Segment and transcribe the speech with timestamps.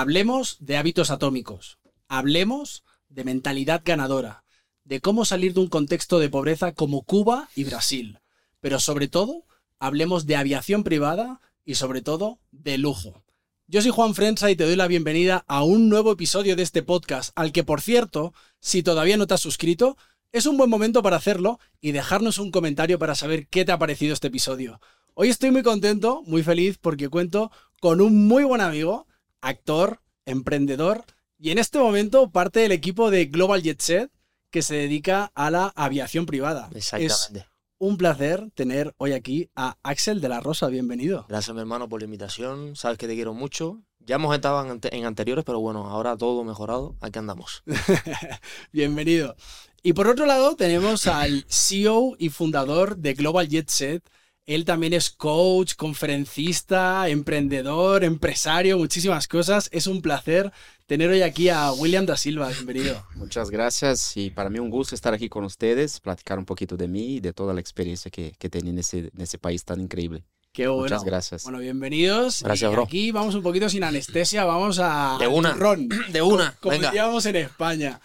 [0.00, 1.78] Hablemos de hábitos atómicos.
[2.08, 4.44] Hablemos de mentalidad ganadora.
[4.82, 8.18] De cómo salir de un contexto de pobreza como Cuba y Brasil.
[8.62, 9.44] Pero sobre todo,
[9.78, 13.24] hablemos de aviación privada y sobre todo de lujo.
[13.66, 16.82] Yo soy Juan Frenza y te doy la bienvenida a un nuevo episodio de este
[16.82, 19.98] podcast, al que por cierto, si todavía no te has suscrito,
[20.32, 23.78] es un buen momento para hacerlo y dejarnos un comentario para saber qué te ha
[23.78, 24.80] parecido este episodio.
[25.12, 29.06] Hoy estoy muy contento, muy feliz porque cuento con un muy buen amigo,
[29.40, 31.04] actor, emprendedor
[31.38, 34.10] y en este momento parte del equipo de Global Jet Set
[34.50, 36.68] que se dedica a la aviación privada.
[36.74, 37.38] Exactamente.
[37.40, 37.46] Es
[37.78, 40.66] un placer tener hoy aquí a Axel de la Rosa.
[40.68, 41.24] Bienvenido.
[41.28, 42.76] Gracias, mi hermano, por la invitación.
[42.76, 43.80] Sabes que te quiero mucho.
[44.00, 46.96] Ya hemos estado en, ante- en anteriores, pero bueno, ahora todo mejorado.
[47.00, 47.62] Aquí andamos.
[48.72, 49.36] Bienvenido.
[49.82, 54.04] Y por otro lado tenemos al CEO y fundador de Global Jet Set.
[54.46, 59.68] Él también es coach, conferencista, emprendedor, empresario, muchísimas cosas.
[59.72, 60.50] Es un placer
[60.86, 62.48] tener hoy aquí a William da Silva.
[62.48, 63.06] Bienvenido.
[63.14, 66.88] Muchas gracias y para mí un gusto estar aquí con ustedes, platicar un poquito de
[66.88, 69.80] mí y de toda la experiencia que, que tenía en ese, en ese país tan
[69.80, 70.24] increíble.
[70.52, 70.82] Qué bueno.
[70.82, 71.44] Muchas gracias.
[71.44, 72.42] Bueno, bienvenidos.
[72.42, 72.82] Gracias, Y bro.
[72.82, 75.52] Aquí vamos un poquito sin anestesia, vamos a De una.
[75.52, 75.88] Ron.
[76.10, 76.90] De una, como venga.
[76.90, 78.00] diríamos en España.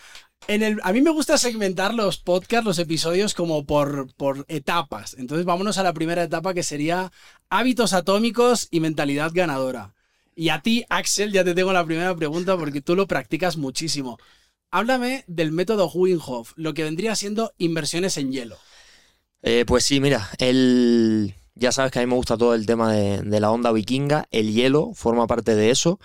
[0.47, 5.15] En el, a mí me gusta segmentar los podcasts, los episodios como por, por etapas.
[5.17, 7.11] Entonces vámonos a la primera etapa que sería
[7.49, 9.95] hábitos atómicos y mentalidad ganadora.
[10.35, 14.19] Y a ti, Axel, ya te tengo la primera pregunta porque tú lo practicas muchísimo.
[14.69, 18.57] Háblame del método Wim Hof, lo que vendría siendo inversiones en hielo.
[19.41, 21.33] Eh, pues sí, mira, el...
[21.55, 24.27] ya sabes que a mí me gusta todo el tema de la onda vikinga.
[24.29, 25.99] El hielo forma parte de eso.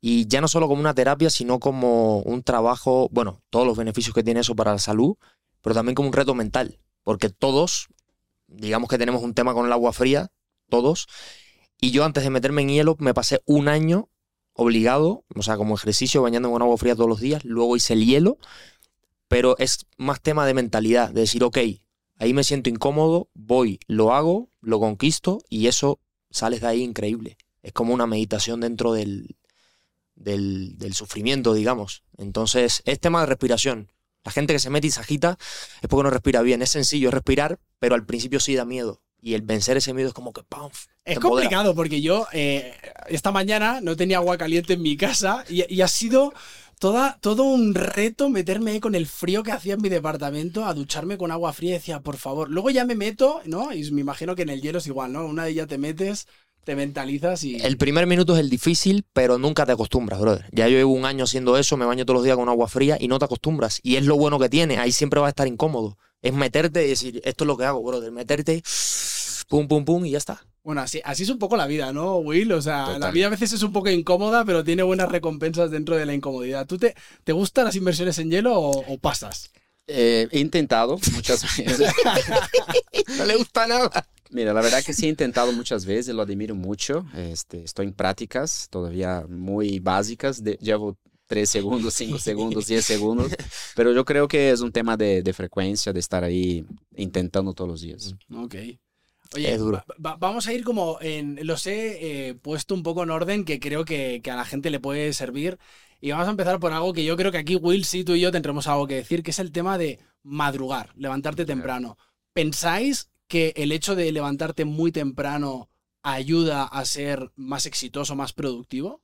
[0.00, 4.14] Y ya no solo como una terapia, sino como un trabajo, bueno, todos los beneficios
[4.14, 5.16] que tiene eso para la salud,
[5.60, 6.80] pero también como un reto mental.
[7.02, 7.88] Porque todos,
[8.46, 10.32] digamos que tenemos un tema con el agua fría,
[10.68, 11.06] todos.
[11.80, 14.08] Y yo antes de meterme en hielo me pasé un año
[14.54, 17.44] obligado, o sea, como ejercicio, bañándome con agua fría todos los días.
[17.44, 18.38] Luego hice el hielo,
[19.28, 21.58] pero es más tema de mentalidad, de decir, ok,
[22.16, 27.36] ahí me siento incómodo, voy, lo hago, lo conquisto y eso sales de ahí increíble.
[27.62, 29.36] Es como una meditación dentro del,
[30.20, 32.04] del, del sufrimiento, digamos.
[32.16, 33.90] Entonces, es tema de respiración.
[34.24, 35.38] La gente que se mete y se agita
[35.82, 36.62] es porque no respira bien.
[36.62, 39.02] Es sencillo respirar, pero al principio sí da miedo.
[39.22, 40.56] Y el vencer ese miedo es como que te
[41.04, 41.20] Es empodera.
[41.20, 42.74] complicado porque yo eh,
[43.08, 46.32] esta mañana no tenía agua caliente en mi casa y, y ha sido
[46.78, 50.72] toda, todo un reto meterme ahí con el frío que hacía en mi departamento a
[50.74, 52.48] ducharme con agua fría y decía, por favor.
[52.50, 53.72] Luego ya me meto, ¿no?
[53.72, 55.26] Y me imagino que en el hielo es igual, ¿no?
[55.26, 56.26] Una de ellas te metes,
[56.64, 57.56] te mentalizas y...
[57.56, 60.46] El primer minuto es el difícil, pero nunca te acostumbras, brother.
[60.52, 62.96] Ya yo llevo un año haciendo eso, me baño todos los días con agua fría
[63.00, 63.80] y no te acostumbras.
[63.82, 65.96] Y es lo bueno que tiene, ahí siempre vas a estar incómodo.
[66.22, 68.12] Es meterte y decir, esto es lo que hago, brother.
[68.12, 68.62] Meterte,
[69.48, 70.44] pum, pum, pum y ya está.
[70.62, 72.52] Bueno, así, así es un poco la vida, ¿no, Will?
[72.52, 73.12] O sea, la Total.
[73.12, 76.66] vida a veces es un poco incómoda, pero tiene buenas recompensas dentro de la incomodidad.
[76.66, 76.94] ¿Tú te,
[77.24, 79.50] te gustan las inversiones en hielo o, o pasas?
[79.86, 81.92] Eh, he intentado muchas veces.
[83.16, 84.06] No le gusta nada.
[84.30, 87.04] Mira, la verdad que sí he intentado muchas veces, lo admiro mucho.
[87.16, 90.96] Este, estoy en prácticas todavía muy básicas, de- llevo
[91.26, 93.32] 3 segundos, 5 segundos, 10 segundos,
[93.76, 96.64] pero yo creo que es un tema de, de frecuencia, de estar ahí
[96.96, 98.14] intentando todos los días.
[98.34, 98.54] Ok.
[99.34, 99.76] Oye, Es duro.
[99.88, 101.38] va- va- vamos a ir como en.
[101.46, 104.70] Los he eh, puesto un poco en orden que creo que, que a la gente
[104.70, 105.58] le puede servir.
[106.00, 108.20] Y vamos a empezar por algo que yo creo que aquí, Will, sí, tú y
[108.20, 111.96] yo tendremos algo que decir, que es el tema de madrugar, levantarte temprano.
[112.32, 115.70] ¿Pensáis que el hecho de levantarte muy temprano
[116.02, 119.02] ayuda a ser más exitoso, más productivo?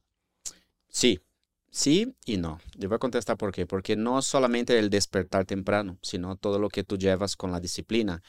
[0.88, 1.20] Sí,
[1.70, 2.58] sí y no.
[2.76, 3.66] Yo voy a contestar por qué.
[3.66, 8.20] Porque no solamente el despertar temprano, sino todo lo que tú llevas con la disciplina.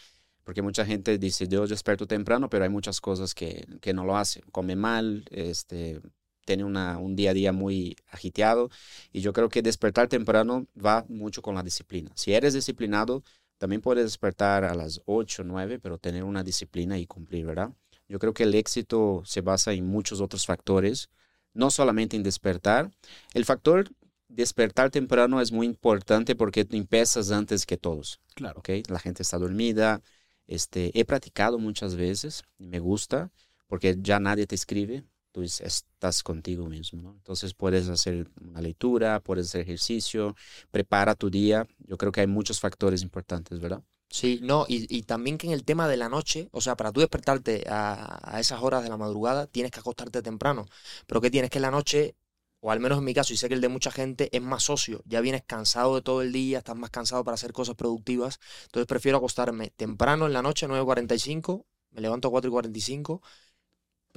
[0.44, 4.18] Porque mucha gente dice, yo desperto temprano, pero hay muchas cosas que, que no lo
[4.18, 4.44] hacen.
[4.52, 6.00] Come mal, este,
[6.46, 8.70] tiene una, un día a día muy agiteado.
[9.12, 12.12] Y yo creo que despertar temprano va mucho con la disciplina.
[12.14, 13.24] Si eres disciplinado,
[13.58, 17.72] también puedes despertar a las 8, 9, pero tener una disciplina y cumplir, ¿verdad?
[18.08, 21.10] Yo creo que el éxito se basa en muchos otros factores
[21.54, 22.92] no solamente en despertar.
[23.34, 23.90] El factor
[24.30, 28.60] despertar temprano es muy importante porque tú empiezas antes que todos, Claro.
[28.60, 28.70] ¿ok?
[28.90, 30.02] La gente está dormida.
[30.46, 33.32] Este, he practicado muchas veces y me gusta
[33.68, 35.04] porque ya nadie te escribe,
[35.38, 37.12] tú es- estás contigo mismo.
[37.12, 40.36] Entonces puedes hacer una lectura, puedes hacer ejercicio,
[40.72, 41.68] prepara tu día.
[41.80, 43.84] Yo creo que hay muchos factores importantes, ¿verdad?
[44.10, 46.92] Sí, no, y, y también que en el tema de la noche, o sea, para
[46.92, 50.66] tú despertarte a, a esas horas de la madrugada, tienes que acostarte temprano.
[51.06, 52.16] Pero que tienes que en la noche,
[52.62, 54.64] o al menos en mi caso, y sé que el de mucha gente, es más
[54.64, 55.02] socio.
[55.06, 58.40] Ya vienes cansado de todo el día, estás más cansado para hacer cosas productivas.
[58.66, 63.22] Entonces prefiero acostarme temprano en la noche, 9.45, me levanto a 4.45,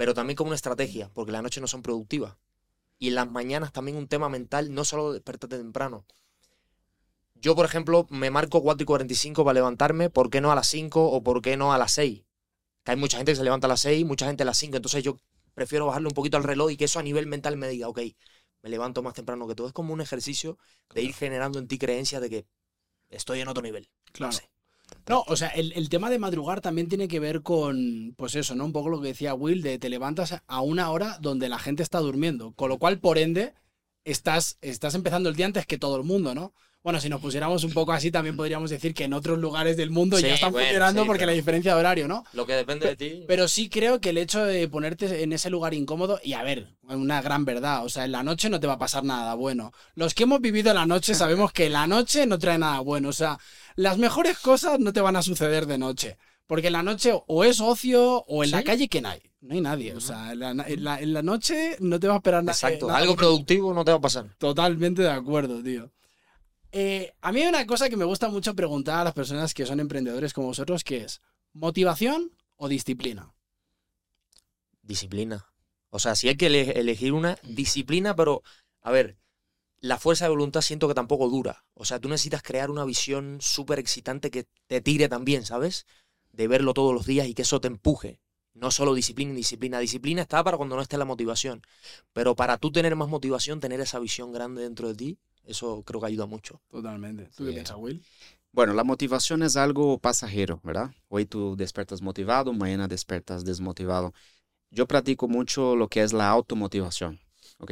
[0.01, 2.35] pero también como una estrategia, porque las noches no son productivas.
[2.97, 6.07] Y en las mañanas también un tema mental, no solo despertarte temprano.
[7.35, 10.65] Yo, por ejemplo, me marco 4 y 45 para levantarme, ¿por qué no a las
[10.69, 12.23] 5 o por qué no a las 6?
[12.83, 14.77] Que hay mucha gente que se levanta a las 6, mucha gente a las 5,
[14.77, 15.17] entonces yo
[15.53, 17.99] prefiero bajarle un poquito al reloj y que eso a nivel mental me diga, ok,
[18.63, 19.67] me levanto más temprano que todo.
[19.67, 20.57] Es como un ejercicio
[20.95, 22.47] de ir generando en ti creencias de que
[23.11, 23.87] estoy en otro nivel.
[24.13, 24.33] Claro.
[24.33, 24.50] No sé.
[25.07, 28.55] No, o sea, el, el tema de madrugar también tiene que ver con, pues eso,
[28.55, 28.65] ¿no?
[28.65, 31.83] Un poco lo que decía Will, de te levantas a una hora donde la gente
[31.83, 33.53] está durmiendo, con lo cual, por ende,
[34.05, 36.53] estás, estás empezando el día antes que todo el mundo, ¿no?
[36.83, 39.91] Bueno, si nos pusiéramos un poco así, también podríamos decir que en otros lugares del
[39.91, 42.23] mundo Sí, ya están bueno, funcionando sí, porque la diferencia de horario, ¿no?
[42.33, 43.23] Lo que depende de ti.
[43.27, 46.69] Pero sí creo que el hecho de ponerte en ese lugar incómodo, y a ver,
[46.87, 49.71] una gran verdad, o sea, en la noche no te va a pasar nada bueno.
[49.93, 53.13] Los que hemos vivido la noche sabemos que la noche no trae nada bueno, o
[53.13, 53.37] sea,
[53.75, 56.17] las mejores cosas no te van a suceder de noche.
[56.47, 59.21] Porque en la noche o es ocio o en la calle que no hay.
[59.39, 59.93] No hay nadie.
[59.95, 62.85] O sea, en la, en la- en la noche no te va a esperar Exacto.
[62.85, 62.99] eh, nada.
[62.99, 64.25] Algo productivo no te va a pasar.
[64.37, 65.89] Totalmente de acuerdo, tío.
[66.71, 69.65] Eh, a mí hay una cosa que me gusta mucho preguntar a las personas que
[69.65, 71.21] son emprendedores como vosotros, que es
[71.53, 73.33] motivación o disciplina.
[74.81, 75.47] Disciplina.
[75.89, 78.43] O sea, si hay que ele- elegir una disciplina, pero,
[78.81, 79.17] a ver,
[79.81, 81.65] la fuerza de voluntad siento que tampoco dura.
[81.75, 85.85] O sea, tú necesitas crear una visión súper excitante que te tire también, ¿sabes?
[86.31, 88.19] De verlo todos los días y que eso te empuje.
[88.53, 89.79] No solo disciplina y disciplina.
[89.79, 91.61] Disciplina está para cuando no esté la motivación.
[92.13, 96.01] Pero para tú tener más motivación, tener esa visión grande dentro de ti, eso creo
[96.01, 96.61] que ayuda mucho.
[96.69, 97.29] Totalmente.
[97.35, 98.03] ¿Tú qué piensas, Will?
[98.53, 100.91] Bueno, la motivación es algo pasajero, ¿verdad?
[101.07, 104.13] Hoy tú despiertas motivado, mañana despiertas desmotivado.
[104.69, 107.19] Yo practico mucho lo que es la automotivación,
[107.59, 107.71] ¿ok?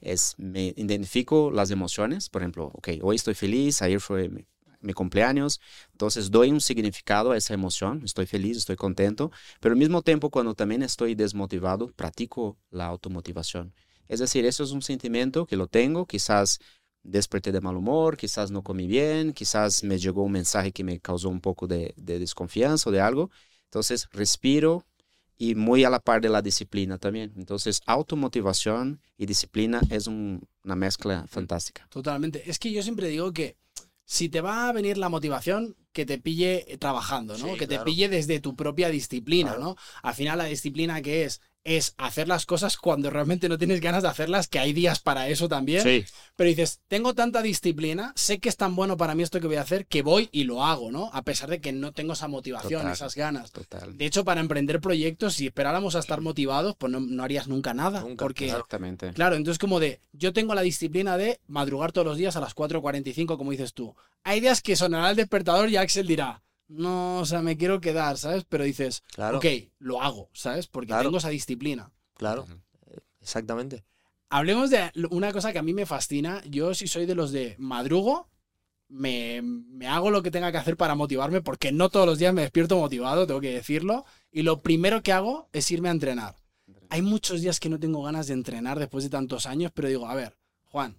[0.00, 4.46] Es, me identifico las emociones, por ejemplo, ok, hoy estoy feliz, ayer fue mi,
[4.80, 5.60] mi cumpleaños,
[5.92, 10.30] entonces doy un significado a esa emoción, estoy feliz, estoy contento, pero al mismo tiempo
[10.30, 13.74] cuando también estoy desmotivado, practico la automotivación.
[14.08, 16.58] Es decir, eso es un sentimiento que lo tengo, quizás
[17.02, 21.00] desperté de mal humor, quizás no comí bien, quizás me llegó un mensaje que me
[21.00, 23.30] causó un poco de, de desconfianza o de algo.
[23.64, 24.84] Entonces respiro
[25.38, 27.32] y muy a la par de la disciplina también.
[27.36, 31.86] Entonces automotivación y disciplina es un- una mezcla fantástica.
[31.90, 32.48] Totalmente.
[32.50, 33.56] Es que yo siempre digo que
[34.04, 37.46] si te va a venir la motivación, que te pille trabajando, ¿no?
[37.52, 37.84] Sí, que te claro.
[37.84, 39.64] pille desde tu propia disciplina, Claro.
[39.64, 39.76] ¿no?
[40.02, 44.02] Al final la disciplina que es es hacer las cosas cuando realmente no tienes ganas
[44.02, 45.82] de hacerlas, que hay días para eso también.
[45.82, 46.04] Sí,
[46.36, 49.56] Pero dices, tengo tanta disciplina, sé que es tan bueno para mí esto que voy
[49.56, 51.10] a hacer, que voy y lo hago, ¿no?
[51.12, 52.92] A pesar de que no tengo esa motivación, Total.
[52.92, 53.52] esas ganas.
[53.52, 53.96] total.
[53.96, 57.74] De hecho, para emprender proyectos, si esperáramos a estar motivados, pues no, no harías nunca
[57.74, 58.00] nada.
[58.00, 58.60] Nunca, porque, claro.
[58.60, 59.08] Exactamente.
[59.08, 63.36] entonces como de, yo tengo la disciplina de madrugar todos los días a las 4.45,
[63.36, 63.94] como dices tú.
[64.24, 68.16] Hay días que sonará el despertador y Axel dirá, no, o sea, me quiero quedar,
[68.16, 68.44] ¿sabes?
[68.48, 69.46] Pero dices, Claro, ok,
[69.78, 70.66] lo hago, ¿sabes?
[70.68, 71.04] Porque Claro.
[71.04, 71.90] tengo esa disciplina.
[72.14, 72.46] claro,
[73.20, 73.84] exactamente.
[74.28, 76.40] Hablemos de una cosa que a mí me fascina.
[76.48, 78.28] Yo sí soy de los de madrugo,
[78.88, 82.32] me, me hago lo que tenga que hacer para motivarme, porque no todos los días
[82.32, 84.04] me despierto motivado, tengo que decirlo.
[84.30, 86.36] Y lo primero que hago es irme a entrenar.
[86.90, 90.06] Hay muchos días que no tengo ganas de entrenar después de tantos años, pero digo,
[90.08, 90.36] a ver,
[90.66, 90.96] Juan,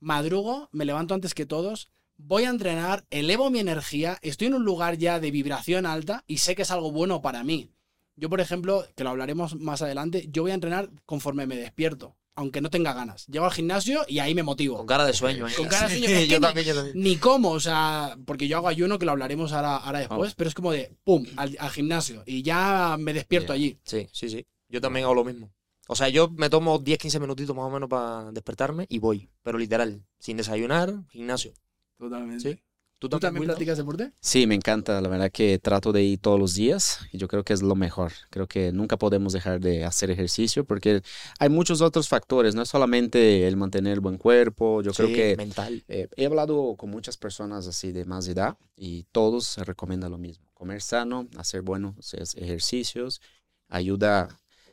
[0.00, 1.88] madrugo, me levanto antes que todos,
[2.26, 6.38] voy a entrenar, elevo mi energía, estoy en un lugar ya de vibración alta y
[6.38, 7.70] sé que es algo bueno para mí.
[8.16, 12.16] Yo, por ejemplo, que lo hablaremos más adelante, yo voy a entrenar conforme me despierto,
[12.36, 13.26] aunque no tenga ganas.
[13.26, 14.76] Llego al gimnasio y ahí me motivo.
[14.78, 15.46] Con cara de sueño.
[15.48, 15.52] ¿eh?
[15.56, 16.98] Con cara de sueño, yo ni- también, yo también.
[17.00, 20.34] Ni como, o sea, porque yo hago ayuno, que lo hablaremos ahora, ahora después, Vamos.
[20.36, 23.78] pero es como de, pum, al, al gimnasio y ya me despierto allí.
[23.84, 24.46] Sí, sí, sí.
[24.68, 25.52] Yo también hago lo mismo.
[25.88, 29.28] O sea, yo me tomo 10, 15 minutitos más o menos para despertarme y voy.
[29.42, 31.52] Pero literal, sin desayunar, gimnasio.
[31.98, 32.54] Totalmente.
[32.54, 32.60] Sí.
[33.00, 34.12] ¿Tú ¿Tú también, practicas deporte?
[34.20, 34.98] Sí, me encanta.
[35.02, 37.74] La verdad que trato de ir todos los días y yo creo que es lo
[37.74, 38.12] mejor.
[38.30, 41.02] Creo que nunca podemos dejar de hacer ejercicio porque
[41.38, 44.80] hay muchos otros factores, no es solamente el mantener el buen cuerpo.
[44.80, 45.84] Yo creo que mental.
[45.88, 50.16] eh, he hablado con muchas personas así de más edad y todos se recomiendan lo
[50.18, 50.46] mismo.
[50.54, 53.20] Comer sano, hacer buenos es- ejercicios,
[53.68, 54.28] ayuda a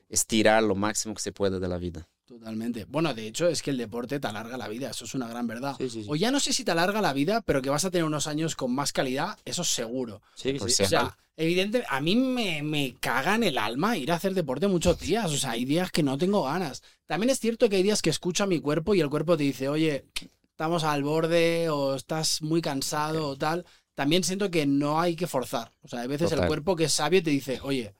[0.07, 2.07] estirar lo máximo que se puede de la vida.
[2.31, 2.85] Totalmente.
[2.85, 5.47] Bueno, de hecho, es que el deporte te alarga la vida, eso es una gran
[5.47, 5.75] verdad.
[5.77, 6.07] Sí, sí, sí.
[6.09, 8.25] O ya no sé si te alarga la vida, pero que vas a tener unos
[8.25, 10.21] años con más calidad, eso es seguro.
[10.33, 10.81] Sí, por sí.
[10.81, 14.69] O sea, evidente, a mí me, me caga en el alma ir a hacer deporte
[14.69, 15.29] muchos días.
[15.29, 16.83] O sea, hay días que no tengo ganas.
[17.05, 19.43] También es cierto que hay días que escucho a mi cuerpo y el cuerpo te
[19.43, 20.05] dice, oye,
[20.51, 23.65] estamos al borde o estás muy cansado o tal.
[23.93, 25.73] También siento que no hay que forzar.
[25.81, 27.93] O sea, hay veces el cuerpo que es sabio te dice, oye,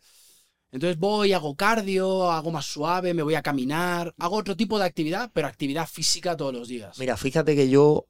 [0.72, 4.86] entonces voy, hago cardio, hago más suave, me voy a caminar, hago otro tipo de
[4.86, 6.98] actividad, pero actividad física todos los días.
[6.98, 8.08] Mira, fíjate que yo,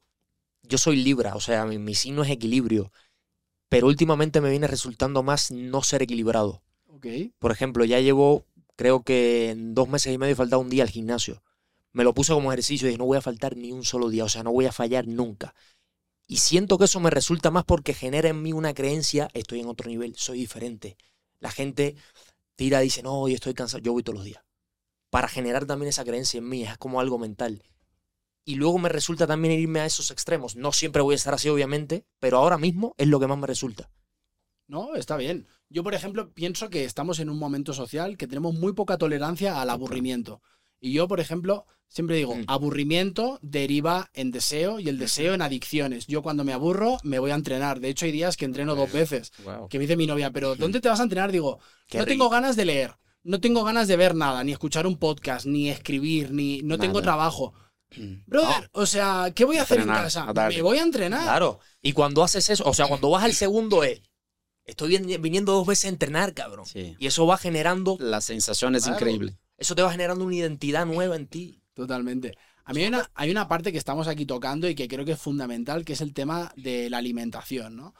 [0.62, 2.92] yo soy Libra, o sea, mi, mi signo es equilibrio.
[3.68, 6.62] Pero últimamente me viene resultando más no ser equilibrado.
[6.86, 7.06] Ok.
[7.38, 8.44] Por ejemplo, ya llevo,
[8.76, 11.42] creo que en dos meses y medio he faltado un día al gimnasio.
[11.92, 14.24] me lo puse como ejercicio y dije, no voy a faltar ni un solo día,
[14.24, 15.54] o sea, no voy a fallar nunca.
[16.28, 19.66] Y siento que eso me resulta más porque genera en mí una creencia, estoy en
[19.66, 20.96] otro nivel, soy diferente.
[21.40, 21.96] La gente
[22.56, 24.42] tira y dice, no, hoy estoy cansado, yo voy todos los días.
[25.10, 27.62] Para generar también esa creencia en mí, es como algo mental.
[28.44, 30.56] Y luego me resulta también irme a esos extremos.
[30.56, 33.46] No siempre voy a estar así, obviamente, pero ahora mismo es lo que más me
[33.46, 33.90] resulta.
[34.66, 35.46] No, está bien.
[35.68, 39.60] Yo, por ejemplo, pienso que estamos en un momento social que tenemos muy poca tolerancia
[39.60, 40.42] al aburrimiento.
[40.80, 42.44] Y yo, por ejemplo, siempre digo, Mm.
[42.46, 46.06] aburrimiento deriva en deseo y el deseo en adicciones.
[46.06, 47.80] Yo cuando me aburro me voy a entrenar.
[47.80, 49.32] De hecho, hay días que entreno dos veces.
[49.44, 49.68] Wow.
[49.68, 51.30] Que me dice mi novia, pero ¿dónde te vas a entrenar?
[51.32, 54.86] Digo, Qué no tengo ganas de leer, no tengo ganas de ver nada, ni escuchar
[54.86, 57.52] un podcast, ni escribir, ni no tengo trabajo.
[58.26, 60.28] Brother, o sea, ¿qué voy a hacer en Entrenar, casa?
[60.28, 60.56] a darle.
[60.56, 61.22] Me voy a entrenar.
[61.24, 61.60] Claro.
[61.82, 64.00] Y cuando haces eso, o sea, cuando vas al segundo es,
[64.64, 66.64] estoy vin- viniendo dos veces a entrenar, cabrón.
[66.64, 66.96] Sí.
[66.98, 68.98] Y eso va generando, La sensación es Claro.
[68.98, 69.36] increíble.
[69.58, 71.61] eso te va generando una identidad nueva en ti.
[71.74, 72.36] Totalmente.
[72.64, 75.12] A mí hay una, hay una parte que estamos aquí tocando y que creo que
[75.12, 77.94] es fundamental, que es el tema de la alimentación, ¿no?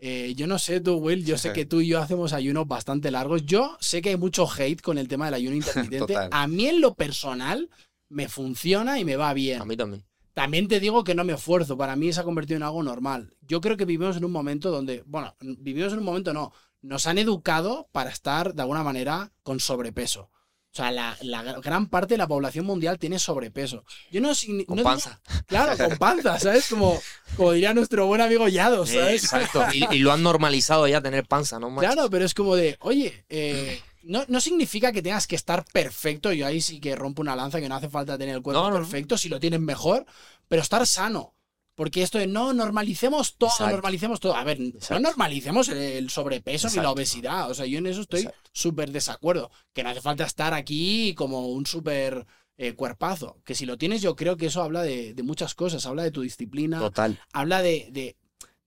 [0.00, 3.10] Eh, yo no sé tú, Will, yo sé que tú y yo hacemos ayunos bastante
[3.10, 3.44] largos.
[3.44, 6.14] Yo sé que hay mucho hate con el tema del ayuno intermitente.
[6.14, 6.28] Total.
[6.32, 7.68] A mí en lo personal
[8.08, 9.60] me funciona y me va bien.
[9.60, 10.04] A mí también.
[10.34, 13.34] También te digo que no me esfuerzo, para mí se ha convertido en algo normal.
[13.40, 17.08] Yo creo que vivimos en un momento donde, bueno, vivimos en un momento no, nos
[17.08, 20.30] han educado para estar de alguna manera con sobrepeso.
[20.78, 23.84] O sea, la, la gran parte de la población mundial tiene sobrepeso.
[24.12, 25.20] Yo no, Con no digo- panza.
[25.48, 26.68] claro, con panza, ¿sabes?
[26.68, 27.00] Como,
[27.36, 29.24] como diría nuestro buen amigo Yado, Eh, ¿sabes?
[29.24, 29.64] exacto.
[29.72, 31.68] Y, y lo han normalizado ya tener panza, ¿no?
[31.68, 31.90] macho?
[31.92, 36.32] Claro, pero es como de, oye, eh, no, no significa que tengas que estar perfecto.
[36.32, 38.76] Yo ahí sí que rompo una lanza que no hace falta tener el cuerpo no.
[38.76, 40.06] perfecto, si lo tienes mejor,
[40.46, 41.34] pero estar sano.
[41.78, 43.72] Porque esto de no normalicemos todo, Exacto.
[43.74, 44.34] normalicemos todo.
[44.34, 47.48] A ver, no normalicemos el, sobrepeso ni la obesidad.
[47.48, 49.52] O sea, yo en eso estoy súper desacuerdo.
[49.72, 53.40] Que no hace falta estar aquí como un súper eh, cuerpazo.
[53.44, 55.86] Que si lo tienes, yo creo que eso habla de, de muchas cosas.
[55.86, 57.16] Habla de tu disciplina, Total.
[57.32, 58.16] habla de, de-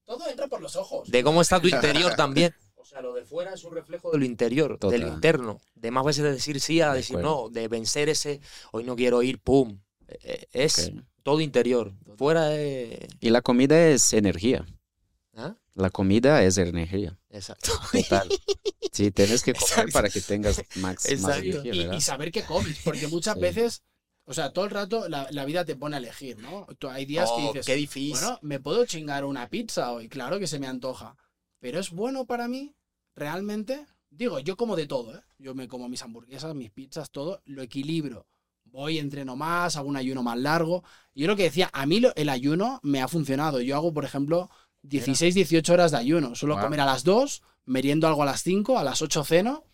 [0.06, 1.10] Todo entra por los ojos.
[1.10, 2.54] De cómo está tu interior también.
[2.76, 4.98] O sea, lo de fuera es un reflejo de lo interior, Total.
[4.98, 5.60] de lo interno.
[5.74, 7.42] De más veces de decir sí a De decir acuerdo.
[7.42, 8.40] no, de vencer ese,
[8.72, 9.80] hoy no quiero ir, pum.
[10.08, 10.90] Eh, eh, Es.
[11.22, 11.92] Todo interior.
[12.16, 12.98] Fuera es...
[13.20, 14.66] Y la comida es energía.
[15.34, 15.56] ¿Ah?
[15.74, 17.18] La comida es energía.
[17.30, 17.72] Exacto.
[17.92, 18.28] Total.
[18.92, 19.92] Sí, tienes que comer Exacto.
[19.94, 21.96] para que tengas max, más energía, y, ¿verdad?
[21.96, 23.40] y saber qué comes, porque muchas Sí.
[23.40, 23.82] veces,
[24.26, 26.66] o sea, todo el rato la, la vida te pone a elegir, ¿no?
[26.78, 28.10] Tú- hay días que Oh, dices, qué difícil.
[28.20, 31.16] bueno, me puedo chingar una pizza hoy, claro que se me antoja,
[31.58, 32.74] pero es bueno para mí,
[33.14, 33.86] realmente.
[34.10, 35.22] Digo, yo como de todo, ¿eh?
[35.38, 38.26] Yo me como mis hamburguesas, mis pizzas, todo, lo equilibro.
[38.72, 40.82] Voy, entreno más, hago un ayuno más largo.
[41.14, 43.60] Y yo lo que decía, a mí lo- el ayuno me ha funcionado.
[43.60, 44.48] Yo hago, por ejemplo,
[44.82, 46.34] 16, 18 horas de ayuno.
[46.34, 46.64] Suelo Wow.
[46.64, 49.64] comer a las 2, meriendo algo a las 5, a las 8 ceno.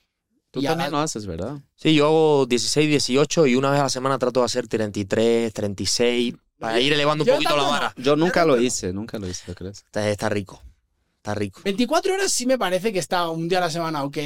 [0.50, 1.60] Tú también la- lo haces, ¿verdad?
[1.76, 5.52] Sí, yo hago 16, 18 y una vez a la semana trato de hacer 33,
[5.52, 7.94] 36, para ir elevando un Yo poquito la vara.
[7.98, 9.78] Yo nunca lo hice, nunca lo hice, ¿lo crees?
[9.84, 10.60] Está, está rico.
[11.18, 11.60] Está rico.
[11.62, 14.16] 24 horas sí me parece que está un día a la semana ok,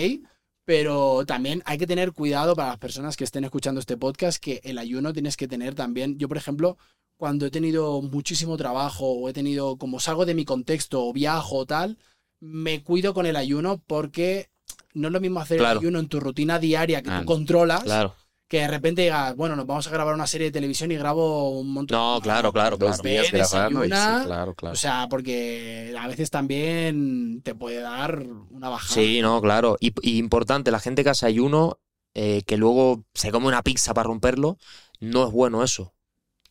[0.64, 4.60] pero también hay que tener cuidado para las personas que estén escuchando este podcast, que
[4.64, 6.18] el ayuno tienes que tener también.
[6.18, 6.78] Yo, por ejemplo,
[7.16, 11.58] cuando he tenido muchísimo trabajo o he tenido, como salgo de mi contexto o viajo
[11.58, 11.98] o tal,
[12.40, 14.48] me cuido con el ayuno porque
[14.94, 15.78] no es lo mismo hacer Claro.
[15.80, 18.14] el ayuno en tu rutina diaria que Ah, tú controlas, Claro.
[18.52, 21.58] Que de repente digas, bueno, nos vamos a grabar una serie de televisión y grabo
[21.58, 21.98] un montón.
[21.98, 23.02] No, claro, claro, Dos claro.
[23.02, 23.94] Ve, días grabando y sí,
[24.26, 24.74] claro, claro.
[24.74, 28.94] O sea, porque a veces también te puede dar una bajada.
[28.94, 29.78] Sí, no, claro.
[29.80, 31.78] Y, y importante, la gente que hace ayuno,
[32.12, 34.58] eh, que luego se come una pizza para romperlo,
[35.00, 35.94] no es bueno eso.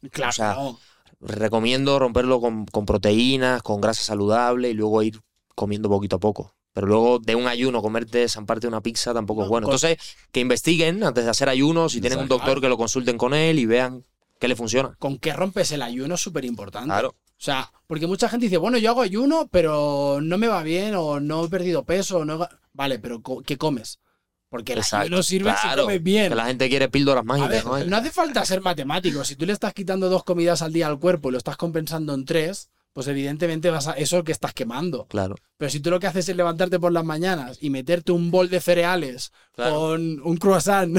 [0.09, 0.79] Claro, O sea, no.
[1.19, 5.21] Recomiendo romperlo con, con proteínas, con grasa saludable y luego ir
[5.53, 6.55] comiendo poquito a poco.
[6.73, 9.67] Pero luego de un ayuno, comerte, zamparte una pizza tampoco No, es bueno.
[9.67, 9.97] Entonces,
[10.31, 13.59] que investiguen antes de hacer ayunos, si tienen un doctor que lo consulten con él
[13.59, 14.05] y vean
[14.39, 14.95] qué le funciona.
[14.97, 16.87] con qué rompes el ayuno es súper importante.
[16.87, 17.09] Claro.
[17.09, 20.93] O sea, porque mucha gente dice, bueno, yo hago ayuno, pero no me va bien,
[20.95, 22.35] o no he perdido peso, o no.
[22.35, 22.59] he ga-".
[22.73, 23.99] Vale, pero ¿qué comes?
[24.47, 26.29] Porque el Exacto, ayuno sirve si comes bien.
[26.29, 27.85] Que la gente quiere píldoras mágicas, ver, ¿no?
[27.85, 29.23] no hace falta ser matemático.
[29.23, 32.13] Si tú le estás quitando dos comidas al día al cuerpo y lo estás compensando
[32.13, 35.05] en tres, pues evidentemente vas a eso que estás quemando.
[35.07, 35.35] Claro.
[35.57, 38.49] Pero si tú lo que haces es levantarte por las mañanas y meterte un bol
[38.49, 39.75] de cereales Claro.
[39.79, 40.97] con un croissant,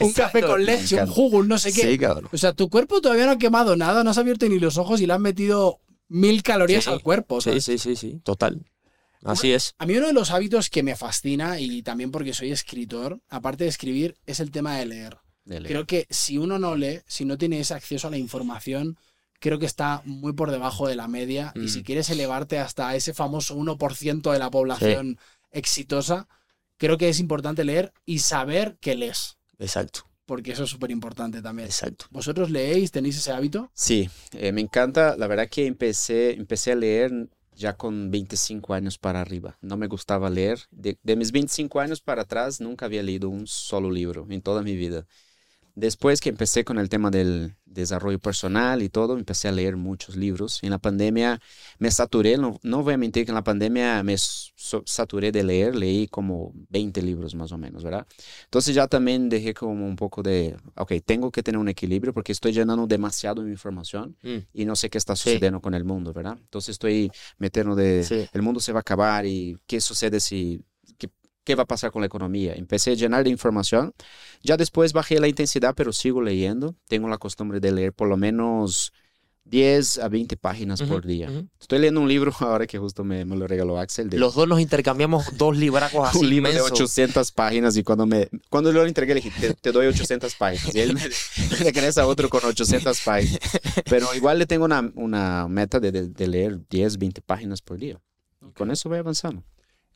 [0.00, 2.28] un café con leche, un jugo, un no sé qué, Sí, cabrón.
[2.32, 5.00] O sea, tu cuerpo todavía no ha quemado nada, no has abierto ni los ojos
[5.00, 6.90] y le has metido mil calorías Sí.
[6.90, 7.40] al cuerpo.
[7.40, 8.20] Sí, sí, sí, sí.
[8.24, 8.64] Total.
[9.24, 9.74] Así es.
[9.78, 13.64] A mí uno de los hábitos que me fascina y también porque soy escritor, aparte
[13.64, 15.18] de escribir, es el tema de leer.
[15.44, 15.72] De leer.
[15.72, 18.96] Creo que si uno no lee, si no tiene ese acceso a la información,
[19.38, 21.52] creo que está muy por debajo de la media.
[21.54, 21.68] Y Mm.
[21.68, 25.18] si quieres elevarte hasta ese famoso 1% de la población
[25.50, 26.28] exitosa,
[26.76, 29.36] creo que es importante leer y saber que lees.
[29.58, 30.04] Exacto.
[30.26, 31.68] porque eso es súper importante también.
[31.68, 32.04] Exacto.
[32.10, 32.90] ¿Vosotros leéis?
[32.90, 33.70] ¿Tenéis ese hábito?
[33.72, 35.16] Sí, eh, me encanta.
[35.16, 37.10] La verdad que empecé, empecé a leer
[37.56, 39.56] ya con 25 años para arriba.
[39.62, 40.58] No me gustaba leer.
[40.70, 44.60] De, de mis 25 años para atrás nunca había leído un solo libro en toda
[44.62, 45.06] mi vida.
[45.80, 50.16] Después que empecé con el tema del desarrollo personal y todo, empecé a leer muchos
[50.16, 50.58] libros.
[50.64, 51.40] En la pandemia
[51.78, 55.44] me saturé, no, no voy a mentir que en la pandemia me so- saturé de
[55.44, 58.08] leer, leí como 20 libros más o menos, ¿verdad?
[58.46, 62.32] Entonces ya también dejé como un poco de, ok, tengo que tener un equilibrio porque
[62.32, 65.30] estoy llenando demasiado de información Mm, y no sé qué está Sí.
[65.30, 66.36] sucediendo con el mundo, ¿verdad?
[66.40, 68.26] Entonces estoy metiendo de, Sí.
[68.32, 70.60] el mundo se va a acabar y qué sucede si,
[71.48, 72.52] qué, va a pasar con la economía.
[72.54, 73.92] Empecé a llenar de información.
[74.42, 76.74] Ya después bajé la intensidad, pero sigo leyendo.
[76.88, 78.92] Tengo la costumbre de leer por lo menos
[79.44, 81.30] 10 a 20 páginas ujú, por día.
[81.30, 81.48] ujú.
[81.58, 84.10] Estoy leyendo un libro ahora que justo me, me lo regaló Axel.
[84.10, 86.72] De, Los dos nos intercambiamos dos libracos así un libro de inmensos.
[86.80, 90.74] 800 páginas y cuando me cuando lo entregué le dije, te, te doy 800 páginas.
[90.74, 91.00] Y él me,
[91.50, 93.40] me regresa otro con 800 páginas.
[93.88, 97.78] Pero igual le tengo una, una meta de, de- de leer 10, 20 páginas por
[97.78, 97.98] día.
[98.46, 99.42] Y con eso voy avanzando.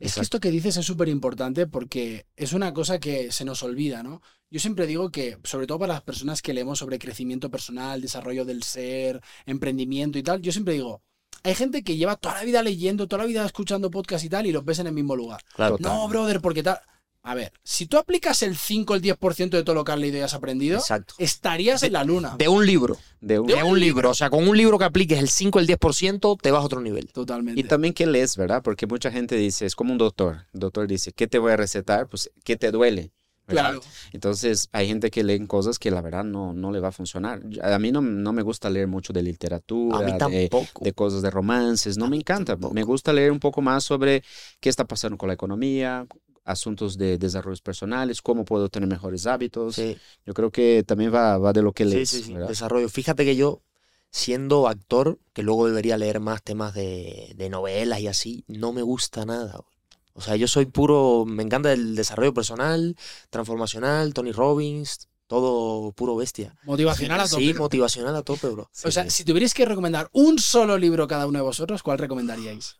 [0.02, 3.62] Es que esto que dices es súper importante porque es una cosa que se nos
[3.62, 4.20] olvida, ¿no?
[4.50, 8.44] Yo siempre digo que, sobre todo para las personas que leemos sobre crecimiento personal, desarrollo
[8.44, 11.02] del ser, emprendimiento y tal, yo siempre digo,
[11.44, 14.46] hay gente que lleva toda la vida leyendo, toda la vida escuchando podcast y tal,
[14.46, 15.40] y los ves en el mismo lugar.
[15.54, 15.76] Claro.
[15.80, 16.80] No, brother, porque tal.
[17.24, 19.98] A ver, si tú aplicas el 5 o el 10% de todo lo que has
[19.98, 21.14] leído y has aprendido, Exacto.
[21.18, 22.34] estarías en la luna.
[22.36, 22.98] De un libro.
[23.20, 24.10] De un- De un libro.
[24.10, 26.80] O sea, con un libro que apliques el 5 el 10%, te vas a otro
[26.80, 27.06] nivel.
[27.12, 27.60] Totalmente.
[27.60, 28.60] Y también qué lees, ¿verdad?
[28.64, 30.46] Porque mucha gente dice, es como un doctor.
[30.52, 32.08] El doctor dice, ¿qué te voy a recetar?
[32.08, 33.12] Pues, ¿qué te duele?
[33.46, 33.70] ¿verdad?
[33.72, 33.80] Claro.
[34.12, 37.42] Entonces, hay gente que lee cosas que la verdad no, no le va a funcionar.
[37.62, 40.84] A mí no, no me gusta leer mucho de literatura, A mí de, tampoco.
[40.84, 42.52] de cosas de romances, no A me encanta.
[42.54, 42.72] tampoco.
[42.74, 44.22] Me gusta leer un poco más sobre
[44.60, 46.06] qué está pasando con la economía,
[46.44, 49.76] asuntos de desarrollos personales, cómo puedo tener mejores hábitos.
[49.76, 49.96] Sí,
[50.26, 52.08] Yo creo que también va, va de lo que lees.
[52.10, 52.34] sí.
[52.34, 52.88] Desarrollo.
[52.88, 53.62] Fíjate que yo,
[54.10, 58.82] siendo actor, que luego debería leer más temas de, de novelas y así, no me
[58.82, 59.52] gusta nada.
[59.52, 59.72] güey.
[60.14, 62.96] O sea, yo soy puro, me encanta el desarrollo personal,
[63.30, 66.54] transformacional, Tony Robbins, todo puro bestia.
[66.64, 67.42] Motivacional a tope.
[67.42, 68.68] Sí, motivacional a tope, bro.
[68.84, 72.76] O sea, si tuvierais que recomendar un solo libro cada uno de vosotros, ¿cuál recomendaríais?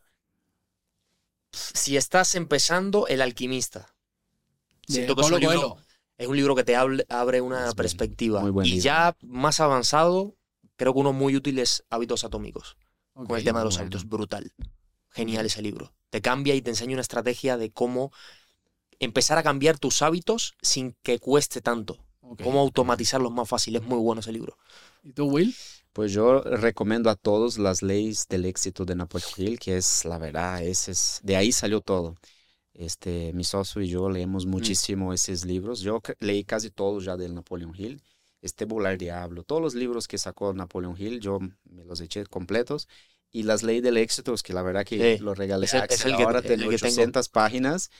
[1.53, 3.95] Si estás empezando, El alquimista.
[4.87, 5.77] Siento que es un libro- Coelho.
[6.19, 8.41] Es un libro que te hable- abre una perspectiva.
[8.41, 8.85] muy buen y libro.
[8.85, 10.37] ya más avanzado,
[10.77, 12.77] creo que uno muy útil es Hábitos Atómicos.
[13.15, 13.83] Con el tema de los bueno.
[13.87, 14.09] hábitos.
[14.09, 14.53] Brutal.
[15.11, 15.93] Genial ese libro.
[16.11, 18.12] Te cambia y te enseña una estrategia de cómo
[19.01, 21.99] empezar a cambiar tus hábitos sin que cueste tanto.
[22.43, 23.77] Cómo automatizarlos más fácil.
[23.77, 24.57] Es muy bueno ese libro.
[25.03, 25.55] ¿Y tú, Will?
[25.92, 30.16] Pues yo recomiendo a todos las leyes del éxito de Napoleon Hill, que es la
[30.18, 32.14] verdad, ese es, de ahí salió todo.
[32.72, 35.81] Este, mi socio y yo leemos muchísimo esos libros.
[35.81, 38.02] Yo leí casi todos ya del Napoleon Hill.
[38.40, 42.88] Este Volar Diablo, todos los libros que sacó Napoleon Hill, yo me los eché completos.
[43.31, 45.85] Y las leyes del éxito, que la verdad que Sí, lo regalé es el- a
[45.85, 46.87] es el que- ahora el tiene que tengo.
[46.94, 47.90] 800 páginas.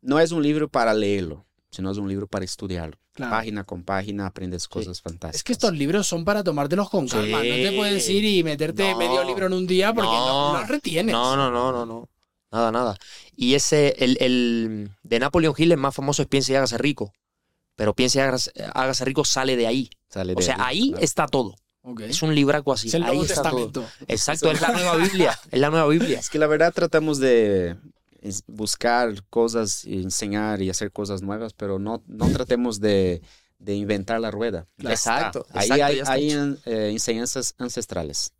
[0.00, 2.96] No es un libro para leerlo, sino es un libro para estudiarlo.
[3.12, 3.30] Claro.
[3.32, 5.36] Página con página aprendes cosas fantásticas.
[5.36, 7.16] Es que estos libros son para tomártelos con Sí.
[7.16, 7.38] calma.
[7.38, 8.98] No te puedes ir y meterte No.
[8.98, 10.60] medio libro en un día porque no, No.
[10.60, 11.12] no retienes.
[11.12, 12.08] No, no, no, no, no.
[12.52, 12.96] Nada, nada.
[13.36, 17.12] Y ese, el, el de Napoleon Hill, el más famoso es Piense y hágase rico.
[17.76, 19.90] Pero Piense y hágase, hágase rico sale de ahí.
[20.08, 21.04] Sale O sea, ahí claro.
[21.04, 21.54] está todo.
[22.00, 22.88] Es un libraco así.
[22.88, 23.66] Es el ahí Nuevo está todo.
[23.70, 23.84] Testamento.
[24.08, 25.38] Exacto, es la nueva Biblia.
[25.50, 26.18] Es la nueva Biblia.
[26.18, 27.76] Es que la verdad tratamos de
[28.46, 33.22] buscar cosas, y enseñar y hacer cosas nuevas, pero no, no tratemos de,
[33.58, 34.66] de inventar la rueda.
[34.78, 35.60] Ya Exacto, está.
[35.60, 38.32] Ahí exacto, hay, hay en- eh, enseñanzas ancestrales.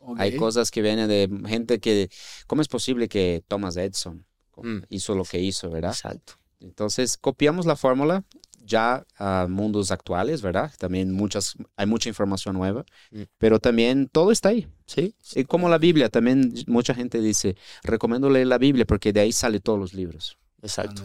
[0.00, 0.20] Ok.
[0.20, 2.08] Hay cosas que vienen de gente que...
[2.46, 4.24] ¿Cómo es posible que Thomas Edison
[4.60, 4.78] Mm.
[4.88, 5.92] hizo lo que hizo, verdad?
[5.92, 6.32] Exacto.
[6.60, 8.24] Entonces, copiamos la fórmula
[8.68, 10.70] ya a mundos actuales, ¿verdad?
[10.78, 13.22] También muchas, hay mucha información nueva, Mm.
[13.38, 14.68] pero también todo está ahí.
[14.86, 15.14] Sí.
[15.34, 19.32] Y como la Biblia, también mucha gente dice, recomiendo leer la Biblia porque de ahí
[19.32, 20.38] sale todos los libros.
[20.62, 21.02] Exacto.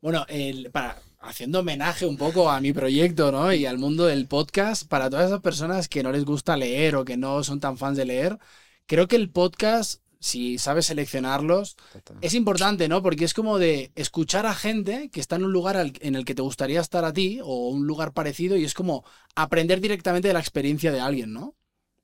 [0.00, 3.52] Bueno, el- para, haciendo homenaje un poco a mi proyecto ¿no?
[3.52, 7.04] y al mundo del podcast, para todas esas personas que no les gusta leer o
[7.04, 8.38] que no son tan fans de leer,
[8.86, 11.76] creo que el podcast, si sabes seleccionarlos,
[12.22, 13.02] es importante, ¿no?
[13.02, 16.24] Porque es como de escuchar a gente que está en un lugar al- en el
[16.24, 19.04] que te gustaría estar a ti o un lugar parecido y es como
[19.34, 21.54] aprender directamente de la experiencia de alguien, ¿no?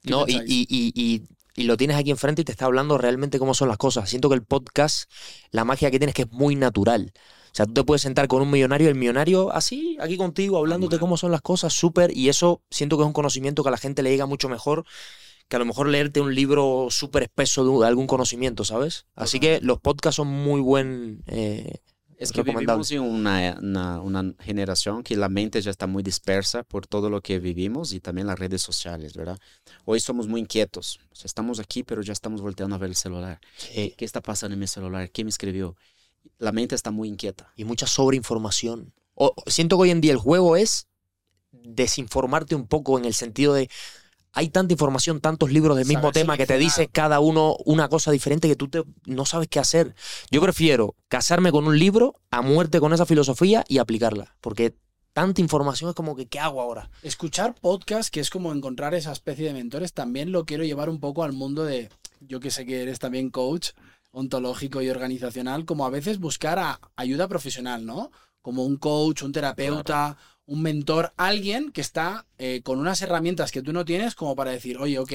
[0.02, 1.22] ¿Qué No, y, y, y, y,
[1.54, 4.08] y lo tienes aquí enfrente y te está hablando realmente cómo son las cosas.
[4.10, 5.10] Siento que el podcast,
[5.50, 7.12] la magia que tiene es que es muy natural.
[7.52, 10.98] O sea, tú te puedes sentar con un millonario, el millonario así, aquí contigo, hablándote
[10.98, 13.78] cómo son las cosas, súper, y eso siento que es un conocimiento que a la
[13.78, 14.84] gente le llega mucho mejor
[15.48, 19.06] que a lo mejor leerte un libro súper espeso de, algún conocimiento, ¿sabes?
[19.14, 21.80] Así que los podcasts son muy buen eh,
[22.18, 26.64] Es que vivimos en una, una, una generación que la mente ya está muy dispersa
[26.64, 29.38] por todo lo que vivimos y también las redes sociales, ¿verdad?
[29.86, 31.00] Hoy somos muy inquietos.
[31.10, 33.40] O sea, estamos aquí, pero ya estamos volteando a ver el celular.
[33.56, 33.94] Sí.
[33.96, 35.10] ¿Qué está pasando en mi celular?
[35.10, 35.76] ¿Quién me escribió?
[36.38, 37.52] La mente está muy inquieta.
[37.56, 38.92] Y mucha sobreinformación.
[39.14, 40.88] O- siento que hoy en día el juego es
[41.52, 43.70] desinformarte un poco en el sentido de
[44.32, 48.10] hay tanta información, tantos libros del mismo tema que te dice cada uno una cosa
[48.10, 49.94] diferente que tú te- no sabes qué hacer.
[50.30, 54.74] Yo prefiero casarme con un libro a muerte con esa filosofía y aplicarla, porque
[55.12, 56.90] tanta información es como que ¿qué hago ahora?
[57.02, 61.00] Escuchar podcast, que es como encontrar esa especie de mentores, también lo quiero llevar un
[61.00, 61.88] poco al mundo de,
[62.20, 63.70] yo que sé que eres también coach
[64.12, 68.10] ontológico y organizacional, como a veces buscar a- ayuda profesional, ¿no?
[68.42, 70.16] Como un coach, un terapeuta,
[70.48, 74.50] un mentor, alguien que está eh, con unas herramientas que tú no tienes como para
[74.50, 75.12] decir, oye, ok,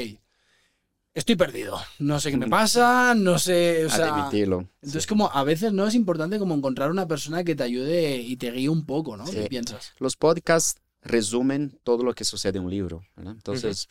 [1.15, 4.29] estoy perdido, no sé qué me pasa, no sé, o sea...
[4.29, 5.07] Entonces, Sí.
[5.09, 8.51] como a veces no es importante como encontrar una persona que te ayude y te
[8.51, 9.25] guíe un poco, ¿no?
[9.25, 9.37] Sí.
[9.37, 9.93] ¿Qué piensas?
[9.97, 13.03] Los podcasts resumen todo lo que sucede en un libro.
[13.15, 13.33] ¿verdad?
[13.33, 13.87] Entonces,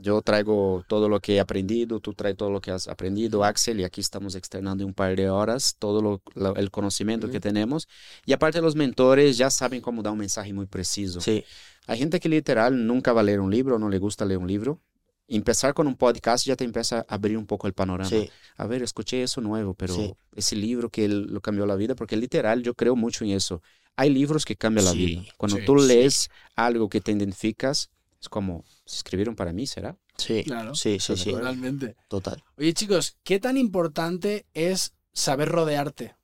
[0.00, 3.80] yo traigo todo lo que he aprendido, tú traes todo lo que has aprendido, Axel,
[3.80, 7.88] y aquí estamos externando un par de horas todo lo, lo- el conocimiento que tenemos.
[8.26, 11.20] Y aparte, los mentores ya saben cómo dar un mensaje muy preciso.
[11.20, 11.44] Sí,
[11.86, 14.46] Hay gente que literal nunca va a leer un libro, no le gusta leer un
[14.48, 14.80] libro.
[15.28, 18.08] Empezar con un podcast ya te empieza a abrir un poco el panorama.
[18.10, 20.14] sí, A ver, escuché eso nuevo, pero Sí.
[20.34, 23.62] ese libro que lo cambió la vida, porque literal yo creo mucho en eso.
[23.96, 25.22] Hay libros que cambian la vida.
[25.38, 27.90] Cuando tú lees algo que te identificas,
[28.24, 29.96] es como, ¿se escribieron para mí, será?
[30.16, 30.74] sí, Claro.
[30.74, 31.96] sí, sí, sí, Totalmente.
[32.08, 32.42] total.
[32.56, 36.16] Oye, chicos, ¿qué tan importante es saber rodearte?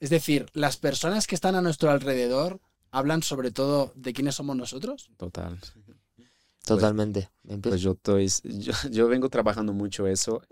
[0.00, 2.60] Es decir, las personas que están a nuestro alrededor
[2.90, 5.10] hablan sobre todo de quiénes somos nosotros.
[5.18, 5.58] Total.
[6.64, 7.30] Totalmente.
[7.44, 8.28] Empieza- Pues yo, estoy,
[8.60, 10.42] yo, yo vengo trabajando mucho eso.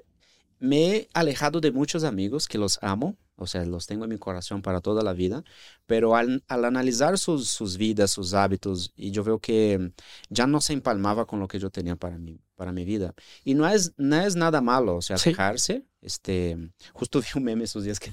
[0.58, 4.18] Me he alejado de muchos amigos que los amo, o sea, los tengo en mi
[4.18, 5.44] corazón para toda la vida,
[5.86, 9.92] pero al, al analizar sus, sus vidas, sus hábitos, y yo veo que
[10.28, 13.14] ya no se empalmaba con lo que yo tenía para mi, para mi vida.
[13.44, 15.30] Y no es, no es nada malo, o sea, Sí.
[15.30, 15.86] dejarse.
[16.06, 16.56] Este,
[16.92, 18.12] justo vi un meme esos días que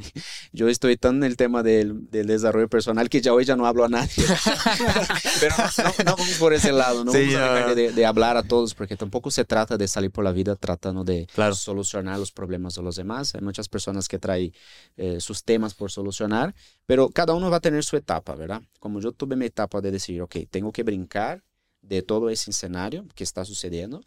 [0.51, 3.67] yo estoy tan en el tema del, del desarrollo personal que ya hoy ya no
[3.67, 4.09] hablo a nadie.
[5.39, 8.05] Pero no, no- no vamos por ese lado, no Sí, vamos a dejar de, de
[8.05, 11.53] hablar a todos, porque tampoco se trata de salir por la vida tratando de Claro.
[11.53, 13.35] solucionar los problemas de los demás.
[13.35, 14.51] Hay muchas personas que traen
[14.97, 16.55] eh, sus temas por solucionar,
[16.87, 18.63] pero cada uno va a tener su etapa, ¿verdad?
[18.79, 21.43] Como yo tuve mi etapa de decir, ok, tengo que brincar
[21.83, 24.01] de todo ese escenario que está sucediendo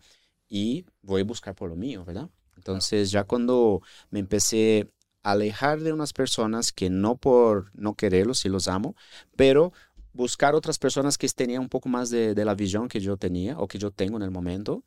[0.48, 2.28] y voy a buscar por lo mío, ¿verdad?
[2.66, 4.90] Entonces ya cuando me empecé
[5.22, 8.96] a alejar de unas personas que no por no quererlos, sí los amo,
[9.36, 9.72] pero
[10.12, 13.56] buscar otras personas que tenían un poco más de, de la visión que yo tenía
[13.56, 14.82] o que yo tengo en el momento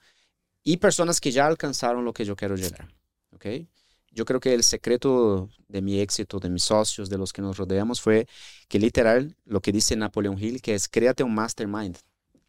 [0.61, 2.93] y personas que ya alcanzaron lo que yo quiero llegar,
[3.31, 3.45] ¿ok?
[4.11, 7.55] Yo creo que el secreto de mi éxito, de mis socios, de los que nos
[7.55, 8.27] rodeamos, fue
[8.67, 11.97] que literal lo que dice Napoleon Hill, que es créate un mastermind,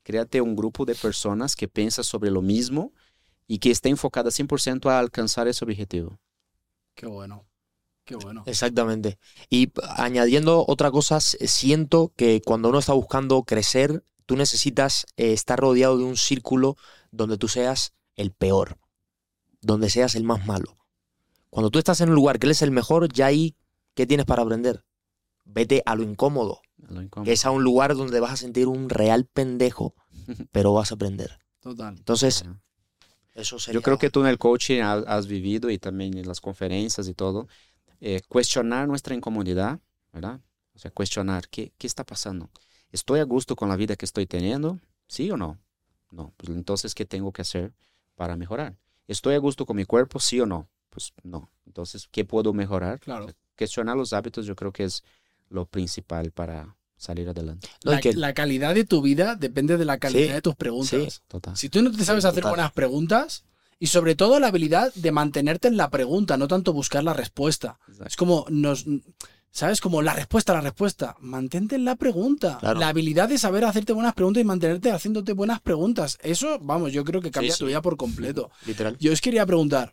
[0.03, 2.93] créate un grupo de personas que piensa sobre lo mismo
[3.51, 6.21] y que esté enfocada 100% a alcanzar ese objetivo.
[6.95, 7.49] Qué bueno.
[8.05, 8.45] Qué bueno.
[8.47, 9.19] Exactamente.
[9.49, 15.59] Y añadiendo otra cosa, siento que cuando uno está buscando crecer, tú necesitas eh, estar
[15.59, 16.77] rodeado de un círculo
[17.11, 18.79] donde tú seas el peor,
[19.61, 20.77] donde seas el más malo.
[21.49, 23.57] Cuando tú estás en un lugar que él es el mejor, ya ahí,
[23.95, 24.85] ¿qué tienes para aprender?
[25.45, 27.25] Vete a lo incómodo, Lo incómodo.
[27.25, 29.97] que es a un lugar donde vas a sentir un real pendejo,
[30.53, 31.41] pero vas a aprender.
[31.59, 31.97] Total.
[31.97, 32.45] Entonces.
[33.41, 33.79] Eso sería...
[33.79, 37.09] Yo creo que tú en el coaching ha- has vivido y también en las conferencias
[37.09, 37.49] y todo,
[38.01, 39.81] eh, cuestionar nuestra incomodidad,
[40.13, 40.41] ¿verdad?
[40.75, 42.51] O sea, cuestionar, ¿qué, ¿qué está pasando?
[42.93, 44.79] ¿Estoy a gusto con la vida que estoy teniendo?
[45.07, 45.59] ¿Sí o no?
[46.11, 46.33] No.
[46.37, 47.73] Pues entonces, ¿qué tengo que hacer
[48.15, 48.77] para mejorar?
[49.07, 50.19] ¿Estoy a gusto con mi cuerpo?
[50.21, 50.69] ¿Sí o no?
[50.89, 51.51] Pues no.
[51.67, 53.01] Entonces, ¿qué puedo mejorar?
[53.01, 53.29] Claro.
[53.57, 55.03] Cuestionar los hábitos yo creo que es
[55.49, 57.67] lo principal para salir adelante.
[57.85, 60.55] No, La, que- la calidad de tu vida depende de la calidad Sí, de tus
[60.55, 61.23] preguntas.
[61.27, 61.57] Total.
[61.57, 62.51] Si tú no te sabes hacer Total.
[62.57, 63.45] buenas preguntas,
[63.79, 67.79] y sobre todo la habilidad de mantenerte en la pregunta, no tanto buscar la respuesta.
[68.07, 68.85] Es como nos.
[69.53, 69.81] ¿Sabes?
[69.81, 71.17] Como la respuesta, la respuesta.
[71.19, 72.59] Mantente en la pregunta.
[72.61, 72.79] Claro.
[72.79, 76.19] La habilidad de saber hacerte buenas preguntas y mantenerte haciéndote buenas preguntas.
[76.23, 78.51] Eso, vamos, yo creo que cambia Sí, tu vida por completo.
[78.67, 78.97] Literal.
[79.01, 79.93] Yo os quería preguntar,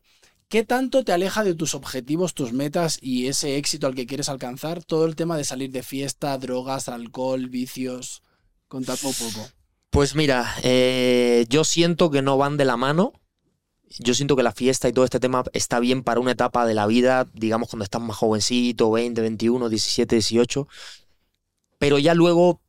[0.49, 4.29] ¿qué tanto te aleja de tus objetivos, tus metas y ese éxito al que quieres
[4.29, 8.23] alcanzar todo el tema de salir de fiesta, drogas, alcohol, vicios?
[8.67, 9.47] Contadme un poco.
[9.89, 13.13] Pues mira, eh, yo siento que no van de la mano.
[13.99, 16.73] Yo siento que la fiesta y todo este tema está bien para una etapa de
[16.73, 20.67] la vida, digamos cuando estás más jovencito, 20, 21, 17, 18.
[21.79, 22.61] Pero ya luego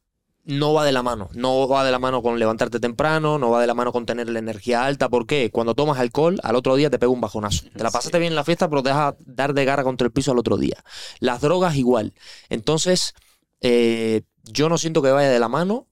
[0.48, 1.28] no va de la mano.
[1.34, 4.30] No va de la mano con levantarte temprano, no va de la mano con tener
[4.30, 5.10] la energía alta.
[5.10, 5.50] ¿Por qué?
[5.50, 7.66] Cuando tomas alcohol, al otro día te pega un bajonazo.
[7.68, 10.10] Te la pasaste bien en la fiesta, pero te dejas dar de garra contra el
[10.10, 10.82] piso al otro día.
[11.20, 12.14] Las drogas igual.
[12.48, 13.12] Entonces,
[13.60, 15.86] eh, yo no siento que vaya de la mano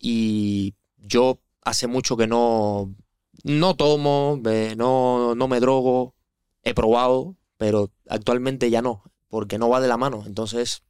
[0.00, 2.94] y yo hace mucho que no,
[3.44, 6.14] no tomo, eh, no, no me drogo.
[6.62, 10.22] He probado, pero actualmente ya no, porque no va de la mano.
[10.24, 10.82] Entonces,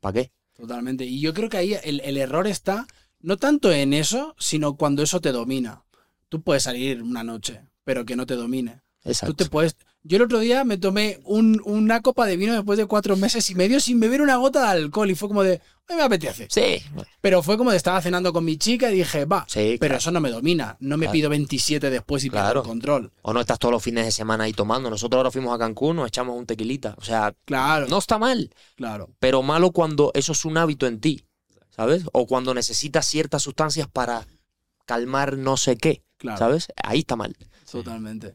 [0.00, 0.32] ¿para qué?
[0.58, 1.04] Totalmente.
[1.04, 2.86] Y yo creo que ahí el, el error está
[3.20, 5.84] no tanto en eso, sino cuando eso te domina.
[6.28, 8.82] Tú puedes salir una noche, pero que no te domine.
[9.04, 9.34] Exacto.
[9.34, 9.76] Tú te puedes.
[10.04, 13.50] Yo el otro día me tomé un- una copa de vino después de cuatro meses
[13.50, 16.46] y medio sin beber una gota de alcohol y fue como de, hoy me apetece.
[16.50, 16.82] Sí,
[17.20, 20.10] Pero fue como de estaba cenando con mi chica y dije, va, sí, pero eso
[20.12, 20.76] no me domina.
[20.80, 21.12] No me Claro.
[21.12, 22.60] pido 27 después y pierdo Claro.
[22.62, 23.12] el control.
[23.22, 24.88] O no estás todos los fines de semana ahí tomando.
[24.88, 26.94] Nosotros ahora fuimos a Cancún, nos echamos un tequilita.
[26.96, 29.10] O sea, Claro, no está mal, claro.
[29.18, 31.24] pero malo cuando eso es un hábito en ti,
[31.70, 32.04] ¿sabes?
[32.12, 34.26] O cuando necesitas ciertas sustancias para
[34.86, 36.68] calmar no sé qué, Claro, ¿sabes?
[36.82, 37.36] Ahí está mal.
[37.70, 38.34] totalmente.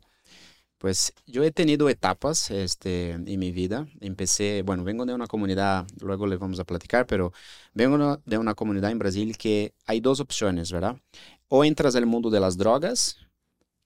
[0.83, 3.87] Pues yo he tenido etapas este, en mi vida.
[4.01, 7.31] Empecé, bueno, vengo de una comunidad, luego le vamos a platicar, pero
[7.73, 10.97] vengo de una comunidad en Brasil que hay dos opciones, ¿verdad?
[11.47, 13.15] O entras al mundo de las drogas,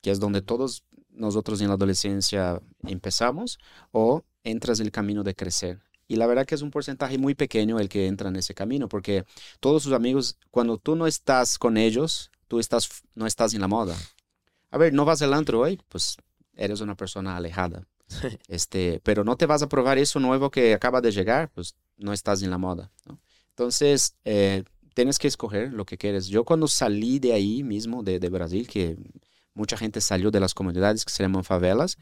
[0.02, 3.60] que es donde todos nosotros en la adolescencia empezamos,
[3.92, 5.80] o entras el camino de crecer.
[6.08, 8.90] Y la verdad que es un porcentaje muy pequeño el que entra en ese camino,
[8.90, 9.24] porque
[9.60, 13.68] todos sus amigos, cuando tú no estás con ellos, tú estás, no estás en la
[13.68, 13.96] moda.
[14.72, 15.80] A ver, ¿no vas al antro hoy?
[15.90, 16.18] Pues
[16.58, 17.88] eres una persona alejada.
[18.48, 22.14] Este, pero no te vas a probar eso nuevo que acaba de llegar, pues no
[22.14, 22.90] estás en la moda.
[23.06, 23.20] ¿no?
[23.50, 26.28] Entonces, eh, tienes que escoger lo que quieres.
[26.28, 28.98] Yo cuando salí de ahí mismo, de, de Brasil, que
[29.54, 31.98] mucha gente salió de las comunidades que se llaman favelas,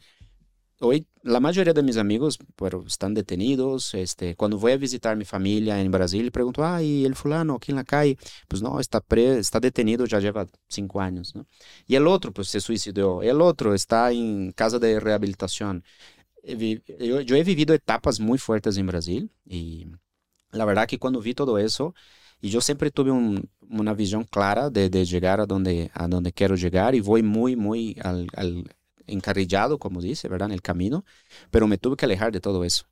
[0.80, 2.38] hoy la mayoría de mis amigos
[2.86, 3.94] están detenidos.
[3.94, 7.72] Este, cuando voy a visitar mi familia en Brasil, pregunto, ah, ¿y el fulano aquí
[7.72, 8.16] en la calle?
[8.48, 11.34] Pues no, está, pre, está detenido, ya lleva cinco años.
[11.34, 11.46] ¿no?
[11.86, 13.22] Y el otro, pues se suicidó.
[13.22, 15.84] El otro está en casa de rehabilitación.
[16.98, 19.88] Yo, yo he vivido etapas muy fuertes en Brasil y
[20.52, 21.94] la verdad que cuando vi todo eso,
[22.40, 26.32] y yo siempre tuve un- una visión clara de, de llegar a donde, a donde
[26.32, 28.64] quiero llegar y voy muy, muy al, al
[29.06, 30.46] encarrillado, como dice, ¿verdad?
[30.48, 31.04] En el camino,
[31.50, 32.86] pero me tuve que alejar de todo eso.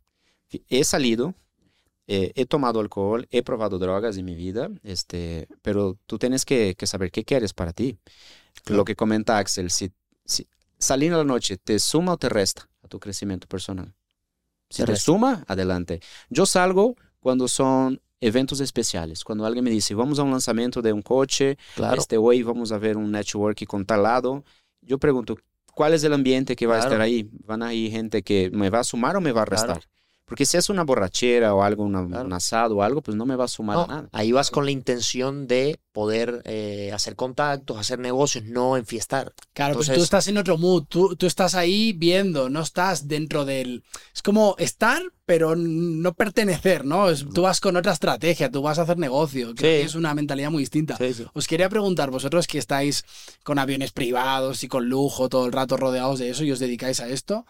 [0.69, 1.35] He salido,
[2.07, 6.75] eh, he tomado alcohol, he probado drogas en mi vida, este, pero tú tienes que,
[6.77, 7.99] que saber qué quieres para ti.
[8.67, 9.91] Lo que comenta Axel, si,
[10.25, 10.47] si
[10.79, 13.95] salir a la noche te suma o te resta a tu crecimiento personal.
[14.71, 16.01] Si Te suma, adelante.
[16.31, 20.93] Yo salgo cuando son eventos especiales, cuando alguien me dice, vamos a un lanzamiento de
[20.93, 22.01] un coche, Claro.
[22.01, 24.45] este hoy vamos a ver un network con tal lado.
[24.81, 25.37] Yo pregunto,
[25.75, 26.85] ¿cuál es el ambiente que va Claro.
[26.85, 27.29] a estar ahí?
[27.45, 29.81] ¿Van a ir gente que me va a sumar o me va a Claro.
[30.27, 32.25] Porque si es una borrachera o algo, una- Claro.
[32.25, 34.09] un asado o algo, pues no me va a sumar No, nada.
[34.13, 39.35] ahí vas con la intención de poder eh, hacer contactos, hacer negocios, no enfiestar.
[39.53, 43.07] Claro, pues Entonces- tú estás en otro mood, tú, tú estás ahí viendo, no estás
[43.07, 43.85] dentro del...
[44.15, 47.11] Es como estar, pero no pertenecer, ¿no?
[47.11, 49.81] Es- tú vas con otra estrategia, tú vas a hacer negocio, creo Sí.
[49.81, 50.97] que es una mentalidad muy distinta.
[50.97, 51.27] Sí, sí.
[51.35, 53.05] Os quería preguntar, vosotros que estáis
[53.45, 56.99] con aviones privados y con lujo todo el rato rodeados de eso y os dedicáis
[57.01, 57.47] a esto,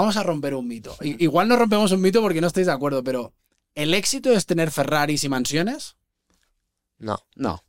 [0.00, 0.96] vamos a romper un mito.
[1.02, 3.32] I- Igual no rompemos un mito porque no estáis de acuerdo, pero
[3.74, 5.96] ¿el éxito es tener Ferraris y mansiones?
[6.98, 7.18] No.
[7.34, 7.62] No,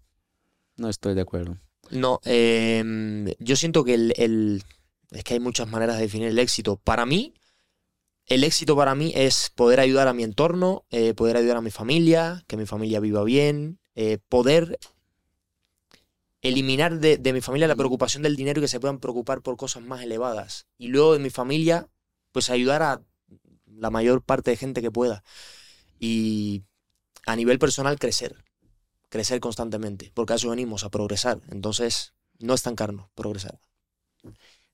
[0.77, 1.57] no estoy de acuerdo.
[1.89, 4.63] No, eh, yo siento que el, el-
[5.11, 6.75] Es que hay muchas maneras de definir el éxito.
[6.83, 7.33] Para mí,
[8.25, 11.71] el éxito para mí es poder ayudar a mi entorno, eh, poder ayudar a mi
[11.71, 14.77] familia, que mi familia viva bien, eh, poder
[16.41, 19.57] eliminar de, de mi familia la preocupación del dinero y que se puedan preocupar por
[19.57, 20.67] cosas más elevadas.
[20.77, 21.87] Y luego de mi familia,
[22.37, 23.01] pues ayudar a
[23.65, 25.23] la mayor parte de gente que pueda.
[25.99, 26.63] Y
[27.27, 28.35] a nivel personal, crecer.
[29.09, 30.11] Crecer constantemente.
[30.15, 31.41] Porque a eso venimos, a progresar.
[31.49, 33.59] Entonces, no estancarnos, progresar.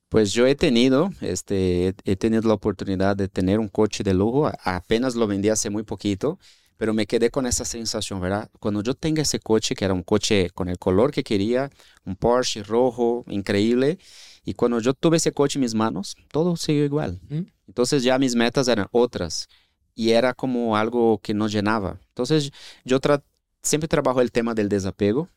[0.10, 4.52] Pues yo he tenido, este, he- tenido la oportunidad de tener un coche de lujo,
[4.64, 6.38] apenas lo vendí hace muy poquito,
[6.78, 8.50] pero me quedé con esa sensación, ¿verdad?
[8.60, 11.70] Cuando yo tenga ese coche, que era un coche con el color que quería,
[12.06, 13.98] un Porsche rojo, increíble,
[14.44, 17.20] y cuando yo tuve ese coche en mis manos, todo siguió igual.
[17.30, 17.42] ¿Mm?
[17.68, 19.48] Entonces ya mis metas eran otras,
[19.96, 22.00] y era como algo que no llenaba.
[22.10, 22.52] Entonces
[22.84, 23.24] yo tra-
[23.62, 25.30] siempre trabajo el tema del desapego,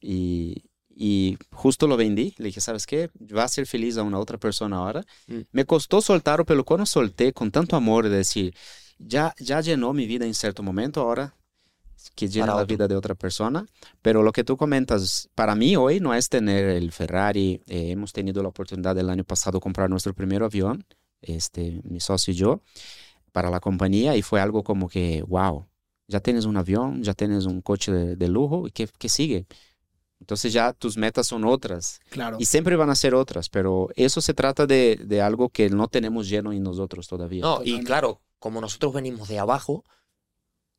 [0.00, 2.34] y, y justo lo vendí.
[2.38, 3.10] Le dije, ¿sabes qué?
[3.36, 5.04] Va a ser feliz a una otra persona ahora.
[5.26, 5.40] Mm.
[5.52, 8.54] Me costó soltarlo, pero cuando solté con tanto amor de decir,
[8.98, 11.34] ya, ya llenó mi vida en cierto momento, ahora
[12.14, 12.66] que llena la otro.
[12.66, 13.66] vida de otra persona.
[14.02, 17.62] Pero lo que tú comentas, para mí hoy no es tener el Ferrari.
[17.66, 20.84] Eh, hemos tenido la oportunidad el año pasado comprar nuestro primer avión,
[21.22, 22.60] este, mi socio y yo,
[23.32, 25.66] para la compañía, y fue algo como que, wow.
[26.06, 29.46] ya tienes un avión, ya tienes un coche de, de lujo, ¿y qué, qué sigue?
[30.20, 32.00] Entonces ya tus metas son otras.
[32.08, 32.38] Claro.
[32.40, 35.88] Y siempre van a ser otras, pero eso se trata de, de algo que no
[35.88, 37.42] tenemos lleno en nosotros todavía.
[37.42, 39.84] No, y claro, como nosotros venimos de abajo,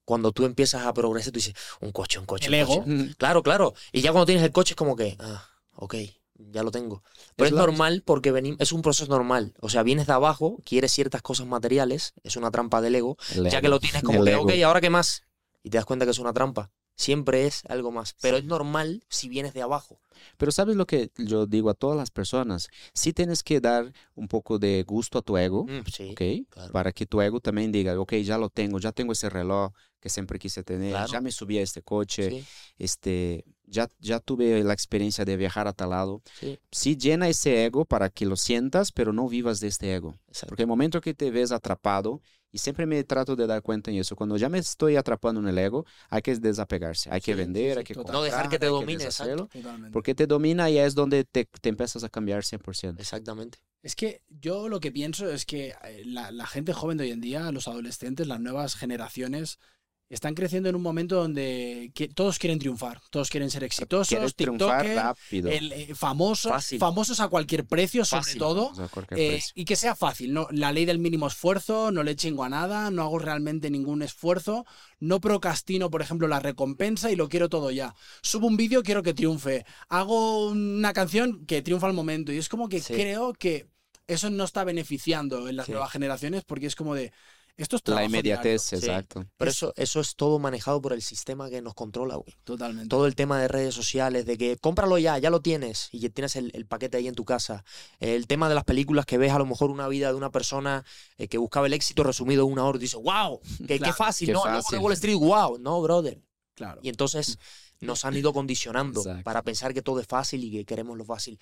[0.06, 2.48] cuando tú empiezas a progresar, tú dices, un coche, un coche.
[2.48, 3.16] El un coche".
[3.18, 3.74] Claro, claro.
[3.92, 5.96] Y ya cuando tienes el coche es como que, ah, ok,
[6.36, 7.04] ya lo tengo.
[7.36, 9.54] Pero Es normal porque venimos, es un proceso normal.
[9.62, 13.18] O sea, vienes de abajo, quieres ciertas cosas materiales, es una trampa del ego.
[13.34, 14.44] El Ya que lo tienes como el que, ego.
[14.44, 15.24] ok, ¿ahora qué más?
[15.64, 16.72] Y te das cuenta que es una trampa.
[16.96, 18.16] Siempre es algo más.
[18.22, 20.00] Pero es normal si vienes de abajo.
[20.38, 24.28] Pero sabes lo que yo digo a todas las personas, sí tienes que dar un
[24.28, 26.48] poco de gusto a tu ego, Mm, sí.
[26.72, 30.10] Para que tu ego también diga, ok, ya lo tengo, ya tengo ese reloj que
[30.10, 31.12] siempre quise tener, Claro.
[31.12, 32.46] ya me subí a este coche, Sí,
[32.78, 36.22] este, ya, ya tuve la experiencia de viajar a tal lado.
[36.40, 40.16] sí, Sí llena ese ego para que lo sientas, pero no vivas de este ego.
[40.28, 40.48] exacto.
[40.50, 42.22] Porque el momento que te ves atrapado,
[42.56, 45.48] y siempre me trato de dar cuenta en eso, cuando ya me estoy atrapando en
[45.50, 48.14] el ego, hay que desapegarse, hay que Sí, vender, sí, hay que total.
[48.14, 49.92] No dejar que te comprar, domine, Totalmente.
[49.92, 52.98] Porque te domina y es donde te, te empiezas a cambiar 100%.
[52.98, 53.58] Exactamente.
[53.84, 57.12] Es que yo lo que pienso es que eh, la, la gente joven de hoy
[57.12, 59.60] en día, los adolescentes, las nuevas generaciones,
[60.08, 64.96] están creciendo en un momento donde que- todos quieren triunfar, todos quieren ser exitosos, TikToker,
[64.96, 65.50] rápido.
[65.50, 66.78] el, eh, famoso, Fácil.
[66.80, 68.40] famosos a cualquier precio, sobre Fácil.
[68.40, 68.72] todo.
[68.92, 69.52] cualquier eh, precio.
[69.56, 70.48] y que sea fácil, ¿no?
[70.52, 74.66] La ley del mínimo esfuerzo, no le chingo a nada, no hago realmente ningún esfuerzo,
[75.00, 77.96] no procrastino, por ejemplo, la recompensa y lo quiero todo ya.
[78.22, 79.66] Subo un vídeo, quiero que triunfe.
[79.90, 82.32] Hago una canción que triunfa al momento.
[82.32, 82.94] Y es como que Sí.
[82.94, 83.68] creo que
[84.08, 85.72] eso no está beneficiando en las Sí.
[85.72, 87.12] nuevas generaciones porque es como de.
[87.58, 88.76] Esto es La inmediatez, Sí.
[88.76, 89.26] exacto.
[89.38, 92.34] Pero Es- eso, eso es todo manejado por el sistema que nos controla, güey.
[92.44, 92.90] Totalmente.
[92.90, 96.10] Todo el tema de redes sociales, de que cómpralo ya, ya lo tienes y ya
[96.10, 97.64] tienes el, el paquete ahí en tu casa.
[98.02, 100.84] El tema de las películas que ves a lo mejor una vida de una persona
[101.18, 104.34] eh, que buscaba el éxito resumido en una hora y dices, wow, qué, fácil, qué
[104.34, 104.80] no, luego de fácil.
[104.80, 106.20] Wall Street, wow, no, brother.
[106.56, 106.82] Claro.
[106.84, 107.40] Y entonces
[107.80, 109.24] nos han ido condicionando Exacto.
[109.24, 111.40] para pensar que todo es fácil y que queremos lo fácil.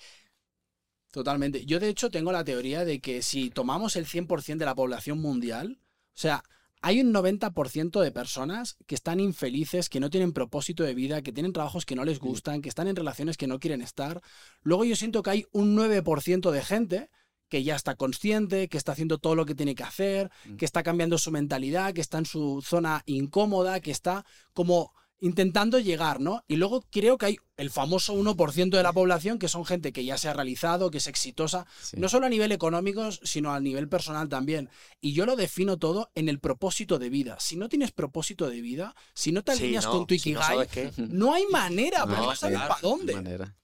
[1.10, 1.64] Totalmente.
[1.64, 5.18] Yo de hecho tengo la teoría de que si tomamos el 100% de la población
[5.18, 5.78] mundial,
[6.14, 6.42] o sea,
[6.82, 11.32] hay un 90% de personas que están infelices, que no tienen propósito de vida, que
[11.32, 14.20] tienen trabajos que no les gustan, que están en relaciones que no quieren estar.
[14.62, 17.10] Luego yo siento que hay un 9% de gente
[17.48, 20.56] que ya está consciente, que está haciendo todo lo que tiene que hacer, Mm.
[20.56, 25.78] que está cambiando su mentalidad, que está en su zona incómoda, que está como intentando
[25.78, 26.44] llegar, ¿no?
[26.48, 30.04] Y luego creo que hay el famoso 1% de la población que son gente que
[30.04, 31.96] ya se ha realizado, que es exitosa, Sí.
[31.98, 34.68] no solo a nivel económico, sino a nivel personal también.
[35.00, 37.36] Y yo lo defino todo en el propósito de vida.
[37.40, 40.32] Si no tienes propósito de vida, si no te Sí, alineas no, con tu si
[40.32, 43.14] no Ikigai, no hay manera, porque No, no sabes para de dónde.
[43.14, 43.56] manera.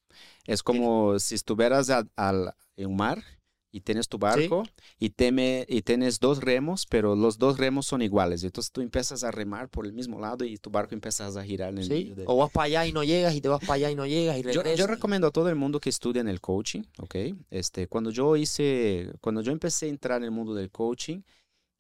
[0.47, 3.23] Es como si estuvieras al, en un mar
[3.73, 4.65] y tienes tu barco
[4.99, 8.43] y, teme, y tienes dos remos, pero los dos remos son iguales.
[8.45, 11.71] Entonces tú empiezas a remar por el mismo lado y tu barco empiezas a girar
[11.71, 13.75] en el Sí, de- O vas para allá y no llegas y te vas para
[13.75, 14.79] allá y no llegas y Yo, regresas.
[14.79, 17.15] yo recomiendo a todo el mundo que estudie en el coaching, ¿ok?
[17.51, 21.21] Este, cuando yo hice, cuando yo empecé a entrar en el mundo del coaching,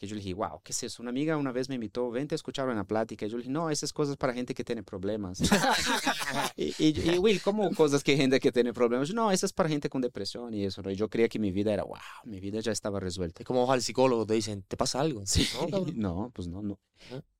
[0.01, 1.03] que yo le dije, wow, ¿qué es eso?
[1.03, 3.27] Una amiga una vez me invitó, vente a escuchar una plática.
[3.27, 5.41] Y yo le dije, no, esas cosas para gente que tiene problemas.
[6.57, 9.09] y, y, y, Will, ¿cómo cosas que gente que tiene problemas?
[9.09, 10.81] Yo, no, eso es para gente con depresión y eso.
[10.81, 10.91] ¿no?
[10.91, 13.43] Y yo creía que mi vida era, wow, mi vida ya estaba resuelta.
[13.43, 15.23] Es como al psicólogo, te dicen, ¿te pasa algo?
[15.27, 15.47] Sí,
[15.95, 16.79] no, pues no, no.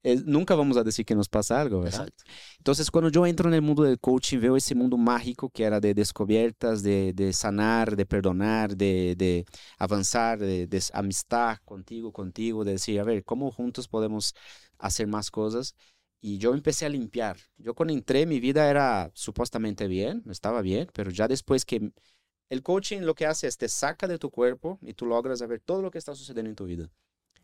[0.03, 2.07] Es- nunca vamos a decir que nos pasa algo, ¿verdad?
[2.07, 2.25] Exacto.
[2.59, 5.81] Entonces, cuando yo entro en el mundo del coaching, veo ese mundo mágico que era
[5.81, 9.45] de descubiertas, de, de sanar, de perdonar, de, de
[9.79, 14.35] avanzar, de, de amistad contigo, contigo, de decir, a ver, ¿cómo juntos podemos
[14.79, 15.75] hacer más cosas?
[16.23, 17.37] Y yo empecé a limpiar.
[17.57, 21.93] Yo cuando entré, mi vida era supuestamente bien, estaba bien, pero ya después que
[22.51, 25.61] el coaching lo que hace es te saca de tu cuerpo y tú logras ver
[25.61, 26.91] todo lo que está sucediendo en tu vida.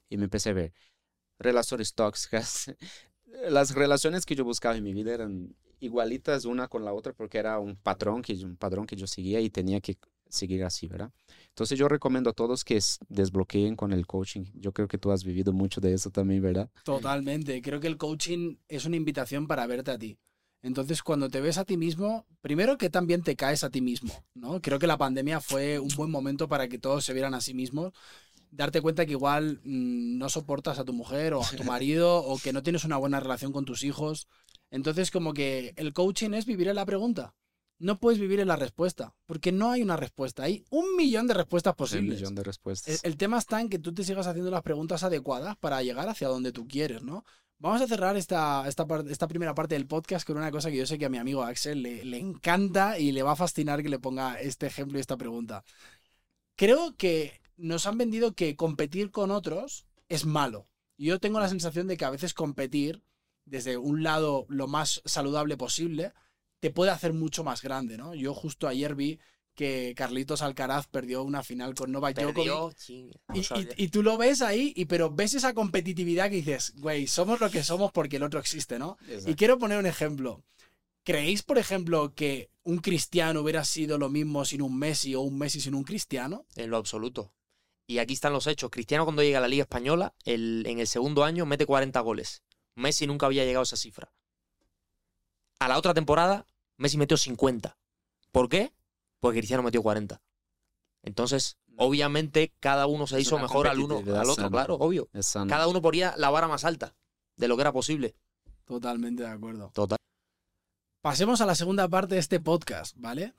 [0.08, 0.72] Y me empecé a ver
[1.38, 2.74] relaciones tóxicas.
[3.50, 7.38] Las relaciones que yo buscaba en mi vida eran igualitas una con la otra porque
[7.38, 11.12] era un patrón que, un padrón que yo seguía y tenía que seguir así, ¿verdad?
[11.48, 14.44] Entonces yo recomiendo a todos que desbloqueen con el coaching.
[14.54, 16.70] Yo creo que tú has vivido mucho de eso también, ¿verdad?
[16.84, 17.60] Totalmente.
[17.62, 20.18] Creo que el coaching es una invitación para verte a ti.
[20.62, 24.12] Entonces, cuando te ves a ti mismo, primero que también te caes a ti mismo,
[24.34, 24.60] ¿no?
[24.60, 27.54] Creo que la pandemia fue un buen momento para que todos se vieran a sí
[27.54, 27.92] mismos.
[28.50, 32.38] Darte cuenta que igual mm, no soportas a tu mujer o a tu marido o
[32.38, 34.28] que no tienes una buena relación con tus hijos.
[34.70, 37.34] Entonces, como que el coaching es vivir en la pregunta.
[37.78, 40.44] No puedes vivir en la respuesta, porque no hay una respuesta.
[40.44, 42.18] Hay un millón de respuestas Un posibles.
[42.18, 43.04] millón de El, respuestas.
[43.04, 46.28] el tema está en que tú te sigas haciendo las preguntas adecuadas para llegar hacia
[46.28, 47.24] donde tú quieres, ¿no?
[47.58, 50.86] Vamos a cerrar esta, esta, esta primera parte del podcast con una cosa que yo
[50.86, 53.88] sé que a mi amigo Axel le, le encanta y le va a fascinar que
[53.90, 55.62] le ponga este ejemplo y esta pregunta.
[56.54, 60.66] Creo que nos han vendido que competir con otros es malo.
[60.98, 63.02] Yo tengo la sensación de que a veces competir
[63.44, 66.12] desde un lado lo más saludable posible,
[66.60, 68.14] te puede hacer mucho más grande, ¿no?
[68.14, 69.18] Yo justo ayer vi
[69.54, 72.44] que Carlitos Alcaraz perdió una final con Novak Djokovic.
[73.34, 73.68] Y, sabía.
[73.76, 77.40] y- y tú lo ves ahí, y, pero ves esa competitividad que dices, güey, somos
[77.40, 78.98] lo que somos porque el otro existe, ¿no?
[79.30, 80.42] Y quiero poner un ejemplo.
[81.04, 85.38] ¿Creéis, por ejemplo, que un cristiano hubiera sido lo mismo sin un Messi o un
[85.38, 86.44] Messi sin un cristiano?
[86.56, 87.32] En lo absoluto.
[87.86, 88.70] Y aquí están los hechos.
[88.70, 92.42] Cristiano cuando llega a la Liga Española, el- en el segundo año mete 40 goles.
[92.74, 94.12] Messi nunca había llegado a esa cifra.
[95.60, 97.78] A la otra temporada, Messi metió 50.
[98.32, 98.72] ¿Por qué?
[99.20, 100.20] Porque Cristiano metió 40.
[101.02, 104.50] Entonces, obviamente, cada uno se Es hizo mejor al uno al otro, sana.
[104.50, 105.08] claro, obvio.
[105.48, 106.94] Cada uno ponía la vara más alta
[107.36, 108.16] de lo que era posible.
[108.64, 109.70] Totalmente de acuerdo.
[109.72, 109.96] Total.
[111.00, 113.32] Pasemos a la segunda parte de este podcast, ¿vale?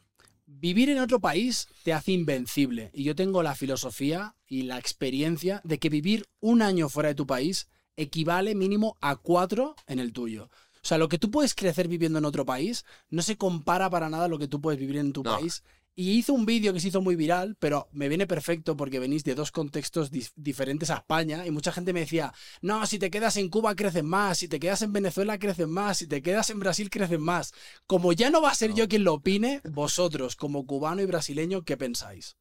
[0.49, 2.89] Vivir en otro país te hace invencible.
[2.93, 7.15] Y yo tengo la filosofía y la experiencia de que vivir un año fuera de
[7.15, 7.67] tu país
[7.97, 10.45] equivale mínimo a cuatro en el tuyo.
[10.75, 14.07] O sea, lo que tú puedes crecer viviendo en otro país no se compara para
[14.09, 15.35] nada a lo que tú puedes vivir en tu No.
[15.35, 15.63] país.
[15.99, 19.23] Y hizo un vídeo que se hizo muy viral, pero me viene perfecto porque venís
[19.23, 22.31] de dos contextos dif- diferentes a España y mucha gente me decía,
[22.61, 25.97] no, si te quedas en Cuba creces más, si te quedas en Venezuela creces más,
[25.97, 27.51] si te quedas en Brasil creces más.
[27.87, 31.63] Como ya no va a ser yo quien lo opine, vosotros como cubano y brasileño,
[31.63, 32.37] ¿qué pensáis?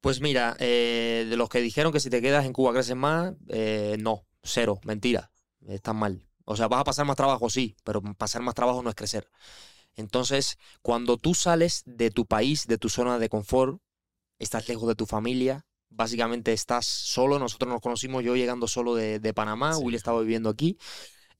[0.00, 3.34] Pues mira, eh, de los que dijeron que si te quedas en Cuba creces más,
[3.48, 5.30] eh, no, cero, mentira,
[5.68, 6.26] están mal.
[6.44, 9.28] O sea, vas a pasar más trabajo, sí, pero pasar más trabajo no es crecer.
[9.96, 13.80] Entonces, cuando tú sales de tu país, de tu zona de confort,
[14.38, 19.18] estás lejos de tu familia, básicamente estás solo, nosotros nos conocimos yo llegando solo de,
[19.18, 19.82] de Panamá, Sí.
[19.82, 20.78] Will estaba viviendo aquí,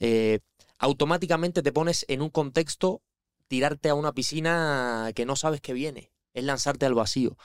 [0.01, 0.41] eh,
[0.79, 3.03] automáticamente te pones en un contexto,
[3.49, 7.37] tirarte a una piscina que no sabes que viene, es lanzarte al vacío.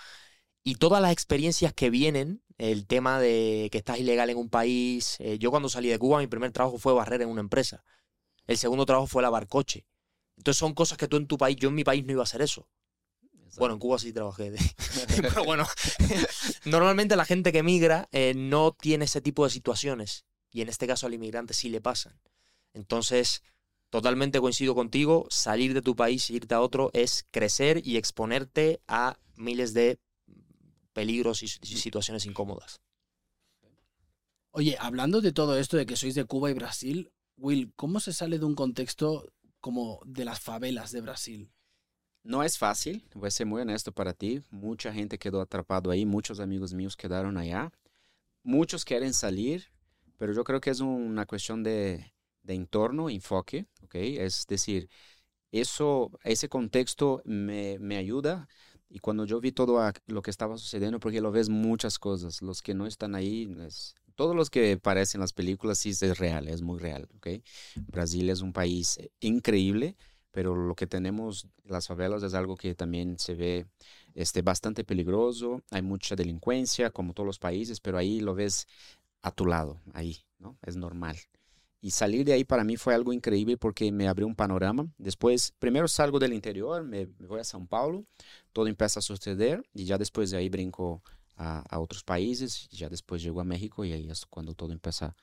[0.64, 5.18] Y todas las experiencias que vienen, el tema de que estás ilegal en un país,
[5.20, 7.84] eh, yo cuando salí de Cuba mi primer trabajo fue barrer en una empresa,
[8.48, 9.86] el segundo trabajo fue lavar coche.
[10.38, 12.24] Entonces son cosas que tú en tu país, yo en mi país no iba a
[12.24, 12.68] hacer eso.
[13.34, 13.60] Exacto.
[13.60, 14.52] Bueno, en Cuba sí trabajé.
[14.52, 14.60] de-
[15.22, 15.66] Pero bueno,
[16.66, 20.26] normalmente la gente que migra eh, no tiene ese tipo de situaciones.
[20.52, 22.20] Y en este caso al inmigrante sí le pasan.
[22.74, 23.42] Entonces,
[23.90, 25.28] totalmente coincido contigo.
[25.30, 30.00] Salir de tu país e irte a otro es crecer y exponerte a miles de
[30.94, 32.80] peligros y y situaciones incómodas.
[34.52, 38.14] Oye, hablando de todo esto de que sois de Cuba y Brasil, Will, ¿cómo se
[38.14, 39.30] sale de un contexto
[39.60, 41.52] como de las favelas de Brasil?
[42.24, 44.42] No es fácil, voy a ser muy honesto para ti.
[44.52, 47.72] Mucha gente quedó atrapado ahí, muchos amigos míos quedaron allá.
[48.44, 49.66] Muchos quieren salir,
[50.18, 53.96] pero yo creo que es una cuestión de, de entorno, enfoque, ¿ok?
[53.96, 54.90] Es decir,
[55.52, 58.48] eso, ese contexto me, me ayuda
[58.90, 62.62] y cuando yo vi todo lo que estaba sucediendo, porque lo ves muchas cosas, los
[62.62, 66.50] que no están ahí, es- todos los que aparecen en las películas sí es real,
[66.50, 67.28] es muy real, ¿ok?
[67.88, 69.96] Brasil es un país eh, increíble
[70.38, 73.66] pero lo que tenemos las favelas es algo que también se ve
[74.14, 78.68] este, bastante peligroso, hay mucha delincuencia, como todos los países, pero ahí lo ves
[79.24, 80.56] a tu lado, ahí, ¿no?
[80.62, 81.18] Es normal.
[81.82, 84.86] Y salir de ahí para mí fue algo increíble porque me abrió un panorama.
[85.00, 88.06] Después, primero salgo del interior, me, me voy a São Paulo,
[88.54, 91.02] todo empieza a suceder y ya después de ahí brinco
[91.38, 95.16] a, otros países, ya después llego a México y ahí es cuando todo empieza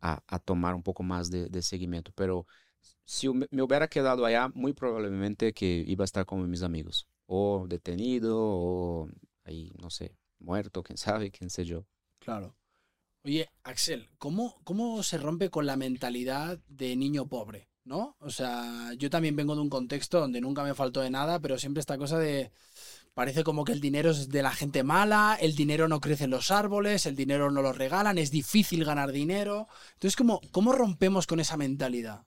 [0.00, 2.12] a, a tomar un poco más de, de seguimiento.
[2.14, 2.46] Pero
[3.04, 7.66] si me hubiera quedado allá, muy probablemente que iba a estar como mis amigos, o
[7.68, 9.08] detenido, o
[9.44, 11.86] ahí, no sé, muerto, quién sabe, quién sé yo.
[12.18, 12.54] Claro.
[13.24, 17.68] Oye, Axel, ¿cómo, ¿cómo se rompe con la mentalidad de niño pobre?
[17.84, 18.16] ¿No?
[18.20, 21.58] O sea, yo también vengo de un contexto donde nunca me faltó de nada, pero
[21.58, 22.52] siempre esta cosa de.
[23.14, 26.30] Parece como que el dinero es de la gente mala, el dinero no crece en
[26.30, 29.68] los árboles, el dinero no lo regalan, es difícil ganar dinero.
[29.94, 32.24] Entonces, ¿cómo, cómo rompemos con esa mentalidad?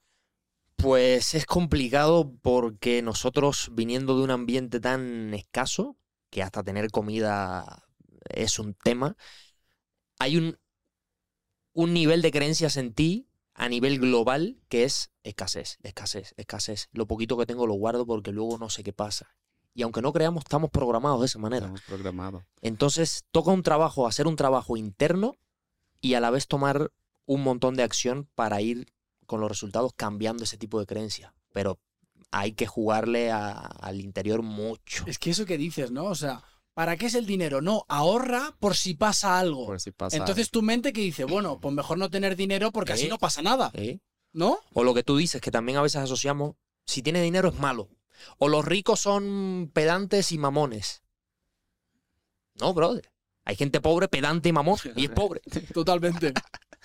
[0.76, 5.96] Pues es complicado porque nosotros viniendo de un ambiente tan escaso,
[6.30, 7.84] que hasta tener comida
[8.28, 9.16] es un tema,
[10.18, 10.58] hay un,
[11.72, 16.88] un nivel de creencias en ti a nivel global que es escasez, escasez, escasez.
[16.92, 19.34] Lo poquito que tengo lo guardo porque luego no sé qué pasa.
[19.76, 21.66] Y aunque no creamos, estamos programados de esa manera.
[21.66, 22.42] Estamos programados.
[22.62, 25.36] Entonces toca un trabajo, hacer un trabajo interno
[26.00, 26.90] y a la vez tomar
[27.26, 28.86] un montón de acción para ir
[29.26, 31.34] con los resultados cambiando ese tipo de creencia.
[31.52, 31.78] Pero
[32.30, 35.04] hay que jugarle a- al interior mucho.
[35.06, 36.04] Es que eso que dices, ¿no?
[36.06, 37.60] O sea, ¿para qué es el dinero?
[37.60, 39.66] No, ahorra por si pasa algo.
[39.66, 42.94] Por si pasa Entonces tu mente que dice, bueno, pues mejor no tener dinero porque
[42.94, 43.08] así ¿Eh?
[43.10, 43.98] no pasa nada, ¿eh?
[44.32, 44.58] ¿no?
[44.72, 46.54] O lo que tú dices, que también a veces asociamos,
[46.86, 47.90] si tiene dinero es malo.
[48.38, 51.02] O los ricos son pedantes y mamones.
[52.54, 53.10] No, brother.
[53.44, 55.40] Hay gente pobre, pedante y mamón, y es pobre.
[55.72, 56.34] Totalmente.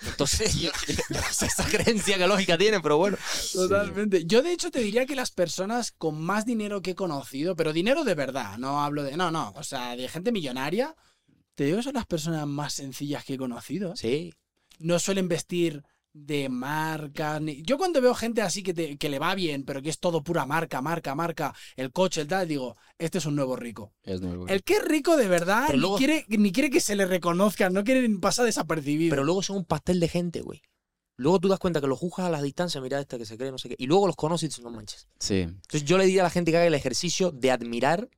[0.06, 3.16] Entonces, yo, yo no sé esa creencia qué lógica tiene, pero bueno.
[3.52, 4.24] Totalmente.
[4.26, 7.72] Yo, de hecho, te diría que las personas con más dinero que he conocido, pero
[7.72, 9.16] dinero de verdad, no hablo de.
[9.16, 10.94] No, no, o sea, de gente millonaria,
[11.54, 13.96] te digo que son las personas más sencillas que he conocido.
[13.96, 14.32] Sí.
[14.78, 17.40] No suelen vestir de marca.
[17.40, 17.62] Ni...
[17.62, 20.22] Yo cuando veo gente así que, te- que le va bien, pero que es todo
[20.22, 23.92] pura marca, marca, marca, el coche, el tal, digo, este es un nuevo rico.
[24.02, 24.46] Es nuevo.
[24.48, 27.06] El que es rico de verdad Pero ni, luego- quiere, ni quiere que se le
[27.06, 29.10] reconozca, no quiere ni pasar desapercibido.
[29.10, 30.62] Pero luego son un pastel de gente, güey.
[31.16, 33.50] Luego tú das cuenta que los juzgas a la distancia, mira este que se cree,
[33.50, 33.74] no sé qué.
[33.78, 35.08] Y luego los conoces y dices, no manches.
[35.20, 35.40] Sí.
[35.40, 38.08] Entonces yo le diría a la gente que haga el ejercicio de admirar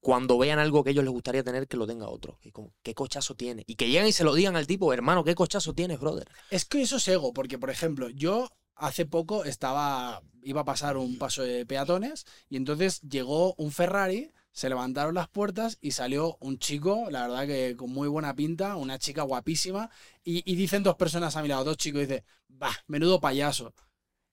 [0.00, 2.38] cuando vean algo que ellos les gustaría tener que lo tenga otro.
[2.42, 3.64] Y como, ¿qué cochazo tiene?
[3.66, 6.28] Y que lleguen y se lo digan al tipo, hermano, ¿qué cochazo tienes, brother?
[6.50, 10.96] Es que eso es ego, porque por ejemplo, yo hace poco estaba, iba a pasar
[10.96, 16.38] un paso de peatones y entonces llegó un Ferrari, se levantaron las puertas y salió
[16.40, 19.90] un chico, la verdad que con muy buena pinta, una chica guapísima,
[20.24, 23.74] y, y dicen dos personas a mi lado, dos chicos, y dice, bah, menudo payaso.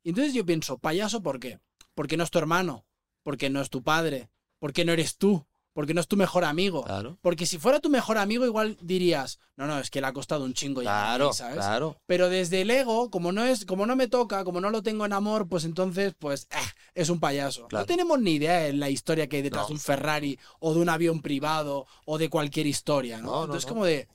[0.02, 1.60] Y entonces yo pienso, payaso, ¿por qué?
[1.94, 2.86] Porque no es tu hermano,
[3.22, 5.46] porque no es tu padre, porque no eres tú,
[5.78, 6.84] porque no es tu mejor amigo.
[6.86, 7.20] Claro.
[7.22, 10.44] Porque si fuera tu mejor amigo, igual dirías, no, no, es que le ha costado
[10.44, 11.58] un chingo llegar Claro, aquí", ¿sabes?
[11.58, 11.96] claro.
[12.08, 15.06] Pero desde el ego, como no es, como no me toca, como no lo tengo
[15.06, 16.56] en amor, pues entonces, pues, eh,
[16.96, 17.68] es un payaso.
[17.68, 17.84] Claro.
[17.84, 19.68] No tenemos ni idea de la historia que hay detrás No.
[19.68, 23.28] de un Ferrari o de un avión privado o de cualquier historia, ¿no?
[23.28, 23.74] No, no, entonces, no.
[23.76, 24.08] como de,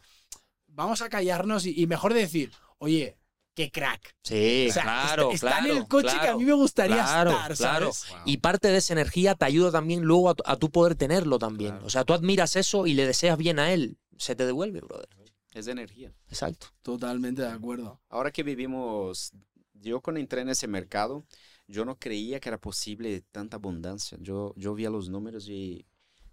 [0.66, 3.16] vamos a callarnos y, y mejor decir, oye,
[3.54, 4.14] qué crack.
[4.22, 5.72] Sí, O sea, claro, está, está claro.
[5.72, 7.92] en el coche que a claro, mí me gustaría claro, estar, claro.
[7.92, 8.22] ¿sabes?
[8.24, 11.38] Y parte de esa energía te ayuda también luego a, tu- a tu poder tenerlo
[11.38, 11.72] también.
[11.72, 11.86] Claro.
[11.86, 13.98] O sea, tú admiras eso y le deseas bien a él.
[14.16, 15.08] Se te devuelve, brother.
[15.52, 16.12] Es energía.
[16.28, 16.68] Exacto.
[16.82, 18.00] Totalmente de acuerdo.
[18.08, 19.32] Ahora que vivimos,
[19.74, 21.26] yo cuando entré en ese mercado,
[21.66, 24.16] yo no creía que era posible tanta abundancia.
[24.20, 25.84] Yo, yo veía los números y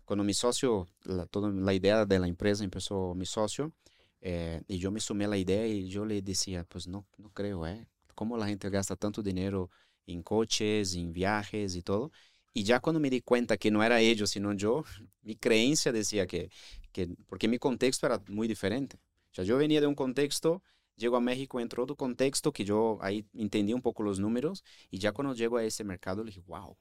[0.05, 3.73] cuando mi socio, la, toda la idea de la empresa empezó mi socio,
[4.21, 7.31] eh, y yo me sumé a la idea y yo le decía, pues no, no
[7.31, 7.87] creo, ¿eh?
[8.15, 9.69] ¿Cómo la gente gasta tanto dinero
[10.05, 12.11] en coches, en viajes y todo?
[12.53, 14.83] Y ya cuando me di cuenta que no era ellos, sino yo,
[15.21, 16.49] mi creencia decía que,
[16.91, 18.97] que porque mi contexto era muy diferente.
[19.31, 20.61] O sea, yo venía de un contexto
[20.95, 24.99] llego a México, entró otro contexto que yo ahí entendí un poco los números y
[24.99, 26.77] ya cuando llego a ese mercado le dije, wow,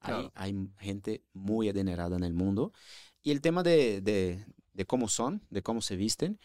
[0.00, 0.32] hay, Claro.
[0.34, 2.72] hay gente muy adinerada en el mundo.
[3.22, 6.38] Y el tema de, de, de cómo son, de cómo se visten,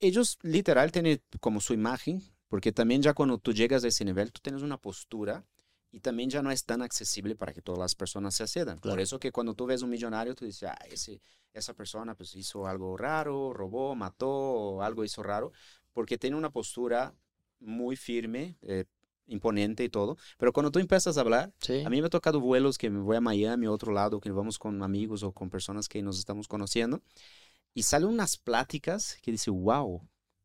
[0.00, 4.32] ellos literal tienen como su imagen, porque también ya cuando tú llegas a ese nivel,
[4.32, 5.44] tú tienes una postura
[5.90, 8.76] y también ya no es tan accesible para que todas las personas se accedan.
[8.78, 9.02] Por Claro.
[9.02, 11.20] eso que cuando tú ves un millonario, tú dices, ah, ese,
[11.52, 15.52] esa persona pues hizo algo raro, robó, mató, o algo hizo raro,
[15.92, 17.14] porque tiene una postura
[17.60, 18.84] muy firme, eh,
[19.26, 20.18] imponente y todo.
[20.36, 21.82] Pero cuando tú empiezas a hablar, Sí.
[21.84, 24.30] a mí me ha tocado vuelos que me voy a Miami, a otro lado, que
[24.32, 27.00] vamos con amigos o con personas que nos estamos conociendo,
[27.74, 30.02] y salen unas pláticas que dice, wow,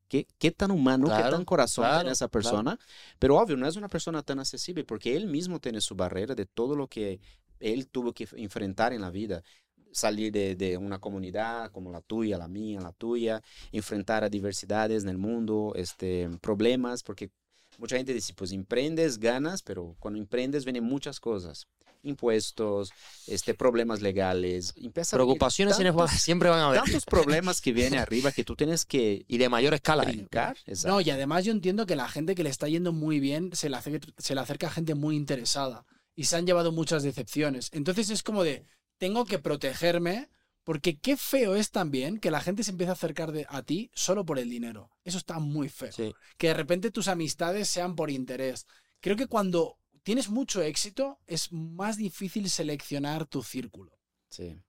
[0.08, 2.64] qué, qué tan humano, qué Claro, tan corazón claro, tiene esa claro.
[2.64, 2.80] persona.
[3.20, 6.46] Pero obvio, no es una persona tan accesible porque él mismo tiene su barrera de
[6.46, 7.20] todo lo que
[7.60, 9.44] él tuvo que enfrentar en la vida.
[9.92, 15.10] Salir de, de una comunidad como la tuya, la mía, la tuya, enfrentar adversidades en
[15.10, 17.32] el mundo, este, problemas, porque
[17.80, 21.68] mucha gente dice, pues emprendes, ganas, pero cuando emprendes vienen muchas cosas.
[22.04, 22.92] Impuestos,
[23.28, 24.74] este, problemas legales.
[24.78, 26.82] Empieza Preocupaciones siempre van- tantos- siempre van a haber.
[26.84, 30.04] tantos problemas que vienen arriba que tú tienes que Y de mayor escala.
[30.04, 30.58] brincar.
[30.86, 33.70] No, y además yo entiendo que la gente que le está yendo muy bien se
[33.70, 35.86] le, acer- se le acerca a gente muy interesada
[36.16, 37.70] y se han llevado muchas decepciones.
[37.74, 38.66] Entonces es como de,
[38.98, 40.30] tengo que protegerme
[40.64, 43.90] porque qué feo es también que la gente se empiece a acercar de- a ti
[43.94, 44.92] solo por el dinero.
[45.04, 45.92] Eso está muy feo.
[45.92, 46.14] Sí.
[46.38, 48.68] Que de repente tus amistades sean por interés.
[49.02, 49.78] Creo que cuando
[50.10, 53.92] tienes mucho éxito es más difícil seleccionar tu círculo.
[54.32, 54.60] Sí.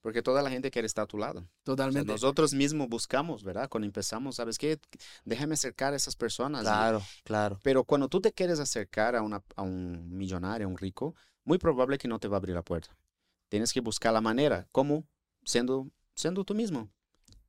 [0.00, 1.38] Porque toda la gente quiere estar a tu lado.
[1.38, 2.10] O sea, Totalmente.
[2.10, 3.68] nosotros mismos buscamos, ¿verdad?
[3.68, 4.80] Cuando empezamos, ¿sabes qué?
[5.24, 6.62] Déjame acercar a esas personas.
[6.62, 7.60] Claro, claro.
[7.62, 11.14] Pero cuando tú te quieres acercar a, una, a un millonario, a un rico,
[11.44, 12.98] muy probable que no te va a abrir la puerta.
[13.50, 14.66] Tienes que buscar la manera.
[14.72, 15.06] ¿Cómo?
[15.44, 16.90] Siendo, siendo tú mismo.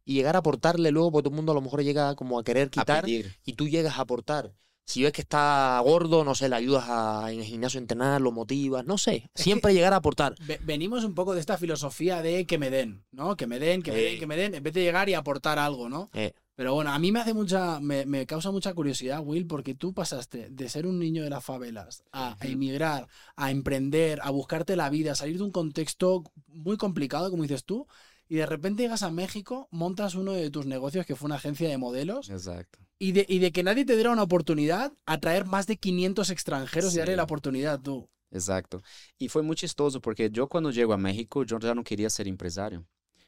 [0.04, 2.44] Y llegar a aportarle luego, porque todo el mundo a lo mejor llega como a
[2.44, 3.36] querer A quitar pedir.
[3.44, 4.54] y tú llegas a aportar.
[4.88, 8.22] Si ves que está gordo, no sé, le ayudas a, en el gimnasio a entrenar,
[8.22, 9.30] lo motivas, no sé.
[9.34, 10.36] Siempre llegar a aportar.
[10.46, 13.36] Ve- venimos un poco de esta filosofía de que me den, ¿no?
[13.36, 15.58] Que me den, que me den, que me den, en vez de llegar y aportar
[15.58, 16.12] algo, ¿no?
[16.14, 19.74] Eh, Pero bueno, a mí me hace mucha, me, me causa mucha curiosidad, Will, porque
[19.74, 24.30] tú pasaste de ser un niño de las favelas a, a emigrar, a emprender, a
[24.30, 27.88] buscarte la vida, a salir de un contexto muy complicado, como dices tú,
[28.30, 31.68] y de repente llegas a México, montas uno de tus negocios que fue una agencia
[31.68, 32.80] de modelos, Exacto.
[33.00, 36.30] Y de, y de que nadie te diera una oportunidad a traer más de 500
[36.30, 36.98] extranjeros Sí.
[36.98, 38.10] y darle la oportunidad tú.
[38.32, 38.82] Exacto.
[39.18, 42.28] Y fue muy chistoso porque yo cuando llego a México, yo ya no quería ser
[42.28, 42.86] empresario.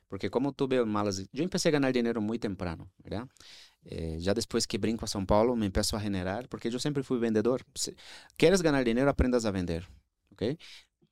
[0.08, 1.22] Porque como tuve malas...
[1.34, 3.28] Yo empecé a ganar dinero muy temprano, ¿verdad?
[3.84, 7.04] Eh, ya después que brinco a São Paulo, me empezó a generar, porque yo siempre
[7.04, 7.64] fui vendedor.
[7.76, 7.94] Si
[8.38, 9.88] quieres ganar dinero, aprendas a vender,
[10.32, 10.44] ¿ok?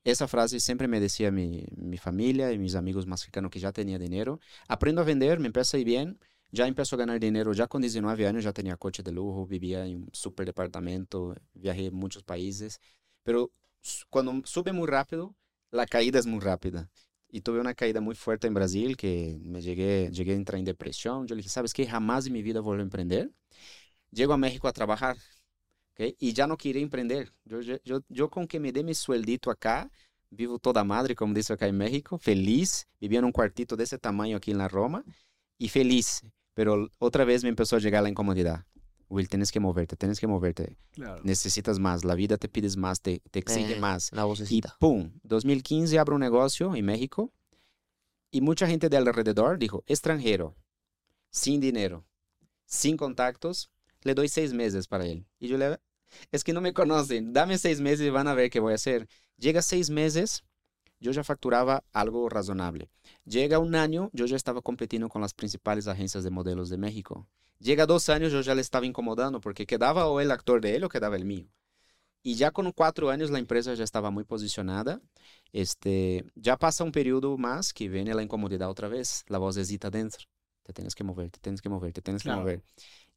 [0.04, 3.72] Essa frase sempre me decía mi, mi familia y mis amigos más cercanos que já
[3.72, 4.40] tinha dinheiro.
[4.68, 6.18] Aprendo a vender, me empieza a ir bien,
[6.52, 7.52] já empiezo a ganar dinheiro.
[7.54, 11.90] Já com 19 anos já tinha coche de lujo, vivia em um super departamento, viajei
[11.90, 12.78] muitos países.
[13.24, 13.50] Pero
[14.10, 15.34] quando sube muito rápido,
[15.72, 16.88] a caída é muito rápida.
[17.32, 20.64] E tuve uma caída muito forte em Brasil, que me cheguei, cheguei a entrar em
[20.64, 21.26] depressão.
[21.28, 23.30] Eu disse, sabes que Jamás em minha vida vou empreender.
[24.14, 25.16] Chego a México a trabalhar.
[25.94, 26.16] Okay?
[26.20, 27.30] E já não queria empreender.
[27.48, 29.90] Eu, eu, eu, com que me dê meu sueldito acá,
[30.30, 32.86] vivo toda madre, como disse acá em México, feliz.
[33.00, 35.04] Vivia num quartito desse tamanho aqui na Roma.
[35.58, 36.22] E feliz.
[36.56, 38.64] Pero outra vez me começou a chegar a incomodidade.
[39.10, 40.76] Will, tienes que moverte, tienes que moverte.
[40.92, 41.20] Claro.
[41.22, 44.10] Necesitas más, la vida te pides más, te, te exige Eh, más.
[44.12, 44.74] La Y vocecita.
[44.80, 47.30] pum, 2015 abro un negocio en México
[48.32, 50.56] y mucha gente de alrededor dijo, extranjero,
[51.30, 52.04] sin dinero,
[52.64, 53.70] sin contactos,
[54.02, 55.26] le doy seis meses para él.
[55.38, 55.78] Y yo le,
[56.32, 58.76] es que no me conocen, dame seis meses y van a ver qué voy a
[58.76, 59.06] hacer.
[59.36, 60.42] Llega seis meses,
[61.00, 62.88] yo ya facturaba algo razonable.
[63.24, 67.26] Llega un año, yo ya estaba compitiendo con las principales agencias de modelos de México.
[67.58, 70.84] Llega dos años, yo ya le estaba incomodando porque quedaba o el actor de él
[70.84, 71.46] o quedaba el mío.
[72.22, 75.00] Y ya con cuatro años la empresa ya estaba muy posicionada.
[75.52, 80.24] Este, ya pasa un periodo más que viene la incomodidad otra vez, la vocecita dentro.
[80.64, 82.38] Te tienes que mover, te tienes que mover, te tienes Claro.
[82.38, 82.62] que mover.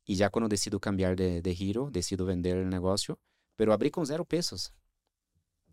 [0.05, 3.19] Y ya cuando decido cambiar de, de giro, decido vender el negocio,
[3.55, 4.73] pero abrí con cero pesos.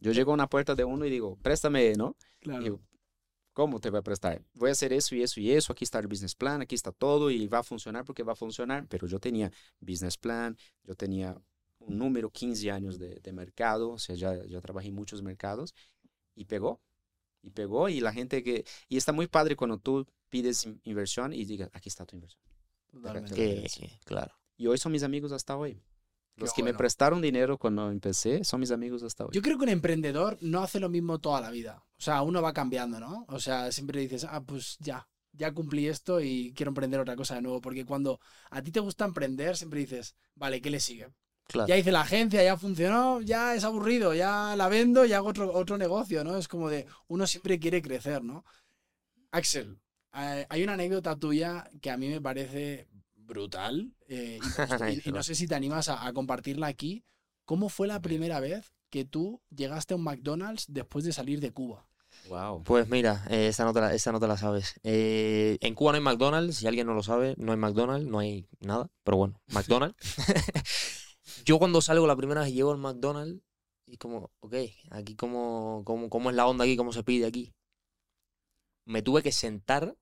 [0.01, 2.17] Yo llego a una puerta de uno y digo, préstame, ¿no?
[2.41, 2.63] Claro.
[2.63, 2.81] Y yo,
[3.53, 4.43] ¿cómo te voy a prestar?
[4.55, 6.93] Voy a hacer eso y eso y eso, aquí está el business plan, aquí está
[6.93, 8.87] todo y va a funcionar porque va a funcionar.
[8.89, 11.37] Pero yo tenía business plan, yo tenía
[11.79, 15.75] un número, 15 años de, de mercado, o sea, ya, ya trabajé en muchos mercados
[16.35, 16.81] y pegó.
[17.43, 18.65] Y pegó y la gente que...
[18.89, 22.43] Y está muy padre cuando tú pides in- inversión y digas, aquí está tu inversión.
[22.91, 23.35] Totalmente.
[23.35, 23.69] Que,
[24.05, 24.35] claro.
[24.57, 25.81] Y hoy son mis amigos hasta hoy.
[26.37, 29.31] Los que me prestaron dinero cuando empecé son mis amigos hasta hoy.
[29.33, 31.83] Yo creo que un emprendedor no hace lo mismo toda la vida.
[31.99, 33.25] O sea, uno va cambiando, ¿no?
[33.29, 37.37] O sea, siempre dices, ah, pues ya, ya cumplí esto y quiero emprender otra cosa
[37.37, 37.63] de nuevo.
[37.63, 38.21] Porque cuando
[38.51, 41.09] a ti te gusta emprender, siempre dices, vale, ¿qué le sigue?
[41.47, 41.69] Claro.
[41.69, 45.53] Ya hice la agencia, ya funcionó, ya es aburrido, ya la vendo y hago otro,
[45.55, 46.37] otro negocio, ¿no?
[46.37, 48.45] Es como de, uno siempre quiere crecer, ¿no?
[49.31, 49.79] Axel,
[50.15, 52.89] eh, hay una anécdota tuya que a mí me parece
[53.27, 54.39] brutal eh,
[54.89, 57.05] y, y- y no sé si te animas a, a compartirla aquí.
[57.45, 61.53] ¿Cómo fue la primera vez que tú llegaste a un McDonald's después de salir de
[61.53, 61.89] Cuba?
[62.29, 62.63] Wow.
[62.65, 64.81] Pues mira, eh, esa, no te la, esa no te la sabes.
[64.83, 68.19] Eh, en Cuba no hay McDonald's, si alguien no lo sabe, no hay McDonald's, no
[68.19, 69.97] hay nada, pero bueno, McDonald's.
[71.45, 73.43] Yo cuando salgo la primera vez llego al McDonald's
[73.87, 74.55] y como, ok,
[74.91, 77.53] aquí cómo, cómo, cómo es la onda aquí, cómo se pide aquí.
[78.85, 79.97] Me tuve que sentar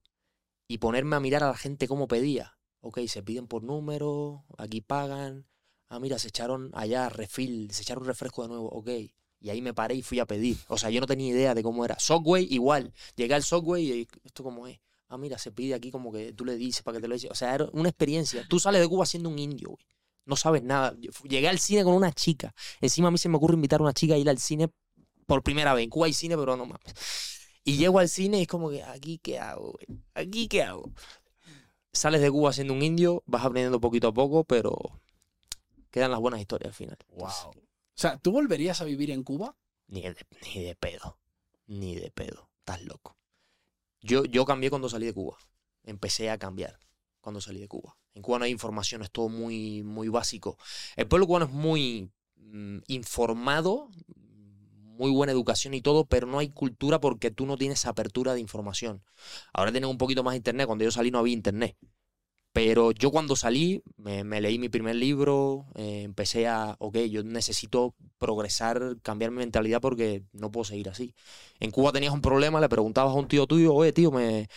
[0.68, 2.58] y ponerme a mirar a la gente cómo pedía.
[2.86, 5.46] Ok, se piden por número, aquí pagan.
[5.88, 8.90] Ah, mira, se echaron allá refil, se echaron refresco de nuevo, ok.
[9.40, 10.58] Y ahí me paré y fui a pedir.
[10.68, 11.98] O sea, yo no tenía idea de cómo era.
[11.98, 12.92] Subway, igual.
[13.16, 14.80] Llegué al Subway y esto cómo es.
[15.08, 17.28] Ah, mira, se pide aquí como que tú le dices para que te lo eche.
[17.30, 18.46] O sea, era una experiencia.
[18.50, 19.86] Tú sales de Cuba siendo un indio, güey.
[20.26, 20.94] No sabes nada.
[21.22, 22.54] Llegué al cine con una chica.
[22.82, 24.68] Encima a mí se me ocurre invitar a una chica a ir al cine
[25.24, 25.84] por primera vez.
[25.84, 26.92] En Cuba hay cine, pero no mames.
[27.64, 30.02] Y llego al cine y es como que, ¿aquí qué hago, güey?
[30.12, 30.90] ¿Aquí qué hago?
[31.94, 34.76] Sales de Cuba siendo un indio, vas aprendiendo poquito a poco, pero
[35.90, 36.98] quedan las buenas historias al final.
[37.08, 37.54] Entonces, O
[37.94, 39.56] sea, ¿tú volverías a vivir en Cuba?
[39.86, 40.16] ni de,
[40.54, 41.18] ni de pedo.
[41.66, 42.50] Ni de pedo.
[42.58, 43.16] Estás loco.
[44.00, 45.38] Yo, yo cambié cuando salí de Cuba.
[45.84, 46.78] Empecé a cambiar
[47.20, 47.96] cuando salí de Cuba.
[48.14, 50.58] En Cuba no hay información, es todo muy, muy básico.
[50.96, 53.88] El pueblo cubano es muy mm, informado,
[54.94, 58.40] muy buena educación y todo, pero no hay cultura porque tú no tienes apertura de
[58.40, 59.02] información.
[59.52, 60.66] Ahora tienen un poquito más internet.
[60.66, 61.76] Cuando yo salí no había internet.
[62.52, 67.24] Pero yo cuando salí, me, me leí mi primer libro, eh, empecé a, ok, yo
[67.24, 71.14] necesito progresar, cambiar mi mentalidad porque no puedo seguir así.
[71.58, 74.48] En Cuba tenías un problema, le preguntabas a un tío tuyo, oye, tío, me,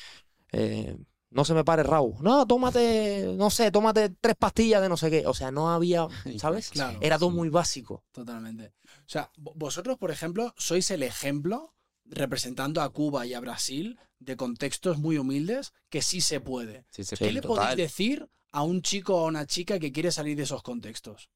[0.53, 0.97] eh,
[1.29, 2.17] no se me pare el rabo.
[2.21, 5.27] No, tómate, no sé, tómate tres pastillas de no sé qué.
[5.27, 6.07] O sea, no había,
[6.39, 6.69] ¿sabes?
[6.69, 6.99] Claro.
[7.01, 8.03] Era todo muy básico.
[8.11, 8.73] Totalmente.
[8.85, 11.73] O sea, vo- vosotros, por ejemplo, sois el ejemplo
[12.05, 16.85] representando a Cuba y a Brasil de contextos muy humildes que sí se puede.
[16.91, 17.57] Sí, se Sí, ¿Qué le total.
[17.57, 21.29] podéis decir a un chico o a una chica que quiere salir de esos contextos?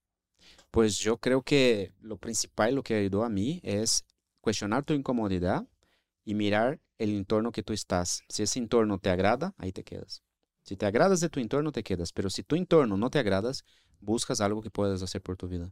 [0.71, 4.05] Pues yo creo que lo principal, lo que ayudó a mí es
[4.39, 5.67] cuestionar tu incomodidad
[6.23, 8.23] y mirar el entorno que tú estás.
[8.29, 10.21] Si ese entorno te agrada, ahí te quedas.
[10.63, 12.13] Si te agradas de tu entorno, te quedas.
[12.13, 13.63] Pero si tu entorno no te agradas,
[13.99, 15.71] buscas algo que puedas hacer por tu vida.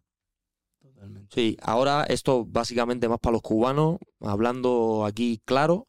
[0.80, 1.34] Totalmente.
[1.34, 5.86] Sí, ahora esto básicamente más para los cubanos, hablando aquí claro,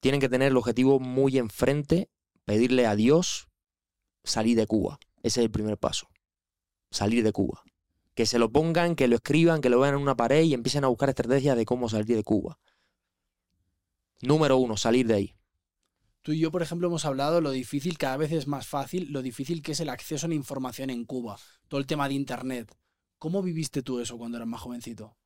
[0.00, 2.10] tienen que tener el objetivo muy enfrente,
[2.44, 3.48] pedirle a Dios
[4.24, 4.98] salir de Cuba.
[5.22, 6.08] Ese es el primer paso.
[6.90, 7.62] Salir de Cuba.
[8.14, 10.84] Que se lo pongan, que lo escriban, que lo vean en una pared y empiecen
[10.84, 12.58] a buscar estrategias de cómo salir de Cuba.
[14.22, 15.34] Número uno, salir de ahí.
[16.22, 19.22] Tú y yo, por ejemplo, hemos hablado lo difícil, cada vez es más fácil, lo
[19.22, 21.36] difícil que es el acceso a la información en Cuba,
[21.68, 22.72] todo el tema de Internet.
[23.18, 25.16] ¿Cómo viviste tú eso cuando eras más jovencito?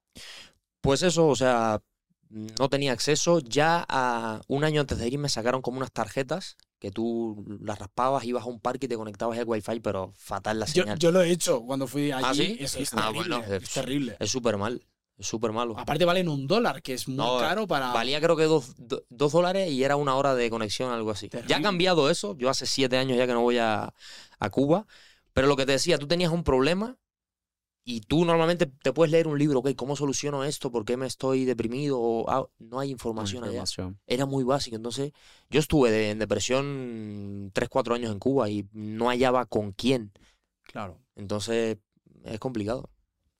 [0.81, 1.83] Pues eso, o sea,
[2.31, 3.41] no tenía acceso.
[3.41, 7.79] Ya a un año antes de ir me sacaron como unas tarjetas que tú las
[7.79, 10.99] raspabas, ibas a un parque y te conectabas al wifi, pero fatal la señal.
[10.99, 12.25] yo lo he hecho cuando fui allí.
[12.27, 12.57] ¿Ah, sí?
[12.61, 14.17] Es, es Ah, terrible, bueno, es terrible.
[14.21, 14.83] Es súper mal,
[15.19, 15.75] es súper malo.
[15.79, 17.93] Aparte valen un dólar, que es muy No, caro para...
[17.93, 21.31] Valía creo que dos, do- dos dólares y era una hora de conexión, algo así.
[21.47, 22.37] Ya ha cambiado eso.
[22.37, 23.95] Yo hace siete años ya que no voy a,
[24.39, 24.87] a Cuba.
[25.33, 26.97] Pero lo que te decía, tú tenías un problema
[27.85, 30.71] y tú normalmente te puedes leer un libro, ok, ¿cómo soluciono esto?
[30.73, 32.01] ¿Por qué me estoy deprimido?
[32.01, 33.53] O, ah, no hay información allá.
[33.53, 34.01] Información.
[34.07, 34.77] Era muy básico.
[34.77, 35.13] Entonces,
[35.51, 40.13] yo estuve de- en depresión tres, cuatro años en Cuba y no hallaba con quién.
[40.65, 41.79] Claro, Entonces,
[42.25, 42.91] es complicado.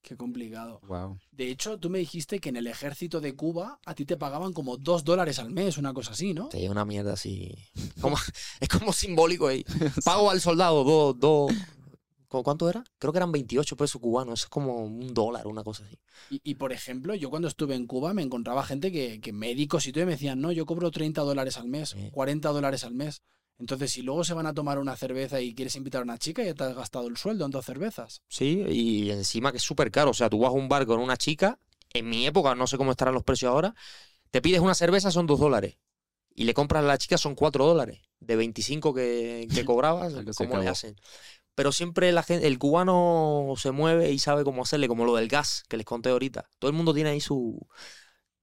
[0.07, 0.81] Qué complicado.
[0.87, 1.19] Wow.
[1.33, 4.53] De hecho, tú me dijiste que en el ejército de Cuba a ti te pagaban
[4.53, 6.49] como dos dólares al mes, una cosa así, ¿no?
[6.51, 7.53] Llega una mierda así.
[8.01, 8.17] Como,
[8.61, 9.65] es como simbólico ahí.
[10.05, 11.53] Pago al soldado dos, dos.
[12.29, 12.85] ¿cu- ¿Cuánto era?
[12.99, 14.41] Creo que eran 28 pesos cubanos.
[14.41, 15.99] Eso es como un dólar, una cosa así.
[16.31, 19.87] Y, y, por ejemplo, yo cuando estuve en Cuba me encontraba gente que, que médicos
[19.87, 22.11] y todo y me decían, no, yo cobro 30 dólares al mes, Sí.
[22.13, 23.23] 40 dólares al mes.
[23.59, 26.43] Entonces, si luego se van a tomar una cerveza y quieres invitar a una chica,
[26.43, 28.23] ya te has gastado el sueldo en dos cervezas.
[28.29, 30.11] Sí, y encima que es súper caro.
[30.11, 31.59] O sea, tú vas a un bar con una chica.
[31.93, 33.75] En mi época, no sé cómo estarán los precios ahora.
[34.31, 35.77] Te pides una cerveza, son dos dólares.
[36.35, 38.01] Y le compras a la chica, son cuatro dólares.
[38.21, 40.97] De 25 que, que cobrabas, Se ¿cómo le hacen?
[41.55, 45.29] Pero siempre la gente, el cubano se mueve y sabe cómo hacerle, como lo del
[45.29, 46.51] gas que les conté ahorita.
[46.59, 47.67] Todo el mundo tiene ahí su.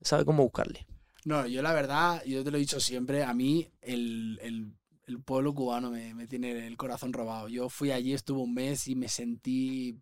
[0.01, 0.87] sabe cómo buscarle.
[1.25, 4.73] No, yo la verdad, yo te lo he dicho siempre, a mí el, el-
[5.07, 7.47] el pueblo cubano me, me tiene el corazón robado.
[7.49, 9.99] Yo fui allí, estuve un mes y me sentí...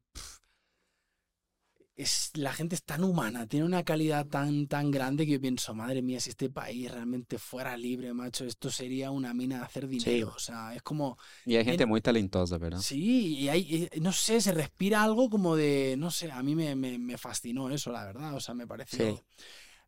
[1.95, 5.73] es, la gente es tan humana, tiene una calidad tan, tan grande que yo pienso,
[5.75, 9.87] madre mía, si este país realmente fuera libre, macho, esto sería una mina de hacer
[9.87, 10.29] dinero.
[10.35, 11.17] O sea, es como...
[11.45, 12.85] Y hay gente En- muy talentosa, ¿verdad?
[12.85, 16.75] Sí, y hay, no sé, se respira algo como de, no sé, a mí me,
[16.75, 18.97] me- me fascinó eso, la verdad, o sea, me pareció...
[19.15, 19.23] Sí.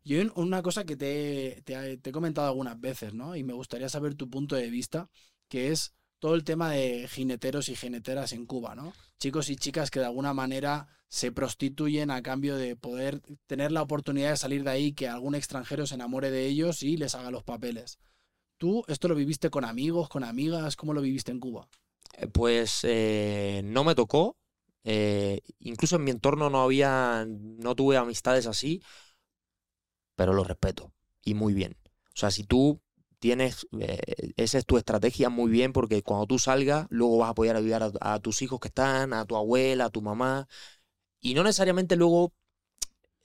[0.04, 3.36] Yo una cosa que te, te- te he comentado algunas veces, ¿no?
[3.36, 5.08] Y me gustaría saber tu punto de vista,
[5.48, 8.92] que es todo el tema de jineteros y jineteras en Cuba, ¿no?
[9.18, 13.82] Chicos y chicas que de alguna manera se prostituyen a cambio de poder tener la
[13.82, 17.30] oportunidad de salir de ahí, que algún extranjero se enamore de ellos y les haga
[17.30, 17.98] los papeles.
[18.58, 20.76] ¿Tú esto lo viviste con amigos, con amigas?
[20.76, 21.68] ¿Cómo lo viviste en Cuba?
[22.18, 24.36] Eh, Pues eh, no me tocó.
[24.84, 28.82] eh, incluso en mi entorno no había, no tuve amistades así,
[30.14, 30.92] pero lo respeto
[31.22, 31.76] y muy bien.
[32.14, 32.80] O sea, si tú
[33.18, 37.34] tienes, eh, esa es tu estrategia muy bien porque cuando tú salgas, luego vas a
[37.34, 40.46] poder ayudar a, a tus hijos que están, a tu abuela, a tu mamá.
[41.20, 42.32] Y no necesariamente luego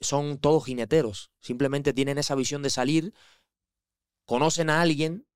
[0.00, 3.12] son todos jineteros, simplemente tienen esa visión de salir,
[4.24, 5.26] conocen a alguien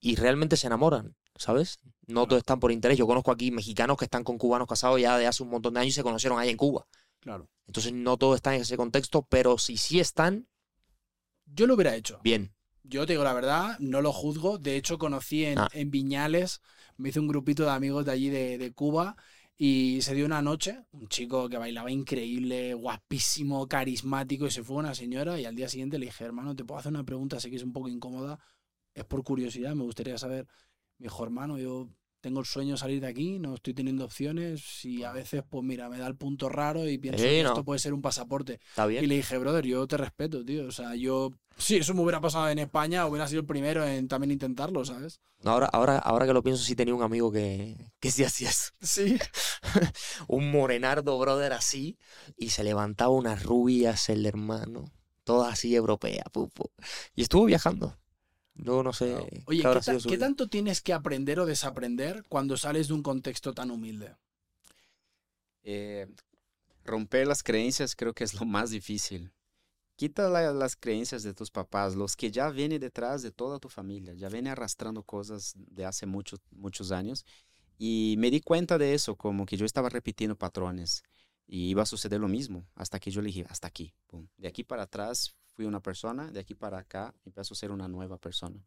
[0.00, 1.78] y realmente se enamoran, ¿sabes?
[2.06, 2.98] No todos están por interés.
[2.98, 5.80] Yo conozco aquí mexicanos que están con cubanos casados ya de hace un montón de
[5.80, 6.86] años y se conocieron allá en Cuba.
[7.20, 7.48] Claro.
[7.66, 10.48] Entonces no todos están en ese contexto, pero si sí están,
[11.54, 12.20] Yo lo hubiera hecho.
[12.22, 12.52] bien.
[12.84, 14.58] Yo te digo la verdad, no lo juzgo.
[14.58, 15.68] De hecho, conocí en, Ah.
[15.72, 16.60] en Viñales,
[16.96, 19.16] me hice un grupito de amigos de allí de, de Cuba
[19.56, 24.76] y se dio una noche, un chico que bailaba increíble, guapísimo, carismático y se fue
[24.76, 27.48] una señora y al día siguiente le dije, hermano, te puedo hacer una pregunta, sé
[27.50, 28.40] que es un poco incómoda,
[28.94, 30.46] es por curiosidad, me gustaría saber.
[30.98, 31.88] Me dijo, hermano, yo
[32.22, 35.62] tengo el sueño de salir de aquí, no estoy teniendo opciones y a veces, pues
[35.62, 37.50] mira, me da el punto raro y pienso Sí, que no.
[37.50, 38.60] esto puede ser un pasaporte.
[38.70, 39.08] Está Y bien.
[39.08, 40.66] le dije, brother, yo te respeto, tío.
[40.66, 41.32] O sea, yo.
[41.58, 45.20] Si eso me hubiera pasado en España, hubiera sido el primero en también intentarlo, ¿sabes?
[45.44, 48.70] Ahora, ahora, ahora que lo pienso, sí tenía un amigo que, que sí hacía eso.
[48.80, 49.18] Sí.
[50.28, 51.98] Un morenardo, brother, así.
[52.38, 54.84] Y se levantaba unas rubias, el hermano.
[55.24, 56.70] Todas así europeas, pupo.
[57.14, 57.96] Y estuvo viajando.
[58.64, 59.14] Luego no sé.
[59.46, 63.52] Oye, qué ¿qué, ta- tanto tienes que aprender o desaprender cuando sales de un contexto
[63.52, 64.14] tan humilde?
[65.64, 66.06] Eh,
[66.84, 69.32] romper las creencias creo que es lo más difícil.
[69.96, 73.68] Quita la- las creencias de tus papás, los que ya vienen detrás de toda tu
[73.68, 77.24] familia, ya vienen arrastrando cosas de hace muchos, muchos años.
[77.78, 81.02] Y me di cuenta de eso, como que yo estaba repitiendo patrones
[81.46, 83.94] y iba a suceder lo mismo, hasta que yo le dije, hasta aquí.
[84.06, 84.26] pum.
[84.36, 87.88] De aquí para atrás fui una persona, de aquí para acá empiezo a ser una
[87.88, 88.64] nueva persona.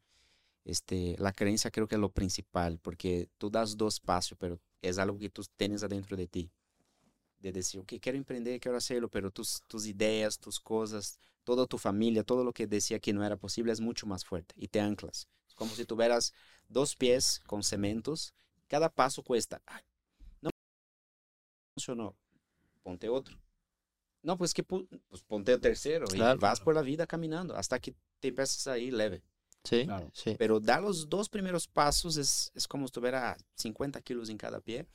[0.63, 4.97] Este, la creencia creo que es lo principal, porque tú das dos pasos, pero es
[4.97, 6.51] algo que tú tienes adentro de ti
[7.39, 11.78] de decir, ok, quiero emprender, quiero hacerlo, pero tus, tus ideas, tus cosas toda tu
[11.78, 14.82] familia, todo lo que decía que no era posible es mucho más fuerte y te
[14.82, 15.30] anclas.
[15.47, 16.34] Es como si tuvieras
[16.67, 18.34] dos pies con cementos,
[18.67, 19.61] cada paso cuesta.
[19.65, 19.84] Ay,
[20.41, 20.49] no
[21.76, 22.17] funcionó,
[22.86, 23.36] ponte otro.
[24.21, 26.38] No, pues que pu- pues ponte el tercero Claro.
[26.38, 29.23] y vas por la vida caminando hasta que te empiezas a ir leve.
[29.66, 30.09] Sí, Claro.
[30.13, 30.36] sí.
[30.38, 34.59] Pero dar los dos primeros pasos es, es como si tuviera 50 kilos en cada
[34.61, 34.86] pie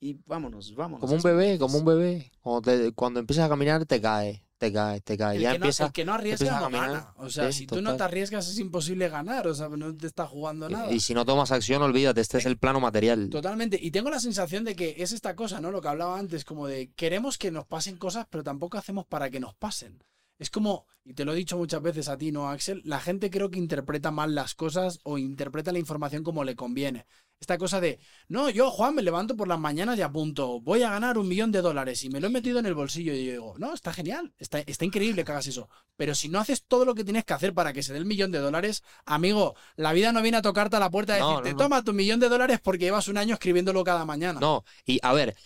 [0.00, 1.00] y vámonos, vámonos.
[1.00, 2.30] Como un bebé, como un bebé.
[2.40, 5.36] Cuando, te- cuando empiezas a caminar, te caes, te caes, te caes.
[5.36, 5.86] El Ya que, no, empieza.
[5.86, 6.90] el que no arriesga empiezas a no caminar.
[6.90, 7.14] gana.
[7.16, 7.96] O sea, Sí, si tú no total.
[7.96, 9.46] te arriesgas es imposible ganar.
[9.48, 10.92] O sea, no te está jugando nada.
[10.92, 13.28] Y si no tomas acción, olvídate, este es el plano material.
[13.28, 13.78] Totalmente.
[13.82, 15.72] Y tengo la sensación de que es esta cosa, ¿no?
[15.72, 19.30] Lo que hablaba antes, como de queremos que nos pasen cosas, pero tampoco hacemos para
[19.30, 20.02] que nos pasen.
[20.42, 22.82] Es como, y te lo he dicho muchas veces a ti, ¿no, Axel?
[22.84, 27.06] La gente creo que interpreta mal las cosas o interpreta la información como le conviene.
[27.38, 30.90] Esta cosa de, no, yo, Juan, me levanto por las mañanas y apunto, voy a
[30.90, 33.32] ganar un millón de dólares y me lo he metido en el bolsillo y yo
[33.32, 35.68] digo, no, está genial, está, está increíble que hagas eso.
[35.96, 38.04] Pero si no haces todo lo que tienes que hacer para que se dé el
[38.04, 41.28] millón de dólares, amigo, la vida no viene a tocarte a la puerta y No,
[41.28, 41.62] decirte, no, no.
[41.62, 44.40] toma tu millón de dólares porque llevas un año escribiéndolo cada mañana.
[44.40, 45.36] No, y a ver,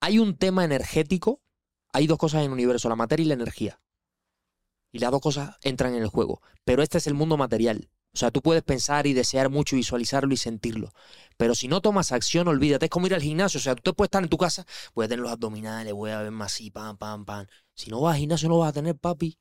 [0.00, 1.40] hay un tema energético,
[1.92, 3.81] hay dos cosas en el universo, la materia y la energía.
[4.92, 6.42] Y las dos cosas entran en el juego.
[6.64, 7.88] Pero este es el mundo material.
[8.14, 10.92] O sea, tú puedes pensar y desear mucho, visualizarlo y sentirlo.
[11.38, 12.86] Pero si no tomas acción, olvídate.
[12.86, 13.58] Es como ir al gimnasio.
[13.58, 16.10] O sea, tú te puedes estar en tu casa, voy a tener los abdominales, voy
[16.10, 17.46] a ver más así, pam, pam, pam.
[17.74, 19.38] Si no vas al gimnasio, no vas a tener, papi.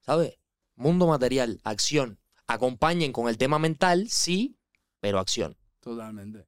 [0.00, 0.38] ¿Sabes?
[0.74, 2.18] Mundo material, acción.
[2.48, 4.58] Acompañen con el tema mental, sí,
[5.00, 5.56] pero acción.
[5.80, 6.46] Totalmente.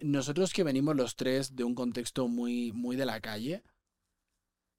[0.00, 3.62] Nosotros que venimos los tres de un contexto muy, muy de la calle,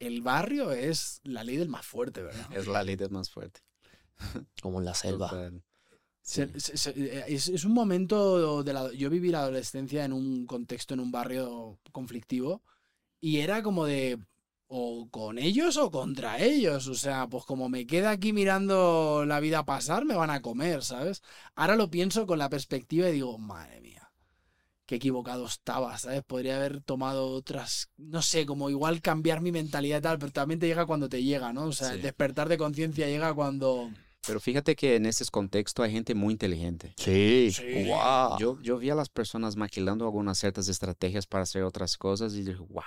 [0.08, 2.48] el barrio es la ley del más fuerte, ¿verdad?
[2.56, 3.62] Es la ley del más fuerte.
[4.62, 5.30] Como en la selva.
[5.30, 5.64] Total.
[6.22, 8.92] Se- se- se- es, es un momento de la...
[8.94, 12.64] Yo viví la adolescencia en un contexto, en un barrio conflictivo,
[13.22, 14.20] y era como de...
[14.76, 16.88] O con ellos o contra ellos.
[16.88, 20.84] O sea, pues como me queda aquí mirando la vida pasar, me van a comer,
[20.84, 21.22] ¿sabes?
[21.56, 24.03] Ahora lo pienso con la perspectiva y digo, madre mía,
[24.94, 26.22] qué equivocado estaba, ¿sabes?
[26.24, 30.60] Podría haber tomado otras, no sé, como igual cambiar mi mentalidad y tal, pero también
[30.60, 31.64] te llega cuando te llega, ¿no?
[31.66, 32.02] O sea, el Sí.
[32.04, 33.90] despertar de conciencia llega cuando...
[34.28, 36.94] Pero fíjate que en ese contexto hay gente muy inteligente.
[36.98, 37.52] Sí.
[37.52, 37.86] Sí.
[37.88, 38.38] Wow.
[38.40, 42.44] Yo, yo vi a las personas maquilando algunas ciertas estrategias para hacer otras cosas y
[42.44, 42.84] dije, wow,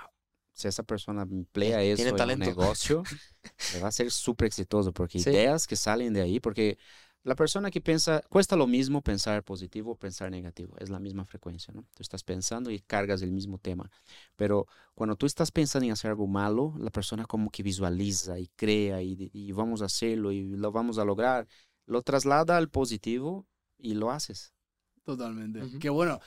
[0.52, 2.44] si esa persona emplea eso en un talento.
[2.46, 3.02] negocio,
[3.74, 5.28] le va a ser súper exitoso porque Sí.
[5.30, 6.78] ideas que salen de ahí, porque
[7.26, 11.24] la persona que piensa, cuesta lo mismo pensar positivo o pensar negativo, es la misma
[11.24, 11.82] frecuencia, ¿no?
[11.92, 13.90] Tú estás pensando y cargas el mismo tema,
[14.36, 18.46] pero cuando tú estás pensando en hacer algo malo, la persona como que visualiza y
[18.54, 21.48] crea y, y vamos a hacerlo y lo vamos a lograr,
[21.86, 23.44] lo traslada al positivo
[23.76, 24.54] y lo haces.
[25.02, 25.64] Totalmente.
[25.64, 25.80] Ujú.
[25.80, 26.20] Que bueno,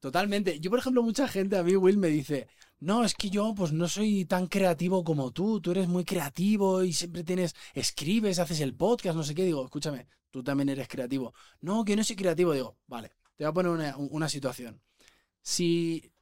[0.00, 0.58] totalmente.
[0.58, 2.48] Yo, por ejemplo, mucha gente a mí, Will, me dice,
[2.80, 6.82] no, es que yo pues no soy tan creativo como tú, tú eres muy creativo
[6.82, 9.44] y siempre tienes, escribes, haces el podcast, no sé qué.
[9.44, 11.32] Digo, escúchame, tú también eres creativo.
[11.62, 12.52] No, que no soy creativo.
[12.52, 14.82] Digo, vale, te voy a poner una, situación.
[15.40, 16.12] Si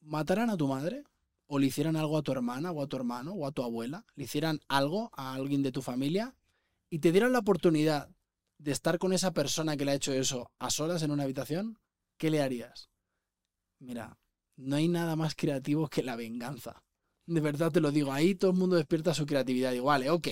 [0.00, 1.02] mataran a tu madre,
[1.46, 4.04] o le hicieran algo a tu hermana, o a tu hermano, o a tu abuela,
[4.14, 6.36] le hicieran algo a alguien de tu familia,
[6.88, 8.10] y te dieran la oportunidad
[8.58, 11.78] de estar con esa persona que le ha hecho eso a solas en una habitación,
[12.16, 12.90] ¿qué le harías?
[13.80, 14.18] Mira,
[14.56, 16.84] no hay nada más creativo que la venganza.
[17.26, 19.72] De verdad te lo digo, ahí todo el mundo despierta su creatividad.
[19.72, 20.28] Digo, vale, ok.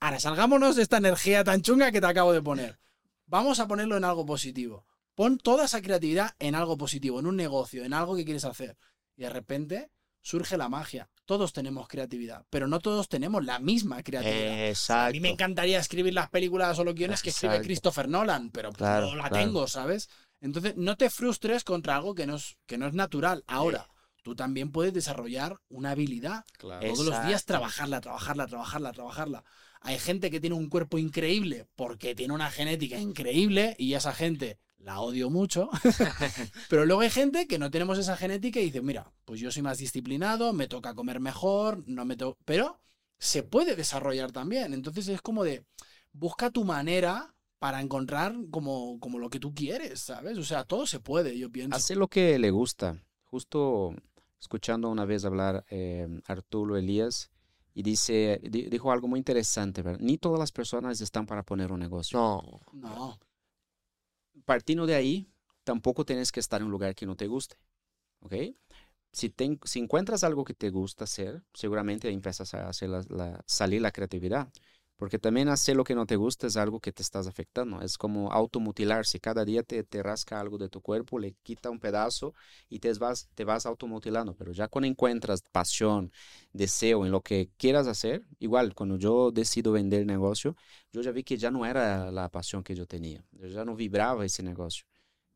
[0.00, 2.78] Ahora salgámonos de esta energía tan chunga que te acabo de poner.
[3.26, 4.86] Vamos a ponerlo en algo positivo.
[5.14, 8.76] Pon toda esa creatividad en algo positivo, en un negocio, en algo que quieres hacer.
[9.16, 9.90] Y de repente
[10.22, 11.10] surge la magia.
[11.24, 14.68] Todos tenemos creatividad, pero no todos tenemos la misma creatividad.
[14.68, 15.08] Exacto.
[15.08, 17.60] A mí me encantaría escribir las películas o los guiones que escribe.
[17.62, 19.44] Christopher Nolan, pero Claro, no la claro.
[19.44, 20.08] tengo, ¿sabes?
[20.40, 23.42] Entonces, no te frustres contra algo que no es, que no es natural.
[23.48, 23.88] Ahora,
[24.22, 26.44] tú también puedes desarrollar una habilidad.
[26.56, 26.86] Claro.
[26.86, 29.44] Todos los días trabajarla, trabajarla, trabajarla, trabajarla.
[29.80, 34.58] Hay gente que tiene un cuerpo increíble porque tiene una genética increíble y esa gente
[34.78, 35.68] la odio mucho.
[36.68, 39.62] Pero luego hay gente que no tenemos esa genética y dice, mira, pues yo soy
[39.62, 42.80] más disciplinado, me toca comer mejor, no me to Pero
[43.18, 44.72] se puede desarrollar también.
[44.72, 45.64] Entonces es como de,
[46.12, 50.38] busca tu manera para encontrar como, como lo que tú quieres, ¿sabes?
[50.38, 51.76] O sea, todo se puede, yo pienso.
[51.76, 53.02] Hace lo que le gusta.
[53.24, 53.94] Justo
[54.40, 57.30] escuchando una vez hablar eh, Arturo Elías
[57.78, 60.00] y dice, di- dijo algo muy interesante, ¿verdad?
[60.00, 62.18] Ni todas las personas están para poner un negocio.
[62.18, 62.60] No.
[62.72, 63.18] No,
[64.44, 65.28] Partiendo de ahí,
[65.62, 67.56] tampoco tienes que estar en un lugar que no te guste,
[68.20, 68.34] ¿ok?
[69.12, 73.44] Si, te- si encuentras algo que te gusta hacer, seguramente empiezas a hacer la- la-
[73.46, 74.48] salir la creatividad.
[74.98, 77.80] Porque también hacer lo que no te gusta es algo que te estás afectando.
[77.82, 79.20] Es como automutilarse.
[79.20, 82.34] Cada día te, te rasca algo de tu cuerpo, le quita un pedazo
[82.68, 84.34] y te vas, te vas automutilando.
[84.34, 86.12] Pero ya cuando encuentras pasión,
[86.52, 90.56] deseo en lo que quieras hacer, igual cuando yo decido vender el negocio,
[90.92, 93.24] yo ya vi que ya no era la pasión que yo tenía.
[93.32, 94.84] Yo ya no vibraba ese negocio.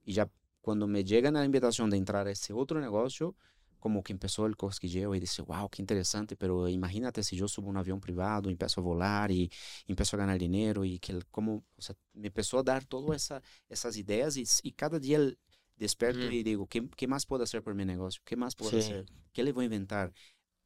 [0.04, 0.28] Y ya
[0.60, 3.36] cuando me llega la invitación de entrar a ese otro negocio,
[3.82, 7.68] como que empezó el cosquilleo y dice, wow, qué interesante, pero imagínate si yo subo
[7.68, 9.50] un avión privado, empiezo a volar y
[9.88, 13.42] empiezo a ganar dinero y que como, o sea, me empezó a dar todas esa,
[13.68, 15.18] esas ideas y, y, cada día
[15.76, 16.32] despierto Mm.
[16.32, 18.22] y digo, ¿qué, ¿qué más puedo hacer por mi negocio?
[18.24, 18.78] ¿Qué más puedo Sí.
[18.78, 19.06] hacer?
[19.32, 20.12] ¿Qué le voy a inventar?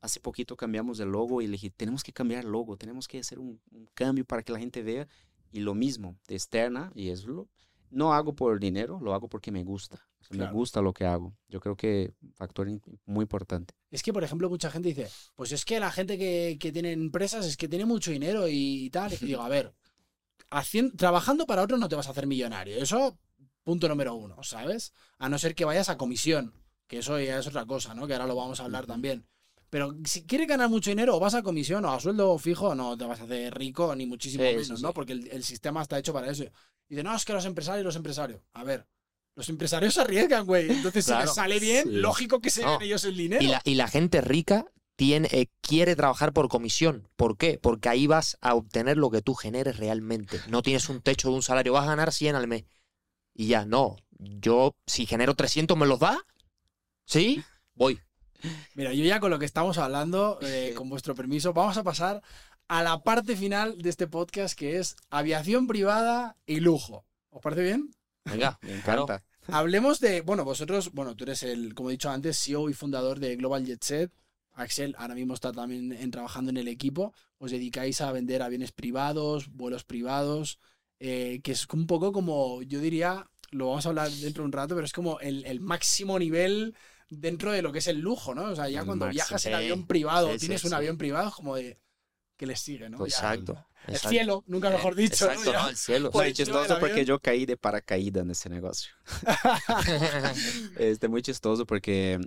[0.02, 3.18] Hace poquito cambiamos el logo y le dije, tenemos que cambiar el logo, tenemos que
[3.20, 5.08] hacer un, un cambio para que la gente vea.
[5.52, 7.48] Y lo mismo, de externa, y es lo,
[7.90, 9.96] no hago por dinero, lo hago porque me gusta.
[10.20, 10.52] O sea, Claro.
[10.52, 11.36] Me gusta lo que hago.
[11.48, 12.66] Yo creo que factor
[13.04, 13.74] muy importante.
[13.90, 16.92] Es que, por ejemplo, mucha gente dice, pues es que la gente que, que tiene
[16.92, 19.12] empresas es que tiene mucho dinero y tal.
[19.12, 19.72] Y digo, a ver,
[20.50, 22.76] hacien- trabajando para otros no te vas a hacer millonario.
[22.76, 23.18] Eso,
[23.62, 24.92] punto número uno, ¿sabes?
[25.18, 26.54] A no ser que vayas a comisión,
[26.86, 28.06] que eso ya es otra cosa, ¿no?
[28.06, 29.26] Que ahora lo vamos a hablar también.
[29.70, 32.96] Pero si quieres ganar mucho dinero, o vas a comisión o a sueldo fijo, no
[32.96, 34.92] te vas a hacer rico, ni muchísimo Sí, menos, sí, ¿no?
[34.92, 36.44] Porque el, el sistema está hecho para eso.
[36.44, 36.50] Y
[36.90, 38.40] dice, no, es que los empresarios, los empresarios.
[38.52, 38.86] A ver,
[39.34, 40.70] los empresarios se arriesgan, güey.
[40.70, 42.80] Entonces, si les sale bien, lógico que se No.
[42.80, 43.42] ellos el dinero.
[43.42, 47.08] Y la, y la gente rica tiene, eh, quiere trabajar por comisión.
[47.16, 47.58] ¿Por qué?
[47.60, 50.40] Porque ahí vas a obtener lo que tú generes realmente.
[50.48, 52.64] No tienes un techo de un salario, vas a ganar 100 al mes.
[53.34, 53.96] Y ya, no.
[54.18, 56.18] Yo, si genero 300, ¿me los da?
[57.04, 57.42] ¿Sí?
[57.74, 58.00] Voy.
[58.74, 62.22] Mira, yo ya con lo que estamos hablando, eh, con vuestro permiso, vamos a pasar
[62.68, 67.04] a la parte final de este podcast que es aviación privada y lujo.
[67.30, 67.90] ¿Os parece bien?
[68.24, 69.02] Venga, Me claro.
[69.04, 69.24] encanta.
[69.48, 73.20] Hablemos de, bueno, vosotros, bueno, tú eres el, como he dicho antes, CEO y fundador
[73.20, 74.12] de Global Jet Set.
[74.54, 77.12] Axel ahora mismo está también en- trabajando en el equipo.
[77.38, 80.58] Os dedicáis a vender aviones privados, vuelos privados,
[80.98, 84.52] eh, que es un poco como, yo diría, lo vamos a hablar dentro de un
[84.52, 86.74] rato, pero es como el, el máximo nivel
[87.08, 88.44] dentro de lo que es el lujo, ¿no?
[88.50, 89.14] O sea, ya El cuando máximo.
[89.14, 90.76] viajas en Sí, avión privado, sí, sí, tienes un sí.
[90.76, 91.78] avión privado, es como de
[92.36, 92.98] que les sigue, ¿no?
[92.98, 93.52] Pues Ya, Exacto.
[93.86, 94.08] el exacto.
[94.10, 95.26] cielo, nunca mejor dicho.
[95.26, 95.32] ¿no?
[95.32, 96.10] Exacto, no, el cielo.
[96.10, 98.90] Por chistoso porque yo caí de paracaídas nesse negócio.
[100.76, 102.18] Este, muy chistoso porque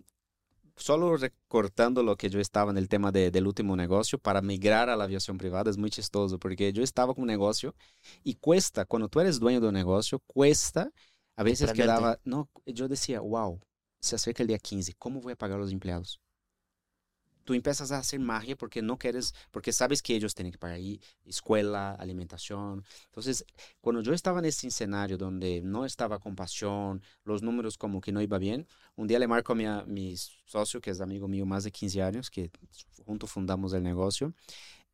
[0.78, 4.90] solo recortando lo que yo estaba en el tema de- del último negocio para migrar
[4.90, 7.76] a la aviación privada es muy chistoso porque yo estaba con un negocio
[8.24, 10.92] y cuesta, cuando tú eres dueño de un negocio, cuesta,
[11.36, 13.60] a veces quedaba, no, yo decía, wow,
[14.00, 16.20] se acerca el día 15, ¿cómo voy a pagar a los empleados?
[17.44, 20.76] Tú empiezas a hacer magia porque no quieres, porque sabes que ellos tienen que pagar
[20.76, 22.84] ahí, escuela, alimentación.
[23.06, 23.44] Entonces,
[23.82, 28.12] cuando yo estaba en ese escenario donde no estaba con pasión, los números como que
[28.12, 31.28] no iba bien, un día le marco a mi, a mi socio, que es amigo
[31.28, 32.52] mío más de 15 años, que
[33.04, 34.36] juntos fundamos el negocio,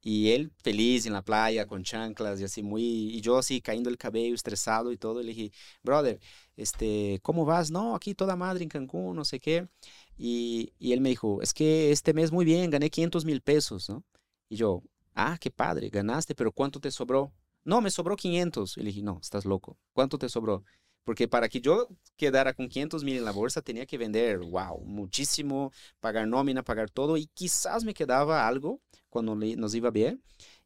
[0.07, 3.89] y él feliz en la playa, con chanclas y así muy, y yo así cayendo
[3.89, 5.51] el cabello, estresado y todo, y le dije,
[5.81, 6.19] brother,
[6.55, 7.71] este, ¿cómo vas?
[7.71, 9.67] No, aquí toda madre en Cancún, no sé qué.
[10.15, 13.89] Y, y él me dijo, es que este mes muy bien, gané 500 mil pesos,
[13.89, 14.03] ¿no?
[14.47, 14.83] Y yo,
[15.15, 17.33] ah, qué padre, ganaste, pero ¿cuánto te sobró?
[17.63, 18.77] No, me sobró 500.
[18.77, 19.75] Y le dije, no, estás loco.
[19.93, 20.63] ¿Cuánto te sobró?
[21.03, 24.81] Porque para que yo quedara con 500 mil en la bolsa tenía que vender, wow,
[24.85, 28.81] muchísimo, pagar nómina, pagar todo y quizás me quedaba algo
[29.15, 30.21] cuando nos iba bien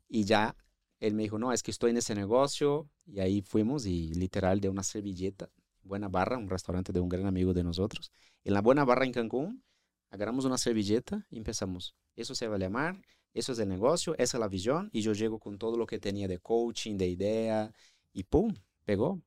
[0.08, 0.56] y ya
[1.00, 4.60] él me dijo, no, es que estoy en ese negocio y ahí fuimos y literal
[4.60, 5.52] de una servilleta,
[5.84, 8.12] Buena Barra, un restaurante de un gran amigo de nosotros.
[8.43, 9.64] En la Buena Barra en Cancún,
[10.10, 11.95] agarramos una servilleta y empezamos.
[12.16, 13.00] Eso se va a llamar,
[13.36, 16.00] eso es el negocio, esa es la visión y yo llego con todo lo que
[16.00, 17.72] tenía de coaching, de idea
[18.14, 18.52] y ¡pum!
[18.84, 19.22] Pegó.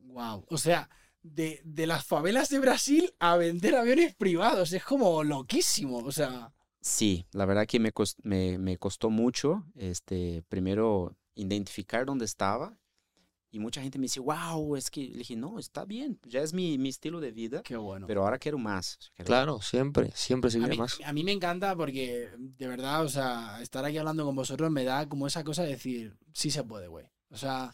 [0.00, 0.46] Wow.
[0.48, 0.88] O sea,
[1.22, 4.72] de, de las favelas de Brasil a vender aviones privados.
[4.72, 5.98] Es como loquísimo.
[5.98, 12.04] O sea, Sí, la verdad que me, cos- me, me costó mucho, este, primero identificar
[12.04, 12.76] dónde estaba
[13.52, 16.52] y mucha gente me dice, wow, es que le dije, no, está bien, ya es
[16.52, 18.06] mi, mi estilo de vida, qué bueno.
[18.08, 18.98] pero ahora quiero más.
[19.14, 20.98] quiero- Claro, siempre, siempre se a quiere mí, más.
[21.04, 24.82] a mí me encanta porque, de verdad, o sea, estar aquí hablando con vosotros me
[24.84, 27.06] da como esa cosa de decir, sí se puede, güey.
[27.30, 27.72] O sea,